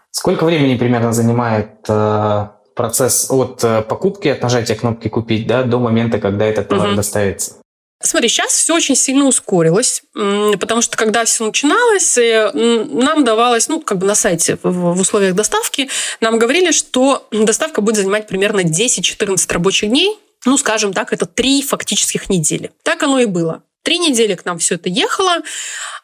Сколько 0.09 0.45
времени 0.45 0.75
примерно 0.77 1.13
занимает 1.13 1.87
э, 1.87 2.47
процесс 2.75 3.29
от 3.29 3.63
э, 3.63 3.83
покупки, 3.83 4.29
от 4.29 4.41
нажатия 4.41 4.75
кнопки 4.75 5.09
«Купить» 5.09 5.45
да, 5.45 5.61
до 5.61 5.77
момента, 5.77 6.17
когда 6.17 6.45
этот 6.45 6.69
товар 6.69 6.87
угу. 6.87 6.95
доставится? 6.95 7.57
Смотри, 8.01 8.29
сейчас 8.29 8.53
все 8.53 8.75
очень 8.75 8.95
сильно 8.95 9.25
ускорилось, 9.25 10.01
потому 10.13 10.81
что 10.81 10.97
когда 10.97 11.23
все 11.25 11.45
начиналось, 11.45 12.17
э, 12.17 12.49
нам 12.53 13.23
давалось, 13.23 13.67
ну, 13.67 13.79
как 13.79 13.99
бы 13.99 14.07
на 14.07 14.15
сайте 14.15 14.57
в 14.63 14.99
условиях 14.99 15.35
доставки, 15.35 15.87
нам 16.21 16.39
говорили, 16.39 16.71
что 16.71 17.27
доставка 17.31 17.81
будет 17.81 17.97
занимать 17.97 18.25
примерно 18.25 18.61
10-14 18.61 19.53
рабочих 19.53 19.89
дней, 19.89 20.17
ну, 20.45 20.57
скажем 20.57 20.93
так, 20.93 21.13
это 21.13 21.27
три 21.27 21.61
фактических 21.61 22.27
недели. 22.27 22.71
Так 22.81 23.03
оно 23.03 23.19
и 23.19 23.27
было. 23.27 23.61
Три 23.83 23.97
недели 23.97 24.35
к 24.35 24.45
нам 24.45 24.59
все 24.59 24.75
это 24.75 24.89
ехало. 24.89 25.37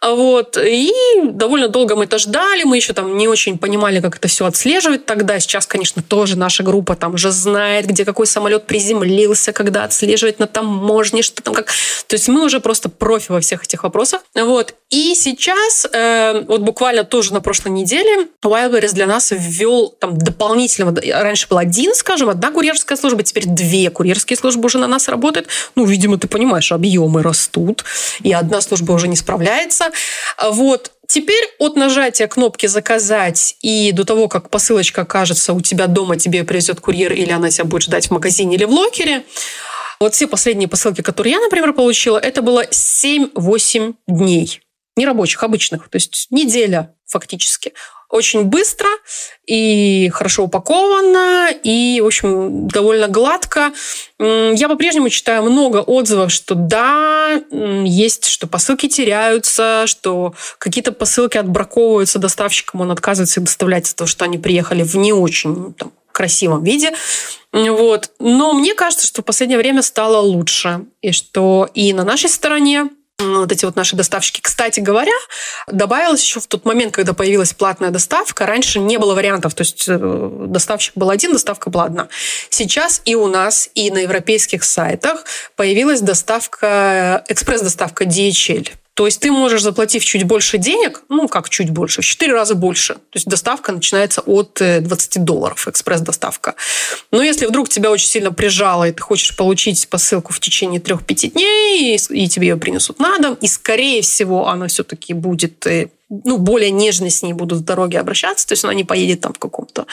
Вот. 0.05 0.57
И 0.57 0.91
довольно 1.23 1.67
долго 1.67 1.95
мы 1.95 2.03
это 2.03 2.19
ждали. 2.19 2.63
Мы 2.63 2.77
еще 2.77 2.93
там 2.93 3.17
не 3.17 3.27
очень 3.27 3.57
понимали, 3.57 3.99
как 3.99 4.17
это 4.17 4.27
все 4.27 4.45
отслеживать 4.45 5.05
тогда. 5.05 5.39
Сейчас, 5.39 5.65
конечно, 5.65 6.03
тоже 6.03 6.37
наша 6.37 6.63
группа 6.63 6.95
там 6.95 7.15
уже 7.15 7.31
знает, 7.31 7.87
где 7.87 8.05
какой 8.05 8.27
самолет 8.27 8.67
приземлился, 8.67 9.51
когда 9.51 9.83
отслеживать 9.83 10.39
на 10.39 10.47
таможне, 10.47 11.23
что 11.23 11.41
там 11.41 11.53
как. 11.53 11.67
То 12.07 12.15
есть 12.15 12.27
мы 12.27 12.45
уже 12.45 12.59
просто 12.59 12.89
профи 12.89 13.31
во 13.31 13.39
всех 13.39 13.63
этих 13.63 13.83
вопросах. 13.83 14.21
Вот. 14.35 14.75
И 14.91 15.15
сейчас, 15.15 15.87
э, 15.91 16.43
вот 16.47 16.61
буквально 16.61 17.03
тоже 17.03 17.33
на 17.33 17.41
прошлой 17.41 17.71
неделе, 17.71 18.27
Wildberries 18.43 18.93
для 18.93 19.07
нас 19.07 19.31
ввел 19.31 19.89
там 19.89 20.17
дополнительного, 20.17 21.01
раньше 21.13 21.47
был 21.47 21.57
один, 21.57 21.95
скажем, 21.95 22.29
одна 22.29 22.51
курьерская 22.51 22.97
служба, 22.97 23.23
теперь 23.23 23.45
две 23.47 23.89
курьерские 23.89 24.37
службы 24.37 24.67
уже 24.67 24.77
на 24.77 24.87
нас 24.87 25.07
работают. 25.07 25.47
Ну, 25.75 25.85
видимо, 25.85 26.17
ты 26.17 26.27
понимаешь, 26.27 26.71
объемы 26.71 27.23
растут 27.23 27.83
и 28.21 28.31
одна 28.31 28.61
служба 28.61 28.91
уже 28.93 29.07
не 29.07 29.15
справляется. 29.15 29.85
Вот. 30.51 30.91
Теперь 31.07 31.47
от 31.59 31.75
нажатия 31.75 32.27
кнопки 32.27 32.65
«Заказать» 32.65 33.57
и 33.61 33.91
до 33.91 34.05
того, 34.05 34.27
как 34.27 34.49
посылочка 34.49 35.01
окажется 35.01 35.53
у 35.53 35.61
тебя 35.61 35.87
дома, 35.87 36.17
тебе 36.17 36.43
привезет 36.43 36.79
курьер 36.79 37.13
или 37.13 37.31
она 37.31 37.51
тебя 37.51 37.65
будет 37.65 37.83
ждать 37.83 38.07
в 38.07 38.11
магазине 38.11 38.55
или 38.55 38.65
в 38.65 38.71
локере, 38.71 39.23
вот 39.99 40.13
все 40.13 40.27
последние 40.27 40.67
посылки, 40.67 41.01
которые 41.01 41.33
я, 41.33 41.39
например, 41.39 41.73
получила, 41.73 42.17
это 42.17 42.41
было 42.41 42.65
7-8 42.65 43.95
дней. 44.07 44.61
Нерабочих, 44.97 45.43
обычных. 45.43 45.89
То 45.89 45.97
есть 45.97 46.27
неделя 46.31 46.95
фактически 47.05 47.73
очень 48.15 48.45
быстро 48.45 48.87
и 49.45 50.09
хорошо 50.13 50.43
упаковано, 50.43 51.49
и, 51.63 51.99
в 52.01 52.07
общем, 52.07 52.67
довольно 52.67 53.07
гладко. 53.07 53.73
Я 54.19 54.67
по-прежнему 54.69 55.09
читаю 55.09 55.43
много 55.43 55.77
отзывов, 55.77 56.31
что 56.31 56.55
да, 56.55 57.41
есть, 57.51 58.25
что 58.25 58.47
посылки 58.47 58.87
теряются, 58.87 59.83
что 59.85 60.33
какие-то 60.57 60.91
посылки 60.91 61.37
отбраковываются 61.37 62.17
доставщикам, 62.17 62.81
он 62.81 62.91
отказывается 62.91 63.39
их 63.39 63.45
доставлять 63.45 63.85
из-за 63.85 63.97
того, 63.97 64.07
что 64.07 64.25
они 64.25 64.37
приехали 64.37 64.83
в 64.83 64.95
не 64.95 65.13
очень 65.13 65.73
там, 65.73 65.91
красивом 66.11 66.63
виде. 66.63 66.93
Вот. 67.51 68.11
Но 68.19 68.53
мне 68.53 68.73
кажется, 68.73 69.05
что 69.05 69.21
в 69.21 69.25
последнее 69.25 69.57
время 69.57 69.81
стало 69.81 70.19
лучше. 70.19 70.85
И 71.01 71.11
что 71.11 71.69
и 71.73 71.91
на 71.93 72.03
нашей 72.03 72.29
стороне 72.29 72.89
вот 73.19 73.51
эти 73.51 73.65
вот 73.65 73.75
наши 73.75 73.95
доставщики. 73.95 74.41
Кстати 74.41 74.79
говоря, 74.79 75.13
добавилось 75.67 76.23
еще 76.23 76.39
в 76.39 76.47
тот 76.47 76.65
момент, 76.65 76.93
когда 76.93 77.13
появилась 77.13 77.53
платная 77.53 77.91
доставка, 77.91 78.45
раньше 78.45 78.79
не 78.79 78.97
было 78.97 79.13
вариантов, 79.15 79.53
то 79.53 79.61
есть 79.61 79.85
э, 79.87 79.97
доставщик 80.47 80.93
был 80.95 81.09
один, 81.09 81.31
доставка 81.31 81.69
была 81.69 81.85
одна. 81.85 82.07
Сейчас 82.49 83.01
и 83.05 83.15
у 83.15 83.27
нас, 83.27 83.69
и 83.73 83.91
на 83.91 83.99
европейских 83.99 84.63
сайтах 84.63 85.23
появилась 85.55 86.01
доставка, 86.01 87.23
экспресс-доставка 87.27 88.05
DHL. 88.05 88.69
То 88.95 89.05
есть 89.05 89.19
ты 89.19 89.29
можешь, 89.29 89.61
заплатив 89.61 90.05
чуть 90.05 90.23
больше 90.23 90.57
денег, 90.57 91.03
ну 91.09 91.27
как 91.27 91.49
чуть 91.49 91.69
больше, 91.69 92.01
в 92.01 92.05
4 92.05 92.31
раза 92.31 92.55
больше. 92.55 92.93
То 92.93 93.15
есть 93.15 93.27
доставка 93.27 93.73
начинается 93.73 94.21
от 94.21 94.53
20 94.53 95.17
э, 95.17 95.19
долларов, 95.19 95.67
экспресс-доставка. 95.67 96.55
Но 97.11 97.21
если 97.21 97.45
вдруг 97.45 97.67
тебя 97.67 97.91
очень 97.91 98.07
сильно 98.07 98.31
прижало, 98.31 98.87
и 98.87 98.93
ты 98.93 99.01
хочешь 99.01 99.35
получить 99.35 99.89
посылку 99.89 100.31
в 100.31 100.39
течение 100.39 100.79
3-5 100.79 101.31
дней, 101.31 101.97
и 101.97 102.27
тебе 102.29 102.47
ее 102.47 102.55
принесут 102.55 102.99
на 102.99 103.17
дом, 103.19 103.33
и 103.41 103.47
скорее 103.47 104.01
всего 104.01 104.47
она 104.47 104.67
все-таки 104.67 105.13
будет 105.13 105.67
э, 105.67 105.89
ну, 106.09 106.37
более 106.37 106.71
нежно 106.71 107.09
с 107.09 107.21
ней 107.21 107.33
будут 107.33 107.59
в 107.59 107.63
дороге 107.65 107.99
обращаться, 107.99 108.47
то 108.47 108.53
есть 108.53 108.63
она 108.63 108.73
не 108.73 108.85
поедет 108.85 109.19
там 109.19 109.33
в 109.33 109.39
каком-то 109.39 109.87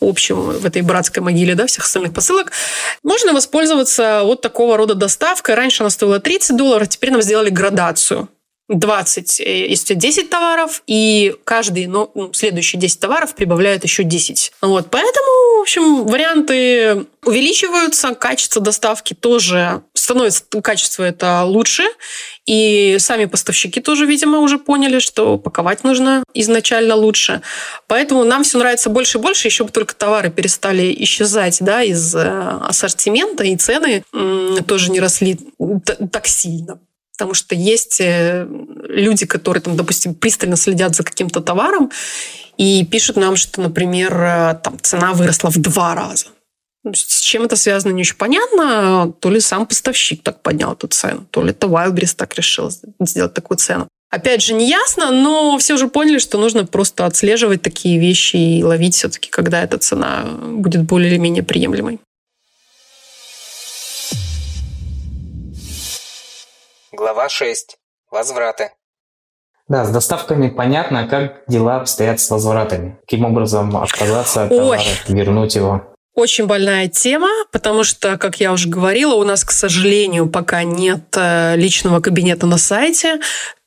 общем, 0.00 0.36
в 0.36 0.66
этой 0.66 0.82
братской 0.82 1.22
могиле, 1.22 1.54
да, 1.54 1.66
всех 1.66 1.84
остальных 1.84 2.12
посылок. 2.14 2.50
Можно 3.04 3.32
воспользоваться 3.32 4.22
вот 4.24 4.40
такого 4.40 4.76
рода 4.76 4.94
доставкой. 4.94 5.54
Раньше 5.54 5.84
она 5.84 5.90
стоила 5.90 6.18
30 6.18 6.56
долларов, 6.56 6.88
теперь 6.88 7.12
нам 7.12 7.22
сделали 7.22 7.50
градацию. 7.50 8.28
20, 8.70 9.40
э, 9.40 9.68
если 9.68 9.94
10 9.94 10.30
товаров, 10.30 10.82
и 10.86 11.34
каждый 11.44 11.86
ну 11.86 12.30
следующие 12.32 12.80
10 12.80 13.00
товаров 13.00 13.34
прибавляют 13.34 13.82
еще 13.84 14.04
10. 14.04 14.52
Вот, 14.62 14.90
поэтому, 14.90 15.58
в 15.58 15.62
общем, 15.62 16.06
варианты 16.06 17.06
увеличиваются, 17.24 18.14
качество 18.14 18.62
доставки 18.62 19.12
тоже 19.12 19.82
становится, 19.92 20.44
качество 20.62 21.02
это 21.02 21.42
лучше, 21.44 21.82
и 22.46 22.96
сами 22.98 23.24
поставщики 23.24 23.80
тоже, 23.80 24.06
видимо, 24.06 24.38
уже 24.38 24.58
поняли, 24.58 25.00
что 25.00 25.36
паковать 25.36 25.84
нужно 25.84 26.22
изначально 26.32 26.94
лучше. 26.94 27.42
Поэтому 27.88 28.24
нам 28.24 28.44
все 28.44 28.58
нравится 28.58 28.88
больше 28.88 29.18
и 29.18 29.20
больше, 29.20 29.48
еще 29.48 29.64
бы 29.64 29.70
только 29.70 29.94
товары 29.94 30.30
перестали 30.30 30.94
исчезать 31.00 31.58
да, 31.60 31.82
из 31.82 32.14
э, 32.14 32.20
ассортимента, 32.62 33.42
и 33.44 33.56
цены 33.56 34.04
тоже 34.66 34.90
не 34.92 35.00
росли 35.00 35.38
так 36.12 36.26
сильно. 36.26 36.78
Потому 37.20 37.34
что 37.34 37.54
есть 37.54 38.00
э, 38.00 38.46
люди, 38.88 39.26
которые, 39.26 39.60
там, 39.60 39.76
допустим, 39.76 40.14
пристально 40.14 40.56
следят 40.56 40.96
за 40.96 41.02
каким-то 41.02 41.42
товаром 41.42 41.90
и 42.56 42.82
пишут 42.86 43.16
нам, 43.16 43.36
что, 43.36 43.60
например, 43.60 44.14
э, 44.14 44.58
там, 44.64 44.78
цена 44.80 45.12
выросла 45.12 45.50
в 45.50 45.58
два 45.58 45.94
раза. 45.94 46.28
С 46.90 47.20
чем 47.20 47.42
это 47.42 47.56
связано, 47.56 47.92
не 47.92 48.00
очень 48.00 48.16
понятно. 48.16 49.12
То 49.20 49.28
ли 49.28 49.38
сам 49.40 49.66
поставщик 49.66 50.22
так 50.22 50.40
поднял 50.40 50.72
эту 50.72 50.86
цену, 50.86 51.26
то 51.30 51.42
ли 51.42 51.50
это 51.50 51.66
Wildberries 51.66 52.14
так 52.16 52.34
решил 52.36 52.72
сделать 53.00 53.34
такую 53.34 53.58
цену. 53.58 53.86
Опять 54.10 54.42
же, 54.42 54.54
не 54.54 54.66
ясно, 54.66 55.10
но 55.10 55.58
все 55.58 55.74
уже 55.74 55.88
поняли, 55.88 56.18
что 56.18 56.38
нужно 56.38 56.64
просто 56.64 57.04
отслеживать 57.04 57.60
такие 57.60 58.00
вещи 58.00 58.36
и 58.36 58.64
ловить 58.64 58.94
все-таки, 58.94 59.28
когда 59.28 59.62
эта 59.62 59.76
цена 59.76 60.24
будет 60.24 60.84
более 60.84 61.10
или 61.10 61.18
менее 61.18 61.42
приемлемой. 61.42 62.00
Глава 67.00 67.30
6. 67.30 67.78
Возвраты. 68.10 68.72
Да, 69.68 69.86
с 69.86 69.90
доставками 69.90 70.50
понятно, 70.50 71.08
как 71.08 71.44
дела 71.48 71.76
обстоят 71.76 72.20
с 72.20 72.28
возвратами. 72.28 72.98
Каким 73.06 73.24
образом 73.24 73.74
отказаться 73.74 74.44
от 74.44 74.50
товара, 74.50 74.82
вернуть 75.08 75.54
его. 75.54 75.80
Очень 76.14 76.46
больная 76.46 76.88
тема, 76.88 77.30
потому 77.52 77.84
что, 77.84 78.18
как 78.18 78.38
я 78.38 78.52
уже 78.52 78.68
говорила, 78.68 79.14
у 79.14 79.24
нас, 79.24 79.44
к 79.44 79.50
сожалению, 79.50 80.28
пока 80.28 80.62
нет 80.62 81.16
э, 81.16 81.56
личного 81.56 82.00
кабинета 82.00 82.46
на 82.46 82.58
сайте. 82.58 83.18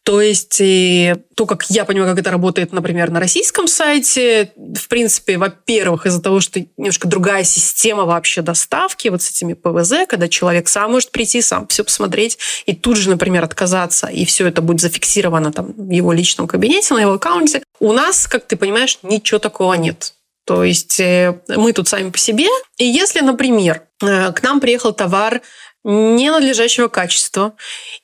То 0.03 0.19
есть 0.19 0.57
то, 0.57 1.45
как 1.45 1.63
я 1.69 1.85
понимаю, 1.85 2.11
как 2.11 2.19
это 2.19 2.31
работает, 2.31 2.73
например, 2.73 3.09
на 3.09 3.21
российском 3.21 3.67
сайте, 3.67 4.51
в 4.57 4.89
принципе, 4.89 5.37
во-первых, 5.37 6.05
из-за 6.05 6.21
того, 6.21 6.41
что 6.41 6.59
немножко 6.75 7.07
другая 7.07 7.45
система 7.45 8.03
вообще 8.03 8.41
доставки 8.41 9.07
вот 9.07 9.21
с 9.21 9.29
этими 9.29 9.53
ПВЗ, 9.53 10.05
когда 10.07 10.27
человек 10.27 10.67
сам 10.67 10.91
может 10.91 11.11
прийти, 11.11 11.41
сам 11.41 11.67
все 11.67 11.85
посмотреть 11.85 12.37
и 12.65 12.75
тут 12.75 12.97
же, 12.97 13.09
например, 13.09 13.45
отказаться, 13.45 14.07
и 14.07 14.25
все 14.25 14.47
это 14.47 14.61
будет 14.61 14.81
зафиксировано 14.81 15.53
там 15.53 15.71
в 15.71 15.89
его 15.89 16.11
личном 16.11 16.47
кабинете, 16.47 16.93
на 16.93 16.99
его 16.99 17.13
аккаунте. 17.13 17.63
У 17.79 17.93
нас, 17.93 18.27
как 18.27 18.45
ты 18.45 18.57
понимаешь, 18.57 18.99
ничего 19.03 19.39
такого 19.39 19.73
нет. 19.75 20.15
То 20.45 20.65
есть 20.65 20.99
э, 20.99 21.39
мы 21.47 21.71
тут 21.71 21.87
сами 21.87 22.09
по 22.09 22.17
себе. 22.17 22.47
И 22.77 22.83
если, 22.83 23.21
например, 23.21 23.83
э, 24.01 24.33
к 24.33 24.43
нам 24.43 24.59
приехал 24.59 24.91
товар 24.91 25.41
ненадлежащего 25.83 26.87
качества, 26.87 27.53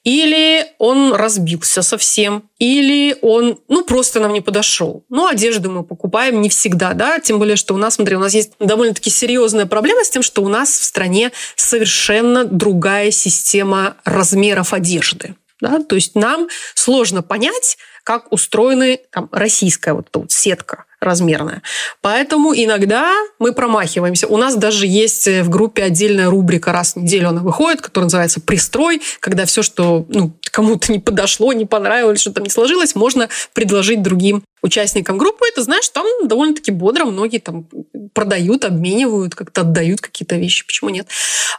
или 0.04 0.68
он 0.80 1.14
разбился 1.14 1.82
совсем, 1.82 2.50
или 2.60 3.18
он, 3.22 3.60
ну, 3.68 3.86
просто 3.86 4.20
нам 4.20 4.34
не 4.34 4.42
подошел. 4.42 5.06
Ну, 5.10 5.28
одежду 5.28 5.72
мы 5.72 5.84
покупаем 5.84 6.42
не 6.42 6.50
всегда, 6.50 6.94
да, 6.94 7.20
тем 7.20 7.40
более, 7.40 7.56
что 7.56 7.74
у 7.74 7.78
нас, 7.78 7.96
смотри, 7.96 8.16
у 8.16 8.20
нас 8.20 8.34
есть 8.34 8.52
довольно-таки 8.60 9.10
серьезная 9.10 9.66
проблема 9.66 10.04
с 10.04 10.10
тем, 10.10 10.24
что 10.24 10.44
у 10.44 10.50
нас 10.50 10.70
в 10.70 10.84
стране 10.84 11.32
совершенно 11.56 12.44
другая 12.46 13.12
система 13.12 13.98
размеров 14.04 14.74
одежды. 14.74 15.36
Да? 15.62 15.80
То 15.84 15.96
есть 15.96 16.16
нам 16.16 16.48
сложно 16.74 17.22
понять, 17.22 17.78
как 18.04 18.32
устроена 18.32 18.98
там, 19.12 19.30
российская 19.32 19.94
вот 19.94 20.08
эта 20.10 20.20
вот 20.20 20.32
сетка 20.32 20.86
размерная. 21.02 21.62
Поэтому 22.02 22.54
иногда 22.54 23.14
мы 23.40 23.54
промахиваемся. 23.54 24.28
У 24.28 24.38
нас 24.38 24.56
даже 24.56 24.86
есть 24.86 25.28
э, 25.28 25.44
в 25.44 25.50
группе 25.50 25.84
отдельная 25.84 26.30
рубрика 26.30 26.72
раз 26.72 26.96
в 26.96 26.98
неделю 26.98 27.30
она 27.30 27.42
выходит, 27.42 27.82
которая 27.82 28.06
называется 28.06 28.42
«Пристрой», 28.42 29.02
когда 29.20 29.46
все, 29.46 29.62
что 29.62 30.06
ну, 30.10 30.34
кому-то 30.52 30.92
не 30.92 31.00
подошло, 31.00 31.54
не 31.54 31.66
понравилось, 31.66 32.20
что 32.20 32.34
там 32.34 32.44
не 32.44 32.50
сложилось, 32.50 32.96
можно 32.96 33.30
предложить 33.54 34.02
другим 34.02 34.44
участникам 34.62 35.18
группы. 35.18 35.46
Это, 35.48 35.64
знаешь, 35.64 35.88
там 35.90 36.06
довольно-таки 36.28 36.72
бодро 36.72 37.06
многие 37.06 37.40
там 37.40 37.66
продают, 38.14 38.66
обменивают, 38.66 39.36
как-то 39.36 39.62
отдают 39.62 40.02
какие-то 40.02 40.36
вещи. 40.36 40.66
Почему 40.66 40.90
нет? 40.90 41.08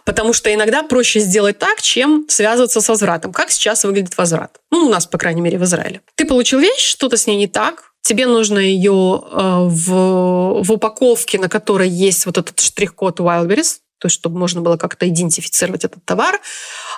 Потому 0.04 0.32
что 0.32 0.52
иногда 0.52 0.82
проще 0.82 1.20
сделать 1.20 1.58
так, 1.58 1.80
чем 1.80 2.26
связываться 2.28 2.80
с 2.80 2.88
возвратом. 2.88 3.32
Как 3.32 3.50
сейчас 3.50 3.84
выглядит 3.84 4.16
возврат? 4.18 4.60
Ну, 4.70 4.86
у 4.86 4.88
нас, 4.90 5.06
по 5.06 5.18
крайней 5.18 5.40
мере, 5.40 5.58
в 5.58 5.64
Израиле. 5.64 6.02
Ты 6.14 6.26
получил 6.26 6.58
вещь, 6.58 6.84
что-то 6.84 7.16
с 7.16 7.26
ней 7.26 7.36
не 7.36 7.46
так, 7.46 7.89
тебе 8.02 8.26
нужно 8.26 8.58
ее 8.58 9.22
э, 9.22 9.66
в, 9.68 10.62
в 10.62 10.72
упаковке, 10.72 11.38
на 11.38 11.48
которой 11.48 11.88
есть 11.88 12.26
вот 12.26 12.38
этот 12.38 12.60
штрих-код 12.60 13.20
Wildberries, 13.20 13.78
то 13.98 14.06
есть 14.06 14.16
чтобы 14.16 14.38
можно 14.38 14.62
было 14.62 14.76
как-то 14.76 15.08
идентифицировать 15.08 15.84
этот 15.84 16.04
товар. 16.04 16.40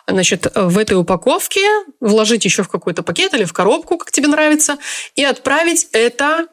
Значит, 0.07 0.47
в 0.55 0.79
этой 0.79 0.97
упаковке 0.97 1.67
вложить 2.01 2.45
еще 2.45 2.63
в 2.63 2.69
какой-то 2.69 3.03
пакет 3.03 3.35
или 3.35 3.45
в 3.45 3.53
коробку, 3.53 3.99
как 3.99 4.13
тебе 4.13 4.29
нравится, 4.29 4.79
и 5.17 5.25
отправить 5.25 5.89
это 5.93 6.47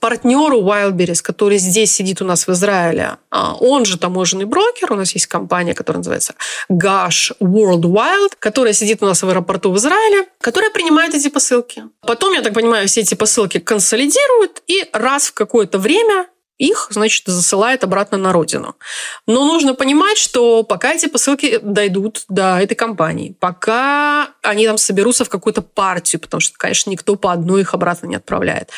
партнеру 0.00 0.62
Wildberries, 0.62 1.22
который 1.22 1.58
здесь 1.58 1.92
сидит 1.92 2.22
у 2.22 2.24
нас 2.24 2.46
в 2.46 2.52
Израиле, 2.52 3.18
а, 3.30 3.54
он 3.54 3.84
же 3.84 3.98
таможенный 3.98 4.44
брокер, 4.44 4.92
у 4.92 4.96
нас 4.96 5.12
есть 5.12 5.26
компания, 5.26 5.74
которая 5.74 5.98
называется 5.98 6.34
Gash 6.70 7.32
World 7.40 7.82
Wild, 7.82 8.32
которая 8.38 8.72
сидит 8.72 9.02
у 9.02 9.06
нас 9.06 9.22
в 9.22 9.28
аэропорту 9.28 9.70
в 9.70 9.76
Израиле, 9.76 10.26
которая 10.40 10.70
принимает 10.70 11.14
эти 11.14 11.28
посылки. 11.28 11.84
Потом, 12.00 12.32
я 12.32 12.42
так 12.42 12.54
понимаю, 12.54 12.88
все 12.88 13.02
эти 13.02 13.14
посылки 13.14 13.58
консолидируют 13.58 14.62
и 14.66 14.88
раз 14.92 15.26
в 15.26 15.34
какое-то 15.34 15.78
время 15.78 16.26
их, 16.58 16.88
значит, 16.90 17.24
засылает 17.26 17.84
обратно 17.84 18.18
на 18.18 18.32
родину. 18.32 18.76
Но 19.26 19.44
нужно 19.44 19.74
понимать, 19.74 20.18
что 20.18 20.62
пока 20.62 20.92
эти 20.92 21.06
посылки 21.06 21.58
дойдут 21.62 22.24
до 22.28 22.58
этой 22.60 22.74
компании, 22.74 23.36
пока 23.40 24.30
они 24.42 24.66
там 24.66 24.78
соберутся 24.78 25.24
в 25.24 25.28
какую-то 25.28 25.62
партию, 25.62 26.20
потому 26.20 26.40
что, 26.40 26.56
конечно, 26.56 26.90
никто 26.90 27.16
по 27.16 27.32
одной 27.32 27.62
их 27.62 27.74
обратно 27.74 28.06
не 28.06 28.16
отправляет, 28.16 28.70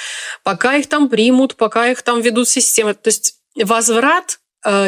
пока 0.43 0.77
их 0.77 0.89
там 0.89 1.09
примут, 1.09 1.57
пока 1.57 1.89
их 1.89 2.03
там 2.03 2.21
ведут 2.21 2.49
системы, 2.49 2.95
то 2.95 3.09
есть 3.09 3.37
возврат 3.57 4.39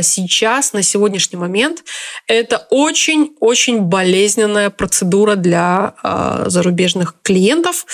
сейчас, 0.03 0.73
на 0.73 0.83
сегодняшний 0.83 1.39
момент, 1.39 1.85
это 2.27 2.67
очень-очень 2.71 3.81
болезненная 3.81 4.71
процедура 4.71 5.37
для 5.37 5.95
э, 6.03 6.45
зарубежных 6.47 7.17
клиентов, 7.23 7.87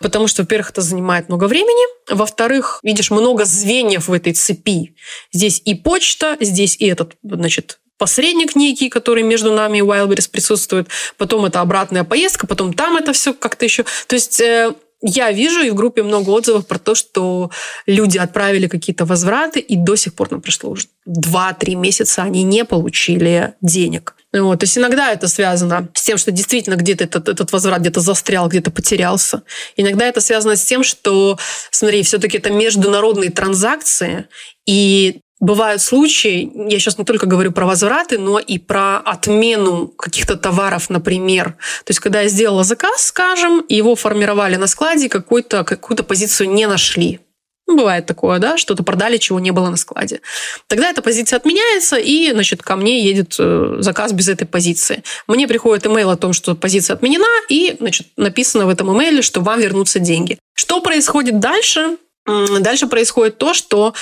потому 0.00 0.26
что, 0.26 0.42
во-первых, 0.42 0.70
это 0.70 0.80
занимает 0.82 1.28
много 1.28 1.44
времени, 1.44 1.86
во-вторых, 2.10 2.80
видишь, 2.82 3.10
много 3.10 3.44
звеньев 3.44 4.08
в 4.08 4.12
этой 4.12 4.32
цепи. 4.32 4.94
Здесь 5.32 5.62
и 5.64 5.74
почта, 5.74 6.36
здесь 6.40 6.76
и 6.78 6.86
этот, 6.86 7.16
значит, 7.22 7.80
посредник 8.00 8.56
некий, 8.56 8.88
который 8.88 9.22
между 9.22 9.52
нами 9.52 9.78
и 9.78 9.82
Wildberries 9.82 10.30
присутствует, 10.30 10.88
потом 11.18 11.44
это 11.44 11.60
обратная 11.60 12.02
поездка, 12.02 12.46
потом 12.46 12.72
там 12.72 12.96
это 12.96 13.12
все 13.12 13.34
как-то 13.34 13.66
еще. 13.66 13.84
То 14.06 14.14
есть 14.14 14.40
э, 14.40 14.74
я 15.02 15.32
вижу 15.32 15.62
и 15.62 15.70
в 15.70 15.74
группе 15.74 16.02
много 16.02 16.30
отзывов 16.30 16.66
про 16.66 16.78
то, 16.78 16.94
что 16.94 17.50
люди 17.86 18.18
отправили 18.18 18.66
какие-то 18.66 19.04
возвраты, 19.04 19.60
и 19.60 19.76
до 19.76 19.96
сих 19.96 20.14
пор 20.14 20.30
нам 20.30 20.40
пришло 20.40 20.70
уже 20.70 20.86
2-3 21.08 21.74
месяца, 21.74 22.22
они 22.22 22.42
не 22.42 22.64
получили 22.64 23.54
денег. 23.60 24.14
Вот. 24.32 24.60
То 24.60 24.64
есть 24.64 24.78
иногда 24.78 25.12
это 25.12 25.26
связано 25.26 25.88
с 25.94 26.02
тем, 26.02 26.18
что 26.18 26.30
действительно 26.30 26.76
где-то 26.76 27.04
этот, 27.04 27.28
этот 27.28 27.50
возврат 27.52 27.80
где-то 27.80 28.00
застрял, 28.00 28.48
где-то 28.48 28.70
потерялся. 28.70 29.42
Иногда 29.76 30.06
это 30.06 30.20
связано 30.20 30.54
с 30.54 30.64
тем, 30.64 30.84
что, 30.84 31.38
смотри, 31.70 32.02
все-таки 32.02 32.38
это 32.38 32.50
международные 32.50 33.30
транзакции, 33.30 34.26
и 34.66 35.20
Бывают 35.40 35.80
случаи, 35.80 36.52
я 36.54 36.78
сейчас 36.78 36.98
не 36.98 37.04
только 37.04 37.24
говорю 37.24 37.50
про 37.50 37.64
возвраты, 37.64 38.18
но 38.18 38.38
и 38.38 38.58
про 38.58 38.98
отмену 38.98 39.88
каких-то 39.88 40.36
товаров, 40.36 40.90
например. 40.90 41.56
То 41.84 41.90
есть, 41.90 42.00
когда 42.00 42.20
я 42.20 42.28
сделала 42.28 42.62
заказ, 42.62 43.06
скажем, 43.06 43.64
его 43.66 43.96
формировали 43.96 44.56
на 44.56 44.66
складе, 44.66 45.08
какую-то 45.08 45.64
какую 45.64 45.96
позицию 46.04 46.50
не 46.50 46.66
нашли. 46.66 47.20
Ну, 47.66 47.76
бывает 47.76 48.04
такое, 48.04 48.38
да, 48.40 48.58
что-то 48.58 48.82
продали, 48.82 49.16
чего 49.16 49.38
не 49.40 49.52
было 49.52 49.70
на 49.70 49.76
складе. 49.76 50.20
Тогда 50.66 50.90
эта 50.90 51.02
позиция 51.02 51.36
отменяется, 51.36 51.96
и, 51.96 52.32
значит, 52.32 52.62
ко 52.62 52.76
мне 52.76 53.02
едет 53.02 53.36
э, 53.38 53.76
заказ 53.78 54.12
без 54.12 54.28
этой 54.28 54.44
позиции. 54.44 55.04
Мне 55.26 55.46
приходит 55.46 55.86
имейл 55.86 56.10
о 56.10 56.16
том, 56.16 56.32
что 56.32 56.54
позиция 56.54 56.94
отменена, 56.94 57.28
и, 57.48 57.76
значит, 57.78 58.08
написано 58.16 58.66
в 58.66 58.68
этом 58.70 58.92
имейле, 58.94 59.22
что 59.22 59.40
вам 59.40 59.60
вернутся 59.60 60.00
деньги. 60.00 60.38
Что 60.54 60.80
происходит 60.80 61.38
дальше? 61.38 61.96
Дальше 62.26 62.86
происходит 62.86 63.38
то, 63.38 63.54
что 63.54 63.94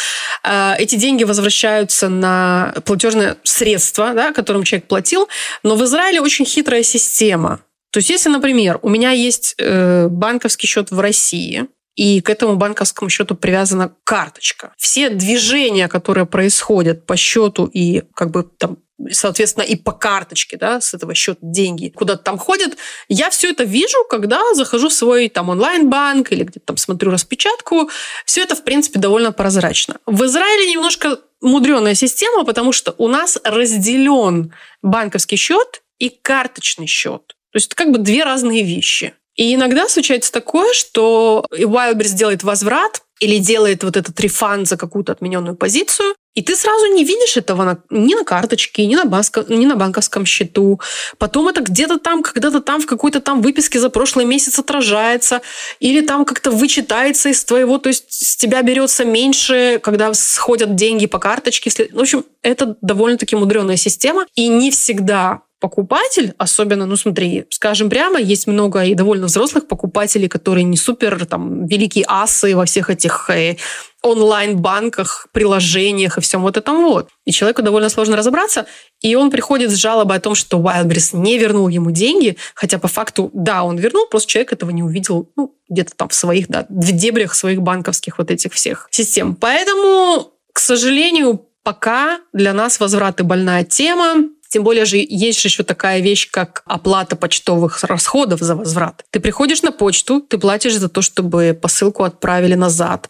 э, 0.43 0.75
эти 0.79 0.97
деньги 0.97 1.25
возвращаются 1.25 2.09
на 2.09 2.75
платежное 2.85 3.37
средство, 3.45 4.13
да, 4.13 4.33
которым 4.33 4.65
человек 4.65 4.87
платил, 4.87 5.29
но 5.63 5.77
в 5.77 5.85
Израиле 5.85 6.21
очень 6.21 6.45
хитрая 6.45 6.83
система. 6.83 7.61
То 7.91 7.99
есть, 7.99 8.11
если, 8.11 8.29
например, 8.29 8.79
у 8.83 8.89
меня 8.89 9.13
есть 9.13 9.55
э, 9.59 10.09
банковский 10.09 10.67
счет 10.67 10.91
в 10.91 11.01
России, 11.01 11.69
и 11.99 12.21
к 12.21 12.31
этому 12.31 12.55
банковскому 12.55 13.11
счету 13.11 13.35
привязана 13.35 13.93
карточка. 14.05 14.73
Все 14.79 15.11
движения, 15.11 15.89
которые 15.89 16.27
происходят 16.27 17.07
по 17.07 17.17
счету 17.17 17.67
и 17.67 18.05
как 18.15 18.31
бы 18.31 18.45
там 18.45 18.79
соответственно, 19.11 19.65
и 19.65 19.77
по 19.77 19.93
карточке, 19.93 20.57
да, 20.57 20.81
с 20.81 20.95
этого 20.95 21.15
счета 21.15 21.39
деньги 21.41 21.89
куда-то 21.89 22.23
там 22.23 22.39
ходят, 22.39 22.77
я 23.09 23.31
все 23.31 23.51
это 23.51 23.65
вижу, 23.65 24.05
когда 24.11 24.43
захожу 24.55 24.89
в 24.89 24.93
свой 24.93 25.29
там 25.29 25.51
онлайн-банк 25.51 26.33
или 26.33 26.43
где-то 26.45 26.67
там 26.67 26.77
смотрю 26.77 27.11
распечатку. 27.11 27.91
Все 28.25 28.43
это, 28.43 28.55
в 28.57 28.65
принципе, 28.65 28.99
довольно 28.99 29.33
прозрачно. 29.33 29.99
В 30.07 30.25
Израиле 30.25 30.71
немножко 30.71 31.19
мудреная 31.41 31.95
система, 31.95 32.45
потому 32.45 32.73
что 32.73 32.95
у 32.99 33.09
нас 33.09 33.39
разделен 33.45 34.53
банковский 34.83 35.37
счет 35.37 35.83
и 35.99 36.11
карточный 36.11 36.87
счет. 36.87 37.37
То 37.53 37.57
есть 37.57 37.69
это 37.69 37.77
как 37.77 37.93
бы 37.93 37.99
две 37.99 38.25
разные 38.25 38.63
вещи. 38.63 39.15
И 39.39 39.55
иногда 39.55 39.89
случается 39.89 40.33
такое, 40.33 40.75
что 40.75 41.47
Wildberries 41.53 42.17
делает 42.17 42.43
возврат 42.43 43.03
или 43.21 43.39
делает 43.39 43.85
вот 43.85 43.97
этот 43.97 44.19
рефанд 44.19 44.67
за 44.67 44.77
какую-то 44.77 45.13
отмененную 45.13 45.57
позицию, 45.57 46.15
и 46.35 46.43
ты 46.43 46.57
сразу 46.57 46.87
не 46.87 47.05
видишь 47.05 47.37
этого 47.37 47.65
на, 47.65 47.79
ни 47.91 48.15
на 48.15 48.25
карточке, 48.25 48.85
ни 48.87 48.97
на, 48.97 49.05
баско, 49.05 49.45
ни 49.49 49.65
на 49.65 49.77
банковском 49.77 50.27
счету. 50.27 50.81
Потом 51.19 51.49
это 51.49 51.61
где-то 51.63 51.99
там, 51.99 52.23
когда-то 52.23 52.61
там 52.61 52.81
в 52.81 52.87
какой-то 52.87 53.21
там 53.21 53.41
выписке 53.41 53.79
за 53.79 53.91
прошлый 53.91 54.25
месяц 54.25 54.59
отражается, 54.59 55.41
или 55.79 56.01
там 56.01 56.25
как-то 56.25 56.51
вычитается 56.51 57.29
из 57.29 57.45
твоего, 57.45 57.79
то 57.79 57.89
есть 57.89 58.13
с 58.13 58.37
тебя 58.37 58.63
берется 58.63 59.05
меньше, 59.05 59.81
когда 59.83 60.13
сходят 60.15 60.75
деньги 60.75 61.07
по 61.07 61.19
карточке. 61.21 61.71
В 61.93 62.01
общем, 62.01 62.25
это 62.43 62.77
довольно-таки 62.83 63.37
мудреная 63.37 63.77
система, 63.77 64.27
и 64.35 64.49
не 64.49 64.73
всегда 64.73 65.43
покупатель, 65.61 66.35
особенно, 66.39 66.87
ну 66.87 66.97
смотри, 66.97 67.45
скажем 67.51 67.91
прямо, 67.91 68.21
есть 68.21 68.47
много 68.47 68.85
и 68.85 68.95
довольно 68.95 69.27
взрослых 69.27 69.67
покупателей, 69.67 70.29
которые 70.29 70.65
не 70.65 70.77
супер 70.77 71.27
там 71.27 71.67
великие 71.67 72.05
асы 72.07 72.55
во 72.55 72.65
всех 72.65 72.91
этих 72.91 73.29
э, 73.31 73.57
онлайн-банках, 74.03 75.29
приложениях 75.33 76.19
и 76.19 76.21
всем 76.21 76.43
вот 76.43 76.57
этом 76.57 76.83
вот. 76.83 77.09
И 77.25 77.33
человеку 77.33 77.63
довольно 77.63 77.89
сложно 77.89 78.17
разобраться, 78.17 78.67
и 79.01 79.17
он 79.17 79.31
приходит 79.31 79.71
с 79.71 79.75
жалобой 79.75 80.19
о 80.19 80.21
том, 80.21 80.35
что 80.35 80.59
Wildberries 80.59 81.17
не 81.17 81.39
вернул 81.39 81.69
ему 81.69 81.91
деньги, 81.91 82.37
хотя 82.55 82.79
по 82.79 82.89
факту, 82.89 83.31
да, 83.33 83.65
он 83.65 83.77
вернул, 83.77 84.07
просто 84.07 84.31
человек 84.31 84.53
этого 84.53 84.71
не 84.71 84.83
увидел 84.83 85.31
ну, 85.37 85.55
где-то 85.69 85.93
там 85.97 86.09
в 86.09 86.15
своих, 86.15 86.49
да, 86.49 86.67
в 86.69 86.93
дебрях 86.93 87.35
своих 87.35 87.63
банковских 87.63 88.19
вот 88.19 88.31
этих 88.31 88.53
всех 88.53 88.89
систем. 88.91 89.35
Поэтому, 89.35 90.33
к 90.53 90.59
сожалению, 90.59 91.45
пока 91.69 92.21
для 92.33 92.55
нас 92.55 92.81
возвраты 92.81 93.25
больная 93.25 93.63
тема. 93.63 94.25
Тем 94.49 94.65
более 94.65 94.85
же 94.85 94.97
есть 94.97 95.45
еще 95.45 95.63
такая 95.63 96.01
вещь, 96.01 96.31
как 96.31 96.63
оплата 96.65 97.17
почтовых 97.17 97.85
расходов 97.85 98.41
за 98.41 98.55
возврат. 98.55 99.05
Ты 99.11 99.21
приходишь 99.21 99.63
на 99.63 99.73
почту, 99.73 100.21
ты 100.21 100.39
платишь 100.39 100.77
за 100.77 100.89
то, 100.89 101.03
чтобы 101.03 101.59
посылку 101.61 102.05
отправили 102.05 102.55
назад. 102.55 103.09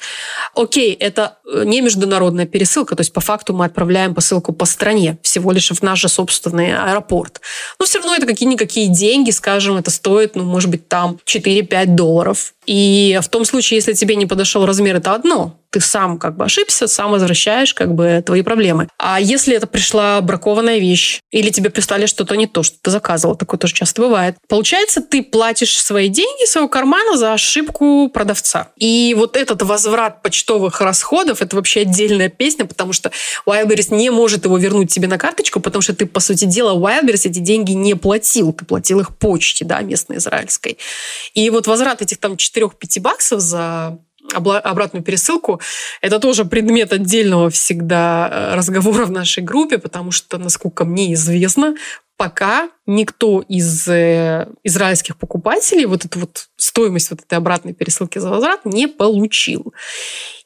Окей, 0.54 0.92
это 0.94 1.38
э, 1.46 1.62
не 1.64 1.80
международная 1.80 2.46
пересылка, 2.46 2.96
то 2.96 3.02
есть 3.02 3.12
по 3.12 3.20
факту 3.20 3.54
мы 3.54 3.66
отправляем 3.66 4.14
посылку 4.14 4.52
по 4.52 4.64
стране, 4.64 5.18
всего 5.22 5.52
лишь 5.52 5.70
в 5.70 5.82
наш 5.82 6.00
же 6.00 6.08
собственный 6.08 6.76
аэропорт. 6.76 7.40
Но 7.78 7.86
все 7.86 7.98
равно 7.98 8.16
это 8.16 8.26
какие-никакие 8.26 8.88
деньги, 8.88 9.30
скажем, 9.30 9.76
это 9.76 9.90
стоит, 9.90 10.34
ну, 10.34 10.44
может 10.44 10.70
быть, 10.70 10.88
там 10.88 11.18
4-5 11.24 11.86
долларов. 11.86 12.54
И 12.68 13.18
в 13.22 13.28
том 13.28 13.46
случае, 13.46 13.76
если 13.76 13.94
тебе 13.94 14.14
не 14.14 14.26
подошел 14.26 14.66
размер, 14.66 14.96
это 14.96 15.14
одно 15.14 15.58
ты 15.70 15.80
сам 15.80 16.18
как 16.18 16.36
бы 16.36 16.44
ошибся, 16.44 16.88
сам 16.88 17.10
возвращаешь 17.10 17.74
как 17.74 17.94
бы 17.94 18.22
твои 18.24 18.42
проблемы. 18.42 18.88
А 18.98 19.20
если 19.20 19.54
это 19.54 19.66
пришла 19.66 20.20
бракованная 20.20 20.78
вещь, 20.78 21.20
или 21.30 21.50
тебе 21.50 21.70
прислали 21.70 22.06
что-то 22.06 22.36
не 22.36 22.46
то, 22.46 22.62
что 22.62 22.76
ты 22.80 22.90
заказывал, 22.90 23.36
такое 23.36 23.58
тоже 23.58 23.74
часто 23.74 24.02
бывает, 24.02 24.36
получается, 24.48 25.00
ты 25.00 25.22
платишь 25.22 25.78
свои 25.78 26.08
деньги 26.08 26.46
своего 26.46 26.68
кармана 26.68 27.16
за 27.18 27.34
ошибку 27.34 28.10
продавца. 28.12 28.68
И 28.76 29.14
вот 29.16 29.36
этот 29.36 29.62
возврат 29.62 30.22
почтовых 30.22 30.80
расходов, 30.80 31.42
это 31.42 31.56
вообще 31.56 31.80
отдельная 31.80 32.30
песня, 32.30 32.64
потому 32.64 32.92
что 32.92 33.10
Wildberries 33.46 33.94
не 33.94 34.10
может 34.10 34.46
его 34.46 34.56
вернуть 34.56 34.92
тебе 34.92 35.06
на 35.06 35.18
карточку, 35.18 35.60
потому 35.60 35.82
что 35.82 35.94
ты, 35.94 36.06
по 36.06 36.20
сути 36.20 36.46
дела, 36.46 36.78
Wildberries 36.78 37.28
эти 37.28 37.40
деньги 37.40 37.72
не 37.72 37.94
платил, 37.94 38.52
ты 38.52 38.64
платил 38.64 39.00
их 39.00 39.16
почте, 39.16 39.64
да, 39.66 39.80
местной 39.80 40.16
израильской. 40.16 40.78
И 41.34 41.50
вот 41.50 41.66
возврат 41.66 42.00
этих 42.00 42.18
там 42.18 42.36
4-5 42.58 43.00
баксов 43.00 43.40
за 43.40 43.98
обратную 44.34 45.02
пересылку. 45.02 45.60
Это 46.02 46.18
тоже 46.18 46.44
предмет 46.44 46.92
отдельного 46.92 47.50
всегда 47.50 48.28
э, 48.30 48.54
разговора 48.56 49.06
в 49.06 49.10
нашей 49.10 49.42
группе, 49.42 49.78
потому 49.78 50.10
что, 50.10 50.36
насколько 50.38 50.84
мне 50.84 51.14
известно, 51.14 51.76
пока 52.18 52.68
никто 52.86 53.40
из 53.40 53.88
э, 53.88 54.48
израильских 54.64 55.16
покупателей 55.16 55.86
вот 55.86 56.04
эту 56.04 56.20
вот 56.20 56.48
стоимость 56.56 57.10
вот 57.10 57.20
этой 57.20 57.38
обратной 57.38 57.72
пересылки 57.72 58.18
за 58.18 58.28
возврат 58.28 58.66
не 58.66 58.86
получил. 58.86 59.72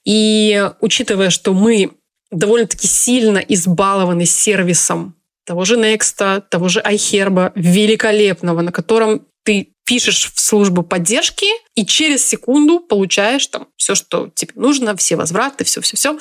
И 0.04 0.70
учитывая, 0.80 1.30
что 1.30 1.52
мы 1.52 1.90
довольно-таки 2.30 2.86
сильно 2.86 3.38
избалованы 3.38 4.26
сервисом 4.26 5.16
того 5.44 5.64
же 5.64 5.76
Next, 5.76 6.42
того 6.48 6.68
же 6.68 6.80
iHerb, 6.80 7.52
великолепного, 7.56 8.60
на 8.62 8.70
котором 8.70 9.26
ты 9.44 9.71
пишешь 9.84 10.30
в 10.34 10.40
службу 10.40 10.82
поддержки 10.82 11.46
и 11.74 11.84
через 11.84 12.26
секунду 12.26 12.80
получаешь 12.80 13.46
там 13.48 13.68
все, 13.76 13.94
что 13.94 14.30
тебе 14.34 14.52
нужно, 14.54 14.96
все 14.96 15.16
возвраты, 15.16 15.64
все-все-все. 15.64 16.18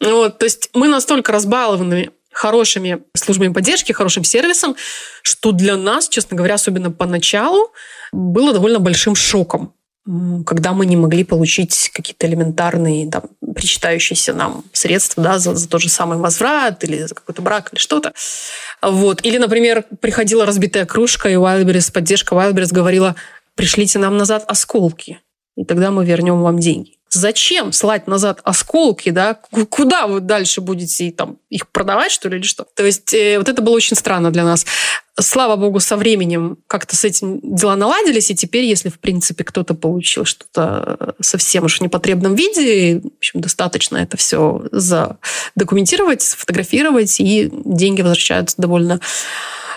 Вот, 0.00 0.38
то 0.38 0.44
есть 0.44 0.70
мы 0.72 0.88
настолько 0.88 1.32
разбалованы 1.32 2.10
хорошими 2.32 3.02
службами 3.14 3.52
поддержки, 3.52 3.92
хорошим 3.92 4.24
сервисом, 4.24 4.76
что 5.22 5.52
для 5.52 5.76
нас, 5.76 6.08
честно 6.08 6.36
говоря, 6.36 6.54
особенно 6.54 6.90
поначалу, 6.90 7.72
было 8.12 8.52
довольно 8.52 8.78
большим 8.78 9.14
шоком 9.14 9.75
когда 10.46 10.72
мы 10.72 10.86
не 10.86 10.96
могли 10.96 11.24
получить 11.24 11.90
какие-то 11.92 12.26
элементарные, 12.28 13.10
там, 13.10 13.24
причитающиеся 13.54 14.34
нам 14.34 14.64
средства 14.72 15.22
да, 15.22 15.38
за, 15.38 15.54
за 15.54 15.68
тот 15.68 15.82
же 15.82 15.88
самый 15.88 16.18
возврат 16.18 16.84
или 16.84 17.06
за 17.06 17.14
какой-то 17.14 17.42
брак 17.42 17.70
или 17.72 17.80
что-то. 17.80 18.12
Вот. 18.82 19.24
Или, 19.24 19.38
например, 19.38 19.84
приходила 20.00 20.46
разбитая 20.46 20.86
кружка, 20.86 21.28
и 21.28 21.34
Wildberries, 21.34 21.92
поддержка 21.92 22.34
Wildberries 22.34 22.72
говорила, 22.72 23.16
пришлите 23.56 23.98
нам 23.98 24.16
назад 24.16 24.44
осколки, 24.46 25.20
и 25.56 25.64
тогда 25.64 25.90
мы 25.90 26.04
вернем 26.04 26.40
вам 26.40 26.60
деньги. 26.60 26.95
Зачем 27.08 27.72
слать 27.72 28.08
назад 28.08 28.40
осколки, 28.42 29.10
да? 29.10 29.38
Куда 29.70 30.06
вы 30.06 30.20
дальше 30.20 30.60
будете 30.60 31.12
там, 31.12 31.38
их 31.50 31.68
продавать, 31.68 32.10
что 32.10 32.28
ли, 32.28 32.38
или 32.38 32.44
что? 32.44 32.66
То 32.74 32.84
есть 32.84 33.14
э, 33.14 33.38
вот 33.38 33.48
это 33.48 33.62
было 33.62 33.74
очень 33.74 33.96
странно 33.96 34.32
для 34.32 34.44
нас. 34.44 34.66
Слава 35.18 35.56
богу, 35.56 35.80
со 35.80 35.96
временем 35.96 36.58
как-то 36.66 36.96
с 36.96 37.04
этим 37.04 37.40
дела 37.42 37.76
наладились, 37.76 38.30
и 38.30 38.34
теперь, 38.34 38.64
если, 38.64 38.88
в 38.88 38.98
принципе, 38.98 39.44
кто-то 39.44 39.74
получил 39.74 40.24
что-то 40.24 41.14
совсем 41.20 41.64
уж 41.64 41.78
в 41.78 41.80
непотребном 41.80 42.34
виде, 42.34 43.00
в 43.00 43.16
общем, 43.18 43.40
достаточно 43.40 43.96
это 43.98 44.16
все 44.16 44.64
задокументировать, 44.72 46.22
сфотографировать, 46.22 47.20
и 47.20 47.50
деньги 47.52 48.02
возвращаются 48.02 48.56
довольно 48.58 49.00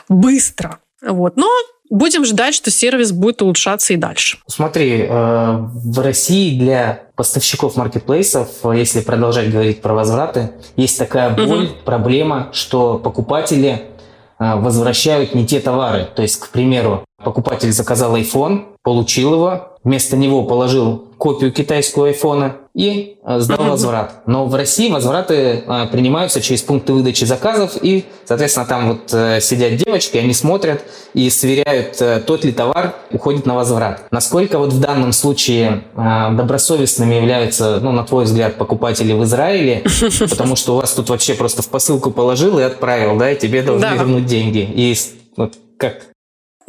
быстро. 0.10 0.80
Вот. 1.02 1.38
Но 1.38 1.50
Будем 1.90 2.24
ждать, 2.24 2.54
что 2.54 2.70
сервис 2.70 3.12
будет 3.12 3.42
улучшаться 3.42 3.94
и 3.94 3.98
дальше. 3.98 4.38
Смотри, 4.46 5.02
э, 5.02 5.08
в 5.10 6.00
России 6.00 6.58
для 6.58 7.04
поставщиков 7.16 7.76
маркетплейсов, 7.76 8.50
если 8.64 9.02
продолжать 9.02 9.52
говорить 9.52 9.82
про 9.82 9.94
возвраты, 9.94 10.52
есть 10.76 11.00
такая 11.00 11.32
боль, 11.32 11.66
угу. 11.66 11.74
проблема, 11.86 12.50
что 12.54 13.00
покупатели 13.00 13.84
э, 14.40 14.56
возвращают 14.56 15.34
не 15.34 15.48
те 15.48 15.60
товары. 15.60 16.08
То 16.16 16.22
есть, 16.22 16.40
к 16.40 16.50
примеру, 16.50 17.06
покупатель 17.24 17.72
заказал 17.72 18.16
iPhone, 18.16 18.66
получил 18.84 19.34
его, 19.34 19.78
вместо 19.84 20.16
него 20.16 20.44
положил 20.44 21.09
копию 21.20 21.52
китайского 21.52 22.08
айфона 22.08 22.56
и 22.74 23.18
э, 23.26 23.40
сдал 23.42 23.58
возврат. 23.66 24.22
Но 24.26 24.46
в 24.46 24.56
России 24.56 24.90
возвраты 24.90 25.64
э, 25.68 25.88
принимаются 25.92 26.40
через 26.40 26.62
пункты 26.62 26.94
выдачи 26.94 27.26
заказов, 27.26 27.74
и, 27.82 28.06
соответственно, 28.26 28.66
там 28.66 28.88
вот 28.94 29.14
э, 29.14 29.42
сидят 29.42 29.76
девочки, 29.76 30.18
они 30.18 30.34
смотрят 30.34 30.82
и 31.14 31.30
сверяют, 31.30 32.02
тот 32.26 32.46
ли 32.46 32.54
товар 32.54 32.96
уходит 33.12 33.46
на 33.46 33.56
возврат. 33.56 34.08
Насколько 34.12 34.60
вот 34.60 34.72
в 34.72 34.80
данном 34.80 35.12
случае 35.12 35.84
добросовестными 35.96 37.16
являются, 37.16 37.80
ну, 37.82 37.92
на 37.92 38.04
твой 38.06 38.24
взгляд, 38.24 38.56
покупатели 38.56 39.12
в 39.12 39.24
Израиле, 39.26 39.84
потому 40.30 40.56
что 40.56 40.76
у 40.76 40.78
вас 40.78 40.94
тут 40.94 41.10
вообще 41.10 41.34
просто 41.34 41.62
в 41.62 41.68
посылку 41.68 42.12
положил 42.12 42.60
и 42.60 42.64
отправил, 42.64 43.18
да, 43.18 43.32
и 43.32 43.38
тебе 43.38 43.62
должны 43.62 43.90
да. 43.90 43.96
вернуть 43.96 44.26
деньги. 44.26 44.60
И 44.60 44.96
вот 45.36 45.56
как 45.78 46.10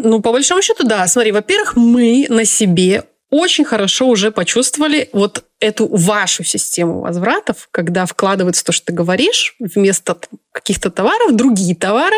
ну, 0.02 0.22
по 0.22 0.32
большому 0.32 0.62
счету, 0.62 0.86
да. 0.86 1.06
Смотри, 1.06 1.30
во-первых, 1.30 1.76
мы 1.76 2.26
на 2.30 2.44
себе 2.44 3.04
очень 3.30 3.64
хорошо 3.64 4.08
уже 4.08 4.30
почувствовали 4.30 5.08
вот 5.12 5.44
эту 5.60 5.86
вашу 5.88 6.42
систему 6.42 7.00
возвратов, 7.00 7.68
когда 7.70 8.06
вкладывается 8.06 8.64
то, 8.64 8.72
что 8.72 8.86
ты 8.86 8.92
говоришь, 8.92 9.54
вместо 9.60 10.16
каких-то 10.52 10.90
товаров 10.90 11.36
другие 11.36 11.76
товары, 11.76 12.16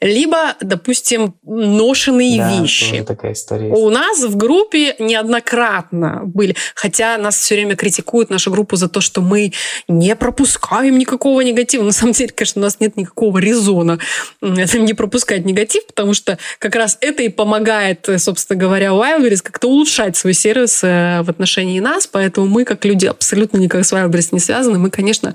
либо, 0.00 0.54
допустим, 0.60 1.34
ношенные 1.42 2.38
да, 2.38 2.60
вещи. 2.60 3.02
Такая 3.02 3.32
история. 3.32 3.70
У 3.70 3.90
нас 3.90 4.22
в 4.22 4.36
группе 4.36 4.94
неоднократно 4.98 6.22
были, 6.24 6.56
хотя 6.74 7.18
нас 7.18 7.36
все 7.36 7.56
время 7.56 7.76
критикуют 7.76 8.30
нашу 8.30 8.50
группу 8.50 8.76
за 8.76 8.88
то, 8.88 9.00
что 9.00 9.20
мы 9.20 9.52
не 9.88 10.16
пропускаем 10.16 10.96
никакого 10.96 11.40
негатива. 11.42 11.82
На 11.82 11.92
самом 11.92 12.12
деле, 12.12 12.30
конечно, 12.30 12.62
у 12.62 12.64
нас 12.64 12.80
нет 12.80 12.96
никакого 12.96 13.38
резона 13.38 13.98
не 14.40 14.94
пропускать 14.94 15.44
негатив, 15.44 15.86
потому 15.86 16.14
что 16.14 16.38
как 16.58 16.74
раз 16.76 16.96
это 17.00 17.22
и 17.22 17.28
помогает, 17.28 18.08
собственно 18.18 18.58
говоря, 18.58 18.88
Wildberries 18.88 19.42
как-то 19.42 19.68
улучшать 19.68 20.16
свой 20.16 20.34
сервис 20.34 20.82
э, 20.84 21.22
в 21.22 21.30
отношении 21.30 21.80
нас, 21.80 22.06
поэтому 22.06 22.46
мы, 22.46 22.64
как 22.64 22.83
люди 22.84 23.06
абсолютно 23.06 23.58
никак 23.58 23.84
с 23.84 23.92
Wildberries 23.92 24.28
не 24.32 24.40
связаны, 24.40 24.78
мы, 24.78 24.90
конечно, 24.90 25.34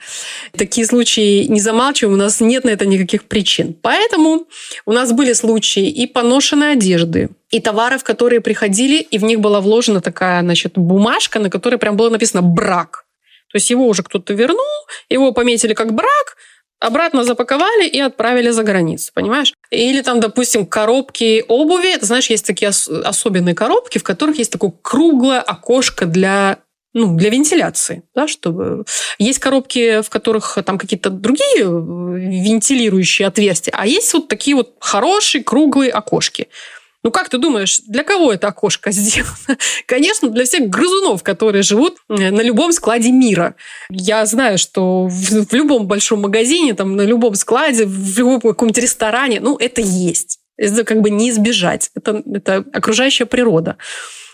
такие 0.56 0.86
случаи 0.86 1.46
не 1.46 1.60
замалчиваем, 1.60 2.14
у 2.14 2.18
нас 2.18 2.40
нет 2.40 2.64
на 2.64 2.70
это 2.70 2.86
никаких 2.86 3.24
причин. 3.26 3.76
Поэтому 3.82 4.48
у 4.86 4.92
нас 4.92 5.12
были 5.12 5.34
случаи 5.34 5.90
и 5.90 6.08
поношенной 6.08 6.74
одежды, 6.74 7.30
и 7.50 7.60
товаров, 7.60 8.04
которые 8.04 8.42
приходили, 8.42 9.02
и 9.02 9.18
в 9.18 9.24
них 9.24 9.40
была 9.40 9.62
вложена 9.62 10.02
такая, 10.02 10.42
значит, 10.42 10.74
бумажка, 10.78 11.40
на 11.40 11.50
которой 11.50 11.78
прям 11.78 11.98
было 11.98 12.10
написано 12.10 12.42
«брак». 12.42 13.06
То 13.52 13.56
есть 13.56 13.70
его 13.72 13.88
уже 13.88 14.04
кто-то 14.04 14.34
вернул, 14.34 14.60
его 15.10 15.32
пометили 15.32 15.74
как 15.74 15.94
брак, 15.94 16.38
обратно 16.80 17.24
запаковали 17.24 17.88
и 17.88 18.00
отправили 18.00 18.52
за 18.52 18.64
границу, 18.64 19.12
понимаешь? 19.14 19.54
Или 19.70 20.02
там, 20.02 20.20
допустим, 20.20 20.66
коробки 20.66 21.44
обуви. 21.48 21.98
Ты 21.98 22.06
знаешь, 22.06 22.30
есть 22.30 22.46
такие 22.46 22.70
особенные 22.70 23.56
коробки, 23.56 23.98
в 23.98 24.04
которых 24.04 24.38
есть 24.38 24.52
такое 24.52 24.72
круглое 24.82 25.42
окошко 25.42 26.06
для 26.06 26.60
ну, 26.94 27.16
для 27.16 27.30
вентиляции, 27.30 28.04
да, 28.16 28.28
чтобы... 28.28 28.86
Есть 29.20 29.40
коробки, 29.40 30.02
в 30.02 30.10
которых 30.10 30.58
там 30.66 30.78
какие-то 30.78 31.10
другие 31.10 31.64
э, 31.64 31.66
вентилирующие 31.66 33.28
отверстия, 33.28 33.74
а 33.78 33.86
есть 33.86 34.14
вот 34.14 34.28
такие 34.28 34.56
вот 34.56 34.76
хорошие 34.80 35.44
круглые 35.44 35.92
окошки. 35.92 36.48
Ну, 37.02 37.12
как 37.12 37.30
ты 37.30 37.38
думаешь, 37.38 37.80
для 37.88 38.04
кого 38.04 38.34
это 38.34 38.48
окошко 38.48 38.92
сделано? 38.92 39.58
Конечно, 39.86 40.30
для 40.30 40.46
всех 40.46 40.70
грызунов, 40.70 41.24
которые 41.24 41.62
живут 41.62 41.98
э, 42.10 42.32
на 42.32 42.42
любом 42.42 42.74
складе 42.74 43.12
мира. 43.12 43.56
Я 43.90 44.26
знаю, 44.26 44.58
что 44.58 45.08
в, 45.08 45.54
любом 45.54 45.88
большом 45.88 46.22
магазине, 46.22 46.74
там, 46.74 46.96
на 46.96 47.04
любом 47.04 47.36
складе, 47.36 47.86
в 47.86 48.18
любом 48.18 48.42
каком-нибудь 48.42 48.84
ресторане, 48.84 49.40
ну, 49.40 49.58
это 49.58 49.82
есть. 49.82 50.40
Это 50.58 50.84
как 50.84 51.00
бы 51.02 51.10
не 51.10 51.30
избежать. 51.30 51.90
Это, 51.96 52.22
это 52.34 52.66
окружающая 52.74 53.26
природа. 53.26 53.78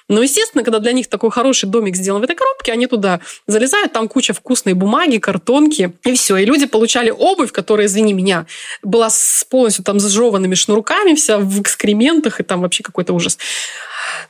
Но, 0.08 0.22
естественно, 0.22 0.64
когда 0.64 0.80
для 0.80 0.92
них 0.92 1.08
такой 1.08 1.32
хороший 1.32 1.68
домик 1.68 1.96
сделан 1.96 2.22
в 2.22 2.24
этой 2.24 2.36
коробке, 2.36 2.72
они 2.72 2.86
туда 2.86 3.22
залезают, 3.48 3.92
там 3.92 4.08
куча 4.08 4.34
вкусной 4.34 4.74
бумаги, 4.74 5.18
картонки, 5.18 5.94
и 6.04 6.14
все. 6.14 6.38
И 6.38 6.46
люди 6.46 6.68
получали 6.68 7.10
обувь, 7.10 7.52
которая, 7.52 7.88
извини 7.88 8.14
меня, 8.14 8.46
была 8.84 9.10
с 9.10 9.46
полностью 9.50 9.84
там 9.84 10.00
зажеванными 10.00 10.54
шнурками, 10.54 11.16
вся 11.16 11.40
в 11.40 11.62
экскрементах, 11.62 12.40
и 12.40 12.44
там 12.44 12.62
вообще 12.62 12.84
какой-то 12.84 13.14
ужас. 13.14 13.40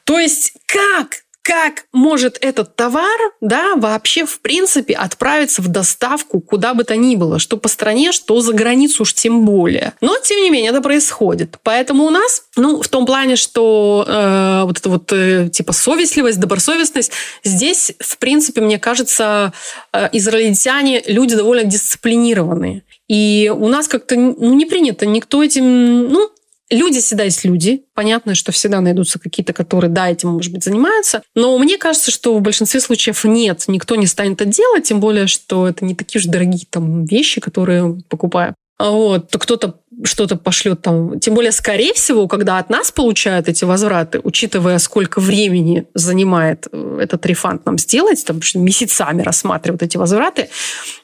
То 0.06 0.18
есть 0.18 0.54
как 0.66 1.25
как 1.46 1.86
может 1.93 2.39
этот 2.41 2.76
товар 2.76 3.20
да, 3.39 3.76
вообще 3.76 4.26
в 4.26 4.39
принципе 4.39 4.96
отправиться 4.96 5.62
в 5.62 5.68
доставку 5.68 6.39
куда 6.41 6.74
бы 6.74 6.84
то 6.84 6.96
ни 6.96 7.16
было, 7.16 7.38
что 7.38 7.58
по 7.58 7.68
стране, 7.68 8.12
что 8.14 8.41
за 8.41 8.52
границу 8.52 9.04
уж 9.04 9.14
тем 9.14 9.46
более. 9.46 9.93
Но, 10.02 10.18
тем 10.18 10.39
не 10.39 10.50
менее, 10.50 10.72
это 10.72 10.82
происходит. 10.82 11.60
Поэтому 11.62 12.06
у 12.06 12.10
нас, 12.10 12.46
ну, 12.56 12.82
в 12.82 12.88
том 12.88 13.06
плане, 13.06 13.36
что 13.36 14.06
э, 14.08 14.64
вот 14.64 14.80
это 14.80 14.89
вот 14.89 15.14
э, 15.14 15.50
типа 15.50 15.72
совестливость, 15.72 16.39
добросовестность, 16.39 17.12
здесь, 17.43 17.93
в 18.00 18.18
принципе, 18.18 18.62
мне 18.62 18.80
кажется, 18.80 19.54
э, 19.93 20.10
израильтяне 20.14 21.04
люди 21.06 21.36
довольно 21.36 21.66
дисциплинированные. 21.66 22.82
И 23.08 23.54
у 23.56 23.68
нас 23.68 23.88
как-то 23.88 24.16
ну, 24.16 24.56
не 24.56 24.66
принято 24.66 25.06
никто 25.06 25.43
этим, 25.43 26.10
ну, 26.10 26.32
Люди 26.72 26.99
всегда 26.99 27.26
есть 27.26 27.45
люди. 27.45 27.84
Понятно, 27.93 28.34
что 28.34 28.51
всегда 28.51 28.82
найдутся 28.82 29.20
какие-то, 29.20 29.53
которые, 29.53 29.91
да, 29.91 30.09
этим, 30.09 30.30
может 30.30 30.51
быть, 30.51 30.63
занимаются. 30.63 31.22
Но 31.36 31.57
мне 31.59 31.78
кажется, 31.78 32.09
что 32.09 32.36
в 32.36 32.41
большинстве 32.41 32.80
случаев 32.80 33.24
нет, 33.24 33.66
никто 33.68 33.95
не 33.95 34.07
станет 34.07 34.41
это 34.41 34.45
делать, 34.45 34.86
тем 34.86 34.99
более, 34.99 35.28
что 35.28 35.68
это 35.68 35.86
не 35.86 35.93
такие 35.93 36.20
уж 36.20 36.26
дорогие 36.26 36.66
там 36.70 37.05
вещи, 37.05 37.39
которые 37.39 38.01
покупаю. 38.09 38.55
А 38.78 38.89
вот, 38.89 39.30
то 39.30 39.39
кто-то 39.39 39.80
что-то 40.03 40.36
пошлет 40.36 40.82
там. 40.82 41.20
Тем 41.20 41.34
более, 41.36 41.51
скорее 41.51 41.93
всего, 41.93 42.28
когда 42.28 42.57
от 42.57 42.70
нас 42.70 42.91
получают 42.91 43.47
эти 43.47 43.63
возвраты, 43.63 44.20
учитывая, 44.22 44.78
сколько 44.80 45.22
времени 45.22 45.86
занимает 45.93 46.68
э, 46.72 46.99
этот 47.01 47.26
рефанд 47.26 47.66
нам 47.66 47.78
сделать, 47.78 48.26
там, 48.26 48.41
месяцами 48.55 49.22
рассматривают 49.22 49.84
эти 49.84 49.95
возвраты, 49.95 50.49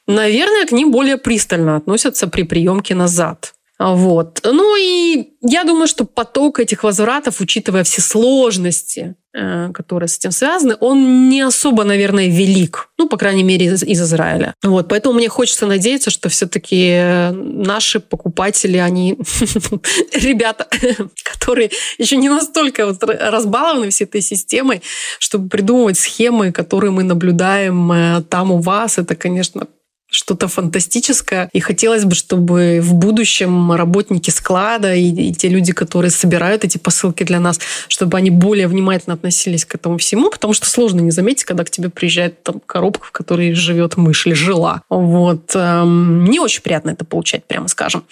наверное, 0.08 0.66
к 0.66 0.74
ним 0.74 0.92
более 0.92 1.18
пристально 1.18 1.78
относятся 1.78 2.28
при 2.28 2.44
приемке 2.44 2.96
назад. 2.96 3.54
Вот. 3.82 4.42
Ну 4.44 4.76
и 4.78 5.34
я 5.42 5.64
думаю, 5.64 5.88
что 5.88 6.06
поток 6.06 6.60
этих 6.60 6.84
возвратов, 6.84 7.42
учитывая 7.42 7.84
все 7.84 8.00
сложности, 8.02 9.16
э, 9.34 9.72
которые 9.74 10.08
с 10.08 10.20
этим 10.20 10.32
связаны, 10.32 10.76
он 10.80 11.30
не 11.30 11.42
особо, 11.42 11.84
наверное, 11.84 12.28
велик. 12.28 12.90
Ну, 13.00 13.10
по 13.10 13.18
крайней 13.18 13.42
мере, 13.42 13.66
из, 13.66 13.82
из 13.82 14.00
Израиля. 14.02 14.54
Вот. 14.62 14.88
Поэтому 14.88 15.16
мне 15.16 15.30
хочется 15.30 15.66
надеяться, 15.66 16.12
что 16.12 16.30
все-таки 16.30 17.32
наши 17.32 18.00
покупатели, 18.00 18.78
они 18.78 19.18
ребята, 20.14 20.68
которые 21.24 21.72
еще 21.98 22.18
не 22.18 22.30
настолько 22.30 22.96
разбалованы 23.02 23.90
всей 23.90 24.04
этой 24.04 24.22
системой, 24.22 24.84
чтобы 25.18 25.50
придумывать 25.50 25.98
схемы, 25.98 26.52
которые 26.52 26.92
мы 26.92 27.02
наблюдаем 27.02 27.92
э, 27.92 28.22
там 28.30 28.52
у 28.52 28.60
вас. 28.60 29.00
Это, 29.00 29.16
конечно, 29.16 29.68
что-то 30.12 30.48
фантастическое. 30.48 31.50
И 31.54 31.60
хотелось 31.60 32.06
бы, 32.06 32.14
чтобы 32.14 32.80
в 32.84 32.94
будущем 32.94 33.72
работники 33.72 34.30
склада 34.30 34.94
и, 34.94 35.10
и 35.10 35.34
те 35.34 35.48
люди, 35.48 35.72
которые 35.72 36.12
собирают 36.12 36.64
эти 36.66 36.78
посылки 36.78 37.24
для 37.24 37.40
нас, 37.40 37.60
чтобы 37.88 38.18
они 38.18 38.30
более 38.30 38.68
внимательно 38.68 39.16
относились 39.16 39.66
к 39.66 39.74
этому 39.74 39.98
всему, 39.98 40.30
потому 40.30 40.54
что 40.54 40.70
сложно 40.70 41.00
не 41.00 41.12
заметить, 41.12 41.46
когда 41.46 41.64
к 41.64 41.70
тебе 41.72 41.90
приезжает 41.90 42.44
там 42.44 42.62
коробка, 42.66 43.08
в 43.08 43.12
которой 43.12 43.54
живет 43.54 43.98
мышь 43.98 44.28
или 44.28 44.34
жила. 44.34 44.84
Вот. 44.90 45.52
Эм, 45.56 46.26
не 46.26 46.40
очень 46.40 46.62
приятно 46.62 46.92
это 46.92 47.06
получать, 47.06 47.46
прямо 47.46 47.70
скажем. 47.70 48.04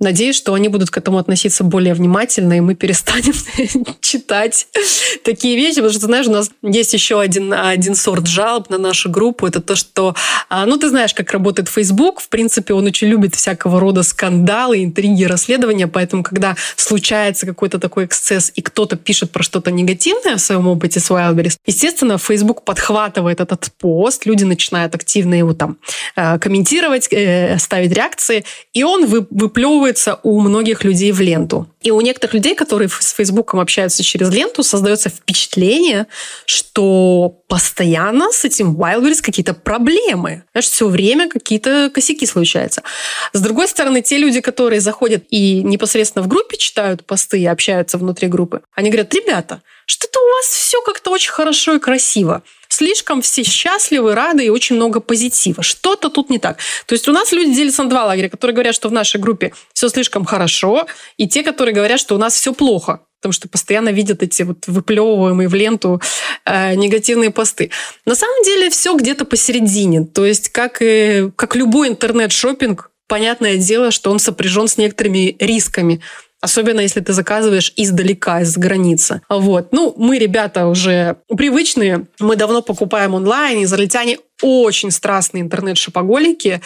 Надеюсь, 0.00 0.36
что 0.36 0.54
они 0.54 0.68
будут 0.68 0.90
к 0.90 0.96
этому 0.96 1.18
относиться 1.18 1.64
более 1.64 1.92
внимательно, 1.92 2.56
и 2.56 2.60
мы 2.60 2.76
перестанем 2.76 3.34
читать 4.00 4.68
такие 5.24 5.56
вещи, 5.56 5.76
потому 5.76 5.90
что, 5.90 6.06
знаешь, 6.06 6.26
у 6.26 6.30
нас 6.30 6.50
есть 6.62 6.92
еще 6.94 7.20
один, 7.20 7.52
один 7.52 7.96
сорт 7.96 8.28
жалоб 8.28 8.70
на 8.70 8.78
нашу 8.78 9.10
группу. 9.10 9.46
Это 9.46 9.60
то, 9.60 9.74
что, 9.74 10.14
а, 10.48 10.66
ну, 10.66 10.76
ты 10.76 10.88
знаешь, 10.88 11.14
как 11.14 11.32
работает 11.32 11.68
Facebook. 11.68 12.20
В 12.20 12.28
принципе, 12.28 12.74
он 12.74 12.86
очень 12.86 13.08
любит 13.08 13.34
всякого 13.34 13.80
рода 13.80 14.04
скандалы, 14.04 14.84
интриги, 14.84 15.24
расследования. 15.24 15.88
Поэтому, 15.88 16.22
когда 16.22 16.56
случается 16.76 17.44
какой-то 17.44 17.80
такой 17.80 18.04
эксцесс, 18.04 18.52
и 18.54 18.62
кто-то 18.62 18.96
пишет 18.96 19.32
про 19.32 19.42
что-то 19.42 19.72
негативное 19.72 20.36
в 20.36 20.40
своем 20.40 20.68
опыте 20.68 21.00
с 21.00 21.10
Wildberries, 21.10 21.56
естественно, 21.66 22.18
Facebook 22.18 22.62
подхватывает 22.62 23.40
этот 23.40 23.72
пост, 23.78 24.26
люди 24.26 24.44
начинают 24.44 24.94
активно 24.94 25.34
его 25.34 25.54
там 25.54 25.78
э, 26.14 26.38
комментировать, 26.38 27.08
э, 27.10 27.58
ставить 27.58 27.92
реакции, 27.92 28.44
и 28.72 28.84
он 28.84 29.06
выплевывает 29.06 29.87
вписывается 29.88 30.20
у 30.22 30.40
многих 30.40 30.84
людей 30.84 31.12
в 31.12 31.20
ленту. 31.20 31.66
И 31.80 31.90
у 31.90 32.00
некоторых 32.00 32.34
людей, 32.34 32.54
которые 32.54 32.88
с 32.88 33.12
Фейсбуком 33.12 33.60
общаются 33.60 34.02
через 34.02 34.30
ленту, 34.30 34.62
создается 34.62 35.08
впечатление, 35.08 36.06
что 36.46 37.40
постоянно 37.48 38.30
с 38.32 38.44
этим 38.44 38.76
Wildberries 38.76 39.22
какие-то 39.22 39.54
проблемы. 39.54 40.42
Знаешь, 40.52 40.66
все 40.66 40.88
время 40.88 41.28
какие-то 41.28 41.90
косяки 41.94 42.26
случаются. 42.26 42.82
С 43.32 43.40
другой 43.40 43.68
стороны, 43.68 44.02
те 44.02 44.18
люди, 44.18 44.40
которые 44.40 44.80
заходят 44.80 45.24
и 45.30 45.62
непосредственно 45.62 46.24
в 46.24 46.28
группе 46.28 46.56
читают 46.56 47.06
посты 47.06 47.40
и 47.40 47.46
общаются 47.46 47.98
внутри 47.98 48.28
группы, 48.28 48.60
они 48.74 48.90
говорят, 48.90 49.14
ребята, 49.14 49.62
что-то 49.90 50.20
у 50.20 50.28
вас 50.36 50.46
все 50.46 50.80
как-то 50.82 51.10
очень 51.10 51.32
хорошо 51.32 51.74
и 51.74 51.78
красиво 51.78 52.42
слишком 52.68 53.22
все 53.22 53.42
счастливы, 53.42 54.14
рады 54.14 54.44
и 54.44 54.50
очень 54.50 54.76
много 54.76 55.00
позитива. 55.00 55.62
Что-то 55.62 56.10
тут 56.10 56.30
не 56.30 56.38
так. 56.38 56.58
То 56.86 56.92
есть 56.92 57.08
у 57.08 57.12
нас 57.12 57.32
люди 57.32 57.52
делятся 57.52 57.82
на 57.82 57.90
два 57.90 58.04
лагеря, 58.04 58.28
которые 58.28 58.54
говорят, 58.54 58.74
что 58.74 58.88
в 58.88 58.92
нашей 58.92 59.20
группе 59.20 59.52
все 59.72 59.88
слишком 59.88 60.24
хорошо, 60.24 60.86
и 61.16 61.26
те, 61.26 61.42
которые 61.42 61.74
говорят, 61.74 61.98
что 61.98 62.14
у 62.14 62.18
нас 62.18 62.34
все 62.34 62.52
плохо 62.52 63.00
потому 63.20 63.32
что 63.32 63.48
постоянно 63.48 63.88
видят 63.88 64.22
эти 64.22 64.42
вот 64.44 64.68
выплевываемые 64.68 65.48
в 65.48 65.54
ленту 65.54 66.00
э, 66.44 66.74
негативные 66.76 67.30
посты. 67.30 67.72
На 68.06 68.14
самом 68.14 68.44
деле 68.44 68.70
все 68.70 68.94
где-то 68.94 69.24
посередине. 69.24 70.04
То 70.04 70.24
есть 70.24 70.50
как, 70.50 70.78
и, 70.80 71.28
как 71.34 71.56
любой 71.56 71.88
интернет 71.88 72.30
шопинг 72.30 72.92
понятное 73.08 73.56
дело, 73.56 73.90
что 73.90 74.12
он 74.12 74.20
сопряжен 74.20 74.68
с 74.68 74.76
некоторыми 74.76 75.36
рисками. 75.40 76.00
Особенно 76.40 76.80
если 76.80 77.00
ты 77.00 77.12
заказываешь 77.12 77.72
издалека, 77.74 78.42
из-за 78.42 78.60
границы. 78.60 79.22
Вот. 79.28 79.72
Ну, 79.72 79.92
мы, 79.96 80.18
ребята, 80.18 80.66
уже 80.66 81.16
привычные. 81.36 82.06
Мы 82.20 82.36
давно 82.36 82.62
покупаем 82.62 83.14
онлайн. 83.14 83.64
Израильтяне 83.64 84.18
очень 84.40 84.92
страстные 84.92 85.42
интернет-шопоголики. 85.42 86.60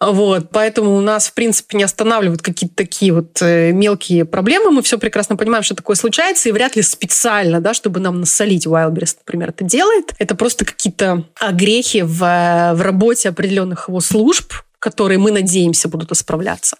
Вот. 0.00 0.50
Поэтому 0.52 0.96
у 0.96 1.00
нас, 1.00 1.28
в 1.28 1.34
принципе, 1.34 1.78
не 1.78 1.84
останавливают 1.84 2.42
какие-то 2.42 2.76
такие 2.76 3.12
вот 3.12 3.40
э, 3.40 3.72
мелкие 3.72 4.26
проблемы. 4.26 4.70
Мы 4.70 4.82
все 4.82 4.98
прекрасно 4.98 5.36
понимаем, 5.36 5.64
что 5.64 5.74
такое 5.74 5.96
случается, 5.96 6.50
и 6.50 6.52
вряд 6.52 6.76
ли 6.76 6.82
специально, 6.82 7.62
да, 7.62 7.72
чтобы 7.72 8.00
нам 8.00 8.20
насолить 8.20 8.66
Wildberries, 8.66 9.16
например, 9.20 9.48
это 9.48 9.64
делает. 9.64 10.12
Это 10.18 10.34
просто 10.34 10.66
какие-то 10.66 11.24
огрехи 11.40 12.02
в, 12.02 12.18
в 12.18 12.82
работе 12.82 13.30
определенных 13.30 13.88
его 13.88 14.00
служб, 14.00 14.52
которые 14.78 15.18
мы 15.18 15.30
надеемся 15.32 15.88
будут 15.88 16.12
исправляться. 16.12 16.76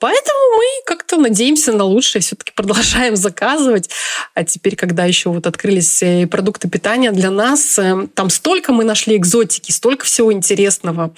Поэтому 0.00 0.38
мы 0.56 0.64
как-то 0.86 1.18
надеемся 1.18 1.74
на 1.74 1.84
лучшее, 1.84 2.22
все-таки 2.22 2.52
продолжаем 2.52 3.16
заказывать. 3.16 3.90
А 4.34 4.44
теперь, 4.44 4.74
когда 4.74 5.04
еще 5.04 5.28
вот 5.28 5.46
открылись 5.46 6.02
э, 6.02 6.26
продукты 6.26 6.70
питания 6.70 7.12
для 7.12 7.30
нас, 7.30 7.78
э, 7.78 8.08
там 8.14 8.30
столько 8.30 8.72
мы 8.72 8.84
нашли 8.84 9.16
экзотики, 9.16 9.70
столько 9.70 10.06
всего 10.06 10.32
интересного, 10.32 11.12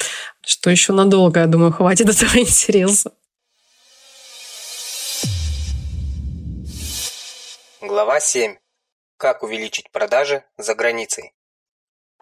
что 0.45 0.69
еще 0.69 0.93
надолго, 0.93 1.41
я 1.41 1.47
думаю, 1.47 1.73
хватит 1.73 2.09
этого 2.09 2.37
интереса. 2.41 3.13
Глава 7.81 8.19
7. 8.19 8.57
Как 9.17 9.45
увеличить 9.45 9.93
продажи 9.93 10.43
за 10.59 10.75
границей? 10.75 11.33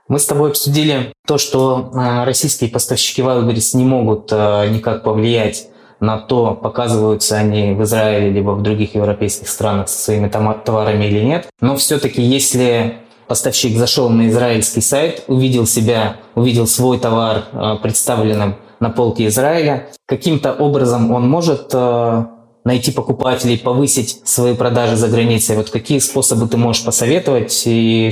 Мы 0.09 0.19
с 0.19 0.27
тобой 0.27 0.51
обсудили 0.51 1.15
то, 1.27 1.39
что 1.39 1.91
э, 1.95 2.25
российские 2.25 2.69
поставщики 2.69 3.23
Wildberries 3.23 3.79
не 3.79 3.85
могут 3.85 4.31
никак 4.31 5.05
повлиять 5.05 5.71
на 6.01 6.19
то, 6.19 6.55
показываются 6.55 7.37
они 7.37 7.73
в 7.75 7.83
Израиле 7.83 8.31
либо 8.31 8.51
в 8.53 8.63
других 8.63 8.95
европейских 8.95 9.49
странах 9.49 9.89
со 9.89 9.99
своими 9.99 10.29
товарами 10.29 11.05
или 11.05 11.21
нет. 11.21 11.49
Но 11.61 11.77
все-таки, 11.77 12.23
если 12.23 12.97
поставщик 13.29 13.77
зашел 13.77 14.09
на 14.09 14.29
израильский 14.29 14.81
сайт, 14.81 15.25
увидел 15.29 15.67
себя, 15.67 16.17
увидел 16.35 16.67
свой 16.67 16.99
товар 16.99 17.45
э, 17.53 17.77
представленным 17.83 18.57
на 18.81 18.91
полке 18.91 19.27
Израиля, 19.27 19.89
каким-то 20.07 20.53
образом 20.53 21.13
он 21.13 21.29
может 21.29 21.71
э, 21.73 22.25
найти 22.65 22.91
покупателей, 22.93 23.59
повысить 23.59 24.27
свои 24.27 24.55
продажи 24.55 24.97
за 24.97 25.09
границей. 25.09 25.57
Вот 25.57 25.71
какие 25.71 25.99
способы 25.99 26.49
ты 26.49 26.57
можешь 26.57 26.85
посоветовать 26.85 27.63
и 27.67 28.11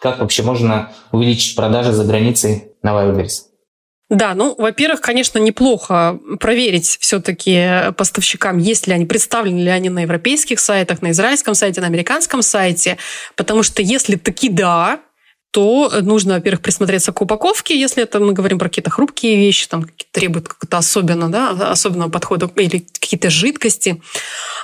как 0.00 0.20
вообще 0.20 0.42
можно 0.42 0.90
увеличить 1.12 1.56
продажи 1.56 1.92
за 1.92 2.04
границей 2.04 2.72
на 2.82 2.90
Wildberries? 2.90 3.47
Да, 4.10 4.34
ну, 4.34 4.54
во-первых, 4.56 5.02
конечно, 5.02 5.38
неплохо 5.38 6.18
проверить 6.40 6.96
все-таки 7.00 7.92
поставщикам, 7.96 8.56
есть 8.56 8.86
ли 8.86 8.94
они, 8.94 9.04
представлены 9.04 9.60
ли 9.60 9.68
они 9.68 9.90
на 9.90 10.00
европейских 10.00 10.60
сайтах, 10.60 11.02
на 11.02 11.10
израильском 11.10 11.54
сайте, 11.54 11.82
на 11.82 11.88
американском 11.88 12.40
сайте, 12.40 12.96
потому 13.36 13.62
что 13.62 13.82
если 13.82 14.16
таки 14.16 14.48
да, 14.48 15.00
то 15.50 15.90
нужно, 16.02 16.34
во-первых, 16.34 16.62
присмотреться 16.62 17.12
к 17.12 17.20
упаковке, 17.20 17.78
если 17.78 18.02
это 18.02 18.20
мы 18.20 18.32
говорим 18.32 18.58
про 18.58 18.68
какие-то 18.68 18.90
хрупкие 18.90 19.36
вещи, 19.36 19.66
там 19.66 19.86
требуют 20.10 20.48
какого-то 20.48 20.78
особенно, 20.78 21.30
да, 21.30 21.50
особенного 21.70 22.10
подхода 22.10 22.50
или 22.56 22.78
какие-то 22.78 23.30
жидкости. 23.30 24.00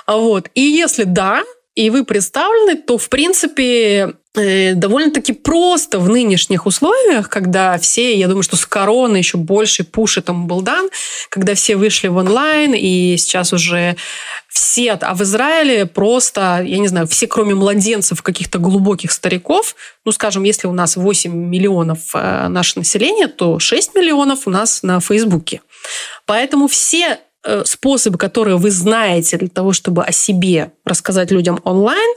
Вот. 0.07 0.49
И 0.53 0.61
если 0.61 1.03
да, 1.03 1.43
и 1.75 1.89
вы 1.89 2.05
представлены, 2.05 2.77
то, 2.77 2.97
в 2.97 3.09
принципе, 3.09 4.13
э, 4.33 4.73
довольно-таки 4.75 5.33
просто 5.33 5.99
в 5.99 6.07
нынешних 6.07 6.65
условиях, 6.65 7.29
когда 7.29 7.77
все, 7.77 8.17
я 8.17 8.27
думаю, 8.27 8.43
что 8.43 8.55
с 8.55 8.65
короны 8.65 9.17
еще 9.17 9.37
больше 9.37 9.83
пуш 9.83 10.17
этому 10.17 10.47
был 10.47 10.61
дан, 10.61 10.89
когда 11.29 11.53
все 11.53 11.75
вышли 11.75 12.07
в 12.07 12.15
онлайн, 12.15 12.73
и 12.73 13.17
сейчас 13.17 13.51
уже 13.51 13.97
все, 14.47 14.93
а 14.93 15.13
в 15.15 15.21
Израиле 15.23 15.85
просто, 15.85 16.63
я 16.65 16.77
не 16.77 16.87
знаю, 16.87 17.07
все, 17.07 17.27
кроме 17.27 17.55
младенцев, 17.55 18.21
каких-то 18.21 18.57
глубоких 18.57 19.11
стариков, 19.11 19.75
ну, 20.05 20.13
скажем, 20.13 20.43
если 20.43 20.67
у 20.67 20.73
нас 20.73 20.95
8 20.95 21.29
миллионов 21.29 21.99
э, 22.13 22.47
наше 22.47 22.79
население, 22.79 23.27
то 23.27 23.59
6 23.59 23.95
миллионов 23.95 24.47
у 24.47 24.49
нас 24.49 24.81
на 24.81 25.01
Фейсбуке. 25.01 25.61
Поэтому 26.25 26.67
все 26.67 27.19
способы, 27.65 28.17
которые 28.17 28.57
вы 28.57 28.71
знаете 28.71 29.37
для 29.37 29.49
того, 29.49 29.73
чтобы 29.73 30.03
о 30.03 30.11
себе 30.11 30.71
рассказать 30.85 31.31
людям 31.31 31.59
онлайн, 31.63 32.15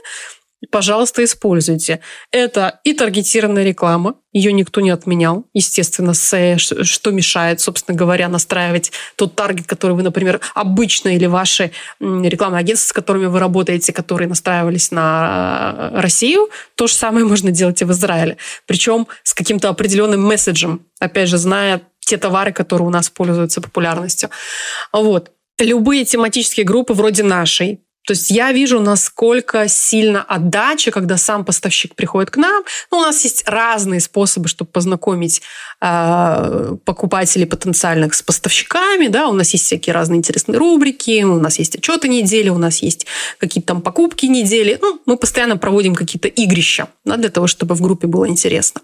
пожалуйста, 0.71 1.23
используйте. 1.23 2.01
Это 2.31 2.79
и 2.83 2.93
таргетированная 2.93 3.63
реклама, 3.63 4.15
ее 4.33 4.53
никто 4.53 4.81
не 4.81 4.89
отменял, 4.89 5.45
естественно, 5.53 6.13
с, 6.13 6.57
что 6.57 7.11
мешает, 7.11 7.61
собственно 7.61 7.97
говоря, 7.97 8.27
настраивать 8.27 8.91
тот 9.15 9.35
таргет, 9.35 9.67
который 9.67 9.95
вы, 9.95 10.03
например, 10.03 10.39
обычно 10.53 11.09
или 11.09 11.25
ваши 11.25 11.71
рекламные 11.99 12.59
агентства, 12.59 12.89
с 12.89 12.93
которыми 12.93 13.25
вы 13.25 13.39
работаете, 13.39 13.93
которые 13.93 14.27
настраивались 14.27 14.91
на 14.91 15.91
э, 15.93 16.01
Россию, 16.01 16.49
то 16.75 16.87
же 16.87 16.93
самое 16.93 17.25
можно 17.25 17.51
делать 17.51 17.81
и 17.81 17.85
в 17.85 17.91
Израиле. 17.91 18.37
Причем 18.65 19.07
с 19.23 19.33
каким-то 19.33 19.69
определенным 19.69 20.21
месседжем, 20.21 20.85
опять 20.99 21.29
же, 21.29 21.37
зная 21.37 21.81
те 22.09 22.17
товары, 22.17 22.51
которые 22.51 22.87
у 22.87 22.91
нас 22.91 23.09
пользуются 23.09 23.61
популярностью. 23.61 24.29
Вот. 24.91 25.31
Любые 25.59 26.05
тематические 26.05 26.65
группы 26.65 26.93
вроде 26.93 27.23
нашей, 27.23 27.81
то 28.09 28.13
есть 28.13 28.31
я 28.31 28.51
вижу, 28.51 28.79
насколько 28.79 29.67
сильно 29.67 30.23
отдача, 30.23 30.89
когда 30.89 31.15
сам 31.15 31.45
поставщик 31.45 31.93
приходит 31.93 32.31
к 32.31 32.37
нам. 32.37 32.63
Ну, 32.89 32.97
у 32.97 33.01
нас 33.01 33.23
есть 33.23 33.43
разные 33.47 33.99
способы, 33.99 34.47
чтобы 34.47 34.71
познакомить 34.71 35.43
э, 35.79 36.75
покупателей 36.85 37.45
потенциальных 37.45 38.15
с 38.15 38.23
поставщиками. 38.23 39.09
Да? 39.09 39.27
У 39.27 39.33
нас 39.33 39.53
есть 39.53 39.65
всякие 39.65 39.93
разные 39.93 40.17
интересные 40.17 40.57
рубрики, 40.57 41.21
у 41.21 41.39
нас 41.39 41.59
есть 41.59 41.75
отчеты 41.75 42.07
недели, 42.07 42.49
у 42.49 42.57
нас 42.57 42.81
есть 42.81 43.05
какие-то 43.37 43.67
там 43.67 43.81
покупки 43.83 44.25
недели. 44.25 44.79
Ну, 44.81 44.99
мы 45.05 45.15
постоянно 45.15 45.57
проводим 45.57 45.93
какие-то 45.93 46.29
игрища 46.29 46.87
да, 47.05 47.15
для 47.15 47.29
того, 47.29 47.45
чтобы 47.45 47.75
в 47.75 47.81
группе 47.81 48.07
было 48.07 48.27
интересно. 48.27 48.81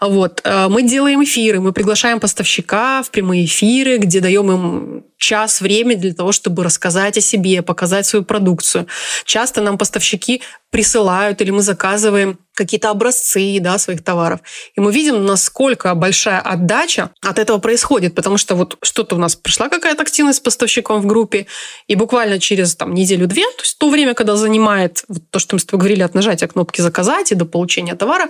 Вот. 0.00 0.40
Э, 0.42 0.66
мы 0.66 0.82
делаем 0.82 1.22
эфиры, 1.22 1.60
мы 1.60 1.72
приглашаем 1.72 2.18
поставщика 2.18 3.04
в 3.04 3.12
прямые 3.12 3.44
эфиры, 3.44 3.98
где 3.98 4.18
даем 4.18 4.50
им 4.50 5.04
час 5.16 5.60
времени 5.60 5.98
для 6.00 6.14
того, 6.14 6.32
чтобы 6.32 6.64
рассказать 6.64 7.18
о 7.18 7.20
себе, 7.20 7.62
показать 7.62 8.06
свою 8.06 8.24
продукцию. 8.24 8.86
Часто 9.24 9.62
нам 9.62 9.78
поставщики 9.78 10.42
присылают 10.70 11.40
или 11.40 11.50
мы 11.50 11.62
заказываем 11.62 12.38
какие-то 12.56 12.90
образцы 12.90 13.58
да, 13.60 13.78
своих 13.78 14.02
товаров. 14.02 14.40
И 14.74 14.80
мы 14.80 14.92
видим, 14.92 15.24
насколько 15.24 15.94
большая 15.94 16.40
отдача 16.40 17.10
от 17.22 17.38
этого 17.38 17.58
происходит, 17.58 18.14
потому 18.14 18.38
что 18.38 18.56
вот 18.56 18.78
что-то 18.82 19.16
у 19.16 19.18
нас 19.18 19.36
пришла 19.36 19.68
какая-то 19.68 20.02
активность 20.02 20.38
с 20.38 20.40
поставщиком 20.40 21.00
в 21.00 21.06
группе, 21.06 21.46
и 21.86 21.94
буквально 21.94 22.40
через 22.40 22.74
там, 22.74 22.94
неделю-две, 22.94 23.44
то 23.44 23.62
есть 23.62 23.78
то 23.78 23.90
время, 23.90 24.14
когда 24.14 24.36
занимает 24.36 25.04
вот 25.08 25.22
то, 25.30 25.38
что 25.38 25.56
мы 25.56 25.60
с 25.60 25.64
тобой 25.64 25.80
говорили, 25.80 26.02
от 26.02 26.14
нажатия 26.14 26.48
кнопки 26.48 26.80
«Заказать» 26.80 27.32
и 27.32 27.34
до 27.34 27.44
получения 27.44 27.94
товара, 27.94 28.28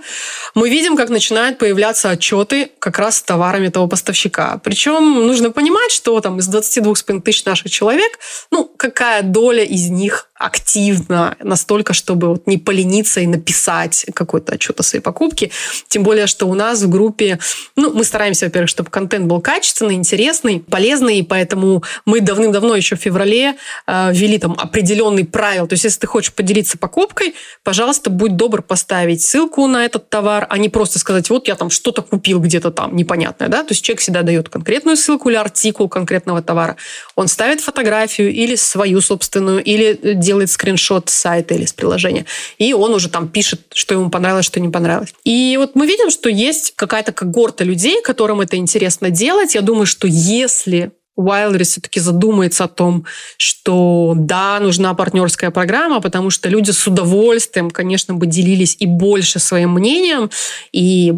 мы 0.54 0.68
видим, 0.68 0.96
как 0.96 1.08
начинают 1.08 1.58
появляться 1.58 2.10
отчеты 2.10 2.70
как 2.78 2.98
раз 2.98 3.18
с 3.18 3.22
товарами 3.22 3.68
того 3.68 3.86
поставщика. 3.86 4.60
Причем 4.64 5.26
нужно 5.26 5.50
понимать, 5.50 5.92
что 5.92 6.20
там 6.20 6.38
из 6.38 6.48
22,5 6.48 7.20
тысяч 7.20 7.44
наших 7.44 7.70
человек, 7.70 8.18
ну, 8.50 8.64
какая 8.64 9.22
доля 9.22 9.62
из 9.64 9.88
них 9.88 10.28
активно 10.38 11.36
настолько, 11.42 11.92
чтобы 11.92 12.28
вот 12.28 12.46
не 12.46 12.58
полениться 12.58 13.20
и 13.20 13.26
написать 13.26 14.06
какой-то 14.14 14.54
отчет 14.54 14.78
о 14.80 14.82
своей 14.82 15.02
покупке. 15.02 15.50
Тем 15.88 16.02
более, 16.02 16.26
что 16.26 16.46
у 16.46 16.54
нас 16.54 16.82
в 16.82 16.90
группе, 16.90 17.38
ну, 17.74 17.92
мы 17.92 18.04
стараемся, 18.04 18.46
во-первых, 18.46 18.68
чтобы 18.68 18.90
контент 18.90 19.26
был 19.26 19.40
качественный, 19.40 19.94
интересный, 19.94 20.60
полезный, 20.60 21.18
и 21.18 21.22
поэтому 21.22 21.82
мы 22.04 22.20
давным-давно 22.20 22.76
еще 22.76 22.96
в 22.96 23.00
феврале 23.00 23.56
э, 23.86 24.38
там 24.38 24.54
определенный 24.58 25.24
правил. 25.24 25.66
То 25.66 25.74
есть, 25.74 25.84
если 25.84 26.00
ты 26.00 26.06
хочешь 26.06 26.32
поделиться 26.32 26.78
покупкой, 26.78 27.34
пожалуйста, 27.64 28.10
будь 28.10 28.36
добр 28.36 28.62
поставить 28.62 29.22
ссылку 29.22 29.66
на 29.66 29.84
этот 29.84 30.10
товар, 30.10 30.46
а 30.50 30.58
не 30.58 30.68
просто 30.68 30.98
сказать, 30.98 31.30
вот 31.30 31.48
я 31.48 31.54
там 31.54 31.70
что-то 31.70 32.02
купил 32.02 32.40
где-то 32.40 32.70
там 32.70 32.94
непонятное, 32.96 33.48
да. 33.48 33.62
То 33.62 33.72
есть 33.72 33.84
человек 33.84 34.00
всегда 34.00 34.22
дает 34.22 34.48
конкретную 34.48 34.96
ссылку 34.96 35.30
или 35.30 35.36
артикул 35.36 35.88
конкретного 35.88 36.42
товара. 36.42 36.76
Он 37.14 37.28
ставит 37.28 37.60
фотографию 37.60 38.32
или 38.32 38.54
свою 38.56 39.00
собственную, 39.00 39.62
или 39.62 39.98
делает 40.26 40.50
скриншот 40.50 41.08
с 41.08 41.14
сайта 41.14 41.54
или 41.54 41.64
с 41.64 41.72
приложения. 41.72 42.26
И 42.58 42.74
он 42.74 42.92
уже 42.94 43.08
там 43.08 43.28
пишет, 43.28 43.60
что 43.72 43.94
ему 43.94 44.10
понравилось, 44.10 44.44
что 44.44 44.60
не 44.60 44.68
понравилось. 44.68 45.14
И 45.24 45.56
вот 45.58 45.74
мы 45.74 45.86
видим, 45.86 46.10
что 46.10 46.28
есть 46.28 46.74
какая-то 46.76 47.12
когорта 47.12 47.64
людей, 47.64 48.02
которым 48.02 48.40
это 48.40 48.56
интересно 48.56 49.10
делать. 49.10 49.54
Я 49.54 49.62
думаю, 49.62 49.86
что 49.86 50.06
если 50.06 50.92
Wildberries 51.16 51.64
все-таки 51.64 52.00
задумается 52.00 52.64
о 52.64 52.68
том, 52.68 53.04
что 53.36 54.14
да, 54.16 54.58
нужна 54.60 54.94
партнерская 54.94 55.50
программа, 55.50 56.00
потому 56.00 56.30
что 56.30 56.48
люди 56.48 56.70
с 56.70 56.86
удовольствием, 56.86 57.70
конечно, 57.70 58.14
бы 58.14 58.26
делились 58.26 58.76
и 58.78 58.86
больше 58.86 59.38
своим 59.38 59.72
мнением, 59.72 60.30
и 60.72 61.12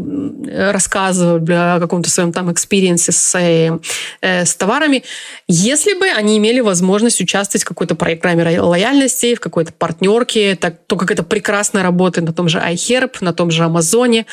рассказывали 0.46 1.52
о 1.52 1.80
каком-то 1.80 2.10
своем 2.10 2.32
там 2.32 2.52
experience 2.52 3.07
е 3.07 3.12
с, 3.12 3.38
э, 3.38 3.78
с 4.20 4.54
товарами, 4.54 5.02
если 5.48 5.94
бы 5.94 6.06
они 6.06 6.38
имели 6.38 6.60
возможность 6.60 7.20
участвовать 7.20 7.64
в 7.64 7.68
какой-то 7.68 7.94
программе 7.94 8.60
лояльности, 8.60 9.34
в 9.34 9.40
какой-то 9.40 9.72
партнерке, 9.72 10.56
так, 10.56 10.74
то 10.86 10.96
как 10.96 11.10
это 11.10 11.22
прекрасно 11.22 11.82
работает 11.82 12.26
на 12.26 12.32
том 12.32 12.48
же 12.48 12.58
iHerb, 12.58 13.16
на 13.20 13.32
том 13.32 13.50
же 13.50 13.64
Амазоне, 13.64 14.26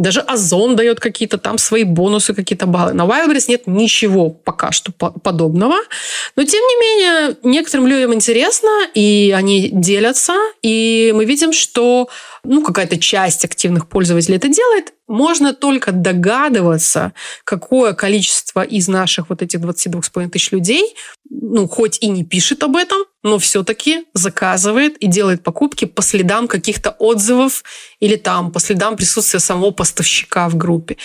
даже 0.00 0.20
Озон 0.20 0.76
дает 0.76 0.98
какие-то 0.98 1.36
там 1.36 1.58
свои 1.58 1.84
бонусы, 1.84 2.32
какие-то 2.32 2.66
баллы. 2.66 2.94
На 2.94 3.02
Wildberries 3.02 3.44
нет 3.48 3.66
ничего 3.66 4.30
пока 4.30 4.72
что 4.72 4.92
подобного. 5.08 5.76
Но, 6.36 6.44
тем 6.44 6.60
не 6.60 6.80
менее, 6.80 7.36
некоторым 7.42 7.86
людям 7.86 8.14
интересно, 8.14 8.70
и 8.94 9.34
они 9.36 9.70
делятся, 9.72 10.34
и 10.62 11.12
мы 11.14 11.24
видим, 11.24 11.52
что 11.52 12.08
ну, 12.44 12.62
какая-то 12.62 12.98
часть 12.98 13.44
активных 13.44 13.88
пользователей 13.88 14.36
это 14.36 14.48
делает, 14.48 14.92
можно 15.10 15.52
только 15.52 15.90
догадываться, 15.90 17.12
какое 17.42 17.94
количество 17.94 18.62
из 18.62 18.86
наших 18.86 19.28
вот 19.28 19.42
этих 19.42 19.58
22,5 19.58 20.28
тысяч 20.28 20.52
людей, 20.52 20.94
ну, 21.28 21.66
хоть 21.68 21.98
и 22.00 22.08
не 22.08 22.24
пишет 22.24 22.62
об 22.62 22.76
этом, 22.76 22.98
но 23.22 23.38
все-таки 23.38 24.06
заказывает 24.14 24.96
и 24.96 25.06
делает 25.06 25.42
покупки 25.42 25.84
по 25.84 26.02
следам 26.02 26.48
каких-то 26.48 26.90
отзывов 26.90 27.64
или 27.98 28.16
там 28.16 28.50
по 28.50 28.60
следам 28.60 28.96
присутствия 28.96 29.40
самого 29.40 29.72
поставщика 29.72 30.48
в 30.48 30.56
группе. 30.56 30.96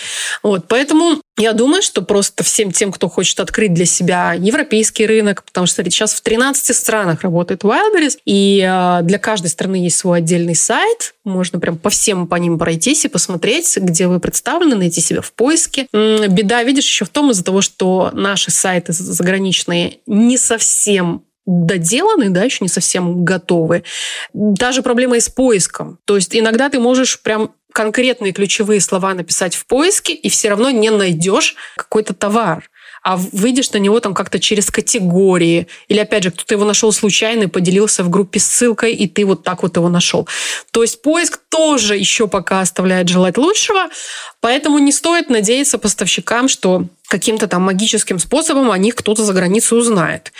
Вот, 0.42 0.68
поэтому 0.68 1.22
я 1.38 1.52
думаю, 1.52 1.82
что 1.82 2.02
просто 2.02 2.44
всем 2.44 2.72
тем, 2.72 2.92
кто 2.92 3.10
хочет 3.10 3.40
открыть 3.42 3.74
для 3.74 3.86
себя 3.86 4.34
европейский 4.34 5.06
рынок, 5.06 5.44
потому 5.44 5.68
что 5.68 5.84
сейчас 5.84 6.14
в 6.14 6.22
13 6.22 6.76
странах 6.76 7.22
работает 7.22 7.64
Wildberries, 7.64 8.18
и 8.24 8.66
э, 8.66 9.02
для 9.04 9.20
каждой 9.20 9.48
страны 9.48 9.76
есть 9.76 9.98
свой 9.98 10.20
отдельный 10.20 10.56
сайт, 10.56 11.14
можно 11.26 11.60
прям 11.60 11.78
по 11.78 11.90
всем 11.90 12.28
по 12.28 12.36
ним 12.36 12.58
пройтись 12.58 13.04
и 13.04 13.10
посмотреть, 13.10 13.68
где 13.96 14.08
вы 14.08 14.20
представлены, 14.20 14.76
найти 14.76 15.02
себя 15.02 15.22
в 15.22 15.32
поиске. 15.32 15.88
Беда, 15.94 16.64
видишь, 16.64 16.86
еще 16.86 17.06
в 17.06 17.10
том 17.10 17.32
из-за 17.32 17.44
того, 17.44 17.62
что 17.62 18.12
наши 18.14 18.52
сайты 18.52 18.92
заграничные 18.92 20.00
не 20.06 20.38
совсем 20.38 21.24
доделаны, 21.46 22.30
да, 22.30 22.44
еще 22.44 22.58
не 22.62 22.70
совсем 22.70 23.24
готовы. 23.24 23.84
Даже 24.34 24.82
проблема 24.82 25.18
и 25.18 25.20
с 25.20 25.30
поиском. 25.30 26.00
То 26.06 26.16
есть 26.16 26.36
иногда 26.36 26.70
ты 26.70 26.80
можешь 26.80 27.22
прям 27.22 27.54
конкретные 27.72 28.34
ключевые 28.34 28.82
слова 28.82 29.14
написать 29.14 29.56
в 29.56 29.66
поиске, 29.66 30.14
и 30.14 30.30
все 30.30 30.50
равно 30.50 30.70
не 30.72 30.90
найдешь 30.90 31.56
какой-то 31.76 32.14
товар 32.14 32.70
а 33.06 33.18
выйдешь 33.18 33.70
на 33.70 33.78
него 33.78 34.00
там 34.00 34.16
как-то 34.16 34.40
через 34.40 34.72
категории. 34.72 35.68
Или, 35.90 36.00
опять 36.00 36.24
же, 36.24 36.32
кто-то 36.32 36.56
его 36.56 36.66
нашел 36.66 36.92
случайно 36.92 37.44
и 37.44 37.48
поделился 37.48 38.04
в 38.04 38.10
группе 38.10 38.40
ссылкой, 38.40 38.96
и 38.96 39.08
ты 39.08 39.26
вот 39.26 39.44
так 39.44 39.62
вот 39.62 39.78
его 39.78 39.90
нашел. 39.90 40.28
То 40.72 40.82
есть 40.82 41.04
поиск 41.04 41.40
тоже 41.50 41.96
еще 41.96 42.28
пока 42.28 42.62
оставляет 42.62 43.08
желать 43.08 43.38
лучшего, 43.38 43.90
поэтому 44.42 44.80
не 44.80 44.92
стоит 44.92 45.30
надеяться 45.30 45.78
поставщикам, 45.78 46.48
что 46.48 46.86
каким-то 47.08 47.48
там 47.48 47.64
магическим 47.64 48.20
способом 48.20 48.72
о 48.72 48.78
них 48.78 48.96
кто-то 48.96 49.24
за 49.24 49.34
границей 49.34 49.78
узнает. 49.78 50.32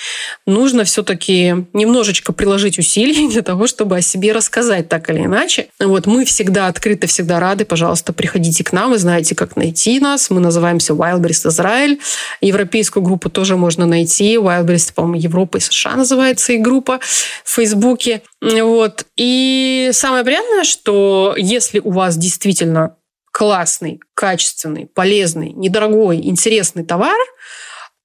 Нужно 0.46 0.84
все-таки 0.84 1.66
немножечко 1.74 2.34
приложить 2.34 2.80
усилий 2.80 3.28
для 3.32 3.42
того, 3.42 3.68
чтобы 3.68 3.98
о 3.98 4.02
себе 4.02 4.32
рассказать 4.32 4.90
так 4.90 5.10
или 5.10 5.26
иначе. 5.26 5.68
Вот 5.80 6.06
мы 6.08 6.26
всегда 6.26 6.68
открыты, 6.68 7.08
всегда 7.08 7.40
рады. 7.40 7.66
Пожалуйста, 7.66 8.14
приходите 8.14 8.64
к 8.64 8.72
нам, 8.72 8.92
вы 8.92 8.98
знаете, 8.98 9.36
как 9.36 9.56
найти 9.56 10.00
нас. 10.00 10.30
Мы 10.30 10.40
называемся 10.40 10.94
Wildberries 10.94 11.48
Израиль. 11.50 12.00
Европейскую 12.42 13.04
группу 13.04 13.30
тоже 13.30 13.56
можно 13.56 13.86
найти. 13.86 14.36
Wildberries, 14.36 14.94
по-моему, 14.94 15.22
Европа 15.22 15.58
и 15.58 15.62
США 15.62 15.96
называется 15.96 16.54
и 16.54 16.58
группа 16.58 17.00
в 17.44 17.56
Фейсбуке. 17.56 18.22
Вот. 18.42 19.06
И 19.16 19.90
самое 19.94 20.24
приятное, 20.24 20.64
что 20.64 21.36
если 21.38 21.80
у 21.80 21.92
вас 21.92 22.18
действительно 22.18 22.96
классный, 23.36 24.00
качественный, 24.14 24.86
полезный, 24.86 25.52
недорогой, 25.52 26.22
интересный 26.24 26.86
товар, 26.86 27.18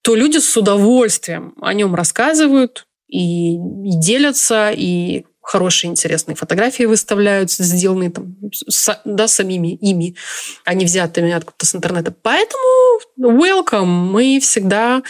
то 0.03 0.17
люди 0.17 0.39
с 0.39 0.57
удовольствием 0.57 1.55
о 1.63 1.73
нем 1.73 1.95
рассказывают 1.95 2.89
и, 3.07 3.55
и 3.55 4.01
делятся, 4.01 4.73
и 4.75 5.25
хорошие, 5.41 5.93
интересные 5.93 6.35
фотографии 6.35 6.83
выставляются, 6.83 7.63
сделанные 7.63 8.11
там, 8.11 8.37
с, 8.69 9.01
да, 9.05 9.29
самими 9.29 9.77
ими, 9.77 10.17
а 10.65 10.75
не 10.75 10.85
взятыми 10.85 11.31
откуда-то 11.31 11.65
с 11.65 11.77
интернета. 11.77 12.13
Поэтому 12.23 13.01
welcome, 13.21 13.85
мы 13.85 14.41
всегда 14.41 15.01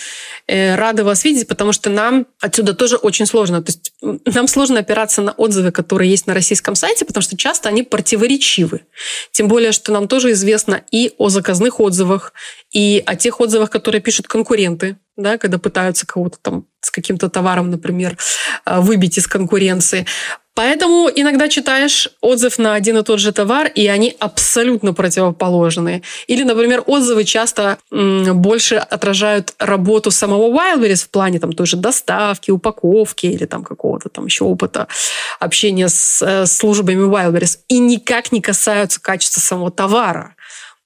э, 0.47 0.77
рады 0.77 1.03
вас 1.03 1.25
видеть, 1.25 1.49
потому 1.49 1.73
что 1.73 1.89
нам 1.89 2.27
отсюда 2.41 2.75
тоже 2.75 2.97
очень 2.97 3.25
сложно. 3.25 3.62
То 3.62 3.71
есть 3.71 3.89
нам 4.03 4.48
сложно 4.48 4.80
опираться 4.80 5.22
на 5.22 5.32
отзывы, 5.32 5.72
которые 5.72 6.11
есть 6.11 6.26
на 6.26 6.34
российском 6.34 6.74
сайте, 6.74 7.05
потому 7.05 7.22
что 7.22 7.36
часто 7.36 7.68
они 7.68 7.82
противоречивы. 7.82 8.82
Тем 9.30 9.48
более, 9.48 9.72
что 9.72 9.92
нам 9.92 10.09
тоже 10.09 10.32
известно 10.32 10.82
и 10.90 11.12
о 11.18 11.28
заказных 11.28 11.80
отзывах, 11.80 12.32
и 12.72 13.03
о 13.05 13.16
тех 13.16 13.40
отзывах, 13.40 13.70
которые 13.70 14.01
пишут 14.01 14.26
конкуренты 14.26 14.96
да, 15.20 15.38
когда 15.38 15.59
пытаются 15.59 16.07
кого-то 16.07 16.38
там 16.40 16.64
с 16.80 16.90
каким-то 16.90 17.28
товаром, 17.28 17.70
например, 17.70 18.16
э, 18.64 18.80
выбить 18.80 19.18
из 19.18 19.26
конкуренции. 19.26 20.07
Поэтому 20.61 21.09
иногда 21.09 21.49
читаешь 21.49 22.11
отзыв 22.21 22.59
на 22.59 22.75
один 22.75 22.99
и 22.99 23.03
тот 23.03 23.19
же 23.19 23.33
товар, 23.33 23.69
и 23.75 23.87
они 23.87 24.15
абсолютно 24.19 24.93
противоположные. 24.93 26.03
Или, 26.27 26.43
например, 26.43 26.83
отзывы 26.87 27.25
часто 27.25 27.79
больше 27.91 28.75
отражают 28.75 29.55
работу 29.59 30.11
самого 30.11 30.55
Wildberries 30.55 31.07
в 31.07 31.09
плане 31.09 31.41
там 31.41 31.55
той 31.55 31.65
же 31.65 31.79
доставки, 31.79 32.51
упаковки 32.51 33.25
или 33.25 33.47
там 33.47 33.65
какого-то 33.65 34.11
там 34.11 34.27
еще 34.27 34.45
опыта 34.45 34.87
общения 35.39 35.89
с, 35.89 36.21
э, 36.21 36.45
с 36.45 36.53
службами 36.53 37.09
Wildberries 37.09 37.61
и 37.69 37.79
никак 37.79 38.31
не 38.31 38.43
касаются 38.43 39.01
качества 39.01 39.41
самого 39.41 39.71
товара. 39.71 40.35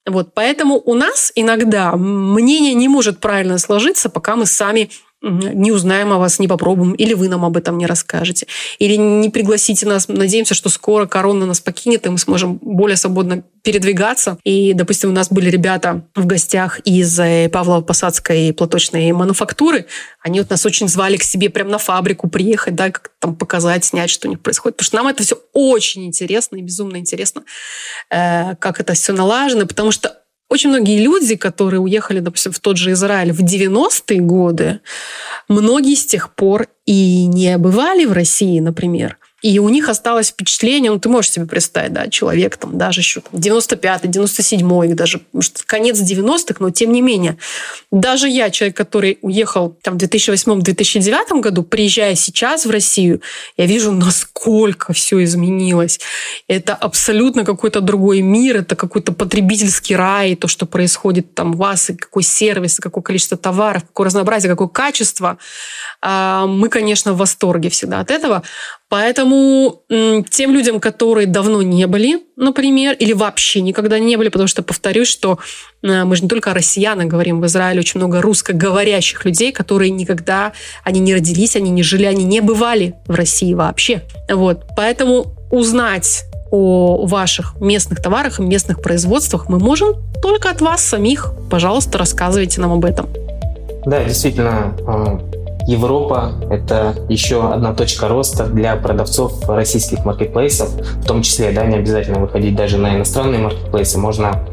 Вот, 0.05 0.33
поэтому 0.33 0.81
у 0.85 0.93
нас 0.93 1.33
иногда 1.35 1.97
мнение 1.97 2.75
не 2.75 2.87
может 2.87 3.19
правильно 3.19 3.57
сложиться, 3.57 4.07
пока 4.07 4.37
мы 4.37 4.45
сами 4.45 4.89
не 5.25 5.71
узнаем 5.71 6.13
о 6.13 6.19
вас, 6.19 6.39
не 6.39 6.47
попробуем, 6.47 6.93
или 6.93 7.13
вы 7.13 7.27
нам 7.29 7.43
об 7.43 7.57
этом 7.57 7.77
не 7.77 7.87
расскажете, 7.87 8.47
или 8.77 8.95
не 8.95 9.29
пригласите 9.29 9.87
нас. 9.87 10.07
Надеемся, 10.07 10.53
что 10.53 10.69
скоро 10.69 11.07
корона 11.07 11.45
нас 11.45 11.59
покинет, 11.59 12.05
и 12.05 12.09
мы 12.09 12.17
сможем 12.17 12.59
более 12.61 12.95
свободно 12.95 13.43
передвигаться. 13.63 14.37
И, 14.43 14.73
допустим, 14.73 15.09
у 15.09 15.13
нас 15.13 15.29
были 15.29 15.49
ребята 15.49 16.05
в 16.15 16.27
гостях 16.27 16.79
из 16.85 17.19
э, 17.19 17.47
Павлово-Посадской 17.47 18.53
платочной 18.53 19.11
мануфактуры. 19.11 19.87
Они 20.21 20.39
вот 20.39 20.51
нас 20.51 20.65
очень 20.65 20.87
звали 20.87 21.17
к 21.17 21.23
себе 21.23 21.49
прямо 21.49 21.71
на 21.71 21.77
фабрику 21.79 22.29
приехать, 22.29 22.75
да, 22.75 22.91
как 22.91 23.11
там 23.19 23.35
показать, 23.35 23.83
снять, 23.83 24.11
что 24.11 24.27
у 24.27 24.29
них 24.29 24.41
происходит. 24.41 24.77
Потому 24.77 24.85
что 24.85 24.95
нам 24.97 25.07
это 25.07 25.23
все 25.23 25.41
очень 25.53 26.05
интересно 26.05 26.57
и 26.57 26.61
безумно 26.61 26.97
интересно, 26.97 27.43
э, 28.11 28.55
как 28.57 28.79
это 28.79 28.93
все 28.93 29.13
налажено, 29.13 29.65
потому 29.65 29.91
что 29.91 30.24
очень 30.49 30.69
многие 30.69 31.01
люди, 31.01 31.35
которые 31.35 31.79
уехали, 31.79 32.19
допустим, 32.19 32.51
в 32.51 32.59
тот 32.59 32.77
же 32.77 32.91
Израиль 32.91 33.31
в 33.31 33.41
90-е 33.41 34.19
годы, 34.21 34.79
многие 35.47 35.95
с 35.95 36.05
тех 36.05 36.33
пор 36.35 36.67
и 36.85 37.25
не 37.25 37.57
бывали 37.57 38.05
в 38.05 38.11
России, 38.11 38.59
например. 38.59 39.17
И 39.45 39.59
у 39.59 39.69
них 39.69 39.89
осталось 39.89 40.29
впечатление, 40.29 40.91
ну, 40.91 40.97
ты 40.97 41.07
можешь 41.07 41.33
себе 41.33 41.45
представить, 41.45 41.93
да, 41.93 42.07
человек 42.07 42.57
там 42.57 42.79
даже 42.79 43.01
еще 43.01 43.21
95-й, 43.31 44.07
97-й, 44.07 44.93
даже, 44.95 45.21
может, 45.33 45.61
конец 45.67 45.99
90-х, 45.99 46.55
но 46.57 46.71
тем 46.71 46.91
не 46.91 47.01
менее. 47.01 47.37
Даже 47.91 48.27
я, 48.27 48.49
человек, 48.49 48.75
который 48.75 49.19
уехал 49.21 49.77
там 49.83 49.99
в 49.99 50.01
2008-2009 50.01 51.41
году, 51.41 51.61
приезжая 51.61 52.15
сейчас 52.15 52.65
в 52.65 52.71
Россию, 52.71 53.21
я 53.55 53.67
вижу, 53.67 53.91
насколько 53.91 54.93
все 54.93 55.23
изменилось. 55.23 55.99
Это 56.47 56.73
абсолютно 56.73 57.45
какой-то 57.45 57.81
другой 57.81 58.21
мир, 58.21 58.61
это 58.61 58.75
какой-то 58.75 59.11
потребительский 59.11 59.95
рай, 59.95 60.35
то, 60.35 60.47
что 60.47 60.65
происходит 60.65 61.35
там 61.35 61.51
у 61.51 61.57
вас, 61.57 61.91
и 61.91 61.95
какой 61.95 62.23
сервис, 62.23 62.79
и 62.79 62.81
какое 62.81 63.03
количество 63.03 63.37
товаров, 63.37 63.83
какое 63.83 64.07
разнообразие, 64.07 64.49
какое 64.49 64.69
качество. 64.69 65.37
А, 66.01 66.47
мы, 66.47 66.69
конечно, 66.69 67.13
в 67.13 67.17
восторге 67.17 67.69
всегда 67.69 67.99
от 67.99 68.09
этого. 68.09 68.41
Поэтому 68.89 69.34
тем 70.29 70.51
людям, 70.51 70.79
которые 70.79 71.27
давно 71.27 71.61
не 71.61 71.87
были, 71.87 72.23
например, 72.35 72.95
или 72.95 73.13
вообще 73.13 73.61
никогда 73.61 73.99
не 73.99 74.17
были, 74.17 74.29
потому 74.29 74.47
что, 74.47 74.63
повторюсь, 74.63 75.07
что 75.07 75.39
э, 75.83 76.03
мы 76.03 76.15
же 76.15 76.23
не 76.23 76.29
только 76.29 76.51
о 76.51 76.53
россиянах 76.53 77.07
говорим, 77.07 77.41
в 77.41 77.45
Израиле 77.45 77.79
очень 77.79 77.99
много 77.99 78.21
русскоговорящих 78.21 79.23
людей, 79.25 79.51
которые 79.51 79.91
никогда, 79.91 80.53
они 80.83 80.99
не 80.99 81.13
родились, 81.13 81.55
они 81.55 81.69
не 81.69 81.83
жили, 81.83 82.05
они 82.05 82.23
не 82.23 82.41
бывали 82.41 82.95
в 83.07 83.15
России 83.15 83.53
вообще. 83.53 84.03
Вот. 84.29 84.63
Поэтому 84.75 85.27
узнать 85.51 86.25
о 86.51 87.05
ваших 87.05 87.59
местных 87.59 88.01
товарах 88.01 88.39
и 88.39 88.43
местных 88.43 88.81
производствах 88.81 89.49
мы 89.49 89.59
можем 89.59 89.95
только 90.21 90.49
от 90.49 90.61
вас 90.61 90.81
самих. 90.81 91.33
Пожалуйста, 91.49 91.97
рассказывайте 91.97 92.61
нам 92.61 92.71
об 92.71 92.85
этом. 92.85 93.07
Да, 93.85 94.03
действительно, 94.03 94.75
а, 94.87 95.19
Европа– 95.67 96.33
это 96.51 96.95
еще 97.09 97.51
одна 97.51 97.73
точка 97.73 98.07
роста 98.07 98.45
для 98.45 98.75
продавцов 98.75 99.49
российских 99.49 100.05
маркетплейсов, 100.05 100.69
в 100.69 101.05
том 101.05 101.23
числе, 101.23 101.51
да, 101.51 101.65
не 101.65 101.75
обязательно 101.75 102.19
выходить 102.19 102.55
даже 102.55 102.77
на 102.77 102.95
иностранные 102.95 103.41
маркетплейсы, 103.41 103.97
можно 103.97 104.43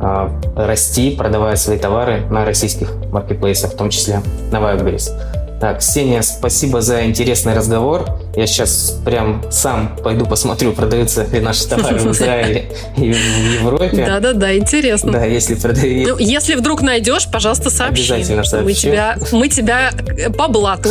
э, 0.00 0.28
расти, 0.56 1.14
продавая 1.16 1.54
свои 1.56 1.78
товары 1.78 2.26
на 2.30 2.44
российских 2.44 2.92
маркетплейсах, 3.12 3.74
в 3.74 3.76
том 3.76 3.90
числе 3.90 4.22
на 4.50 4.56
Wildberries. 4.56 5.12
Так, 5.60 5.78
Ксения, 5.78 6.20
спасибо 6.20 6.82
за 6.82 7.06
интересный 7.06 7.54
разговор. 7.54 8.04
Я 8.36 8.46
сейчас 8.46 9.00
прям 9.04 9.42
сам 9.50 9.96
пойду 10.02 10.26
посмотрю, 10.26 10.72
продаются 10.72 11.24
ли 11.24 11.40
наши 11.40 11.66
товары 11.66 11.98
в 11.98 12.12
Израиле 12.12 12.70
и 12.96 13.12
в 13.12 13.62
Европе. 13.62 14.04
Да-да-да, 14.06 14.54
интересно. 14.54 15.12
Да, 15.12 15.24
если 15.24 15.54
продают. 15.54 16.08
Ну, 16.08 16.18
если 16.18 16.56
вдруг 16.56 16.82
найдешь, 16.82 17.26
пожалуйста, 17.32 17.70
сообщи. 17.70 18.12
Обязательно 18.12 18.44
сообщу. 18.44 18.66
Мы 18.66 18.74
тебя, 18.74 19.18
мы 19.32 19.48
тебя 19.48 19.90
по 20.36 20.48
блату 20.48 20.90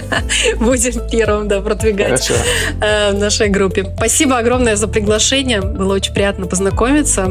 будем 0.58 1.08
первым 1.08 1.46
да, 1.46 1.60
продвигать 1.60 2.26
Хорошо. 2.26 2.34
Э, 2.80 3.12
в 3.12 3.18
нашей 3.18 3.48
группе. 3.50 3.86
Спасибо 3.96 4.38
огромное 4.38 4.74
за 4.74 4.88
приглашение. 4.88 5.60
Было 5.60 5.94
очень 5.94 6.12
приятно 6.12 6.46
познакомиться 6.46 7.28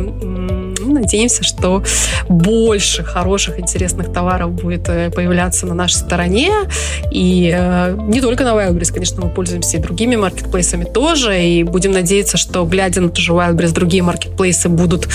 надеемся, 0.92 1.44
что 1.44 1.84
больше 2.30 3.04
хороших, 3.04 3.60
интересных 3.60 4.12
товаров 4.12 4.52
будет 4.52 4.88
э, 4.90 5.10
появляться 5.10 5.66
на 5.66 5.74
нашей 5.74 5.96
стороне. 5.96 6.52
И 7.12 7.52
э, 7.54 7.98
не 8.08 8.22
только 8.22 8.44
на 8.44 8.50
Wildberries, 8.50 8.94
конечно, 8.94 9.26
мы 9.26 9.30
пользуемся 9.30 9.78
и 9.78 9.80
другими 9.80 10.16
маркетплейсами 10.16 10.86
тоже. 10.86 11.42
И 11.42 11.64
будем 11.64 11.92
надеяться, 11.92 12.38
что, 12.38 12.66
глядя 12.66 13.02
на 13.02 13.10
ту 13.10 13.22
же 13.22 13.34
Wildberries, 13.34 13.74
другие 13.74 14.04
маркетплейсы 14.04 14.70
будут 14.70 15.08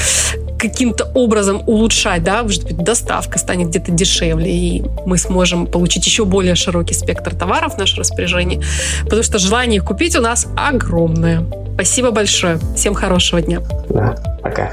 каким-то 0.59 1.11
образом 1.15 1.63
улучшать, 1.67 2.23
да, 2.23 2.43
может 2.43 2.65
быть, 2.65 2.77
доставка 2.79 3.39
станет 3.39 3.69
где-то 3.69 3.93
дешевле, 3.93 4.51
и 4.51 4.85
мы 5.05 5.19
сможем 5.19 5.67
получить 5.67 6.07
еще 6.07 6.25
более 6.25 6.55
широкий 6.55 6.95
спектр 6.95 7.35
товаров 7.35 7.75
в 7.75 7.79
наше 7.79 7.97
распоряжение, 7.99 8.61
потому 9.05 9.23
что 9.23 9.39
желание 9.39 9.81
купить 9.81 10.17
у 10.17 10.21
нас 10.21 10.47
огромное. 10.57 11.45
Спасибо 11.75 12.11
большое. 12.11 12.59
Всем 12.75 12.95
хорошего 12.95 13.43
дня. 13.43 13.61
Да, 13.91 14.17
пока. 14.43 14.73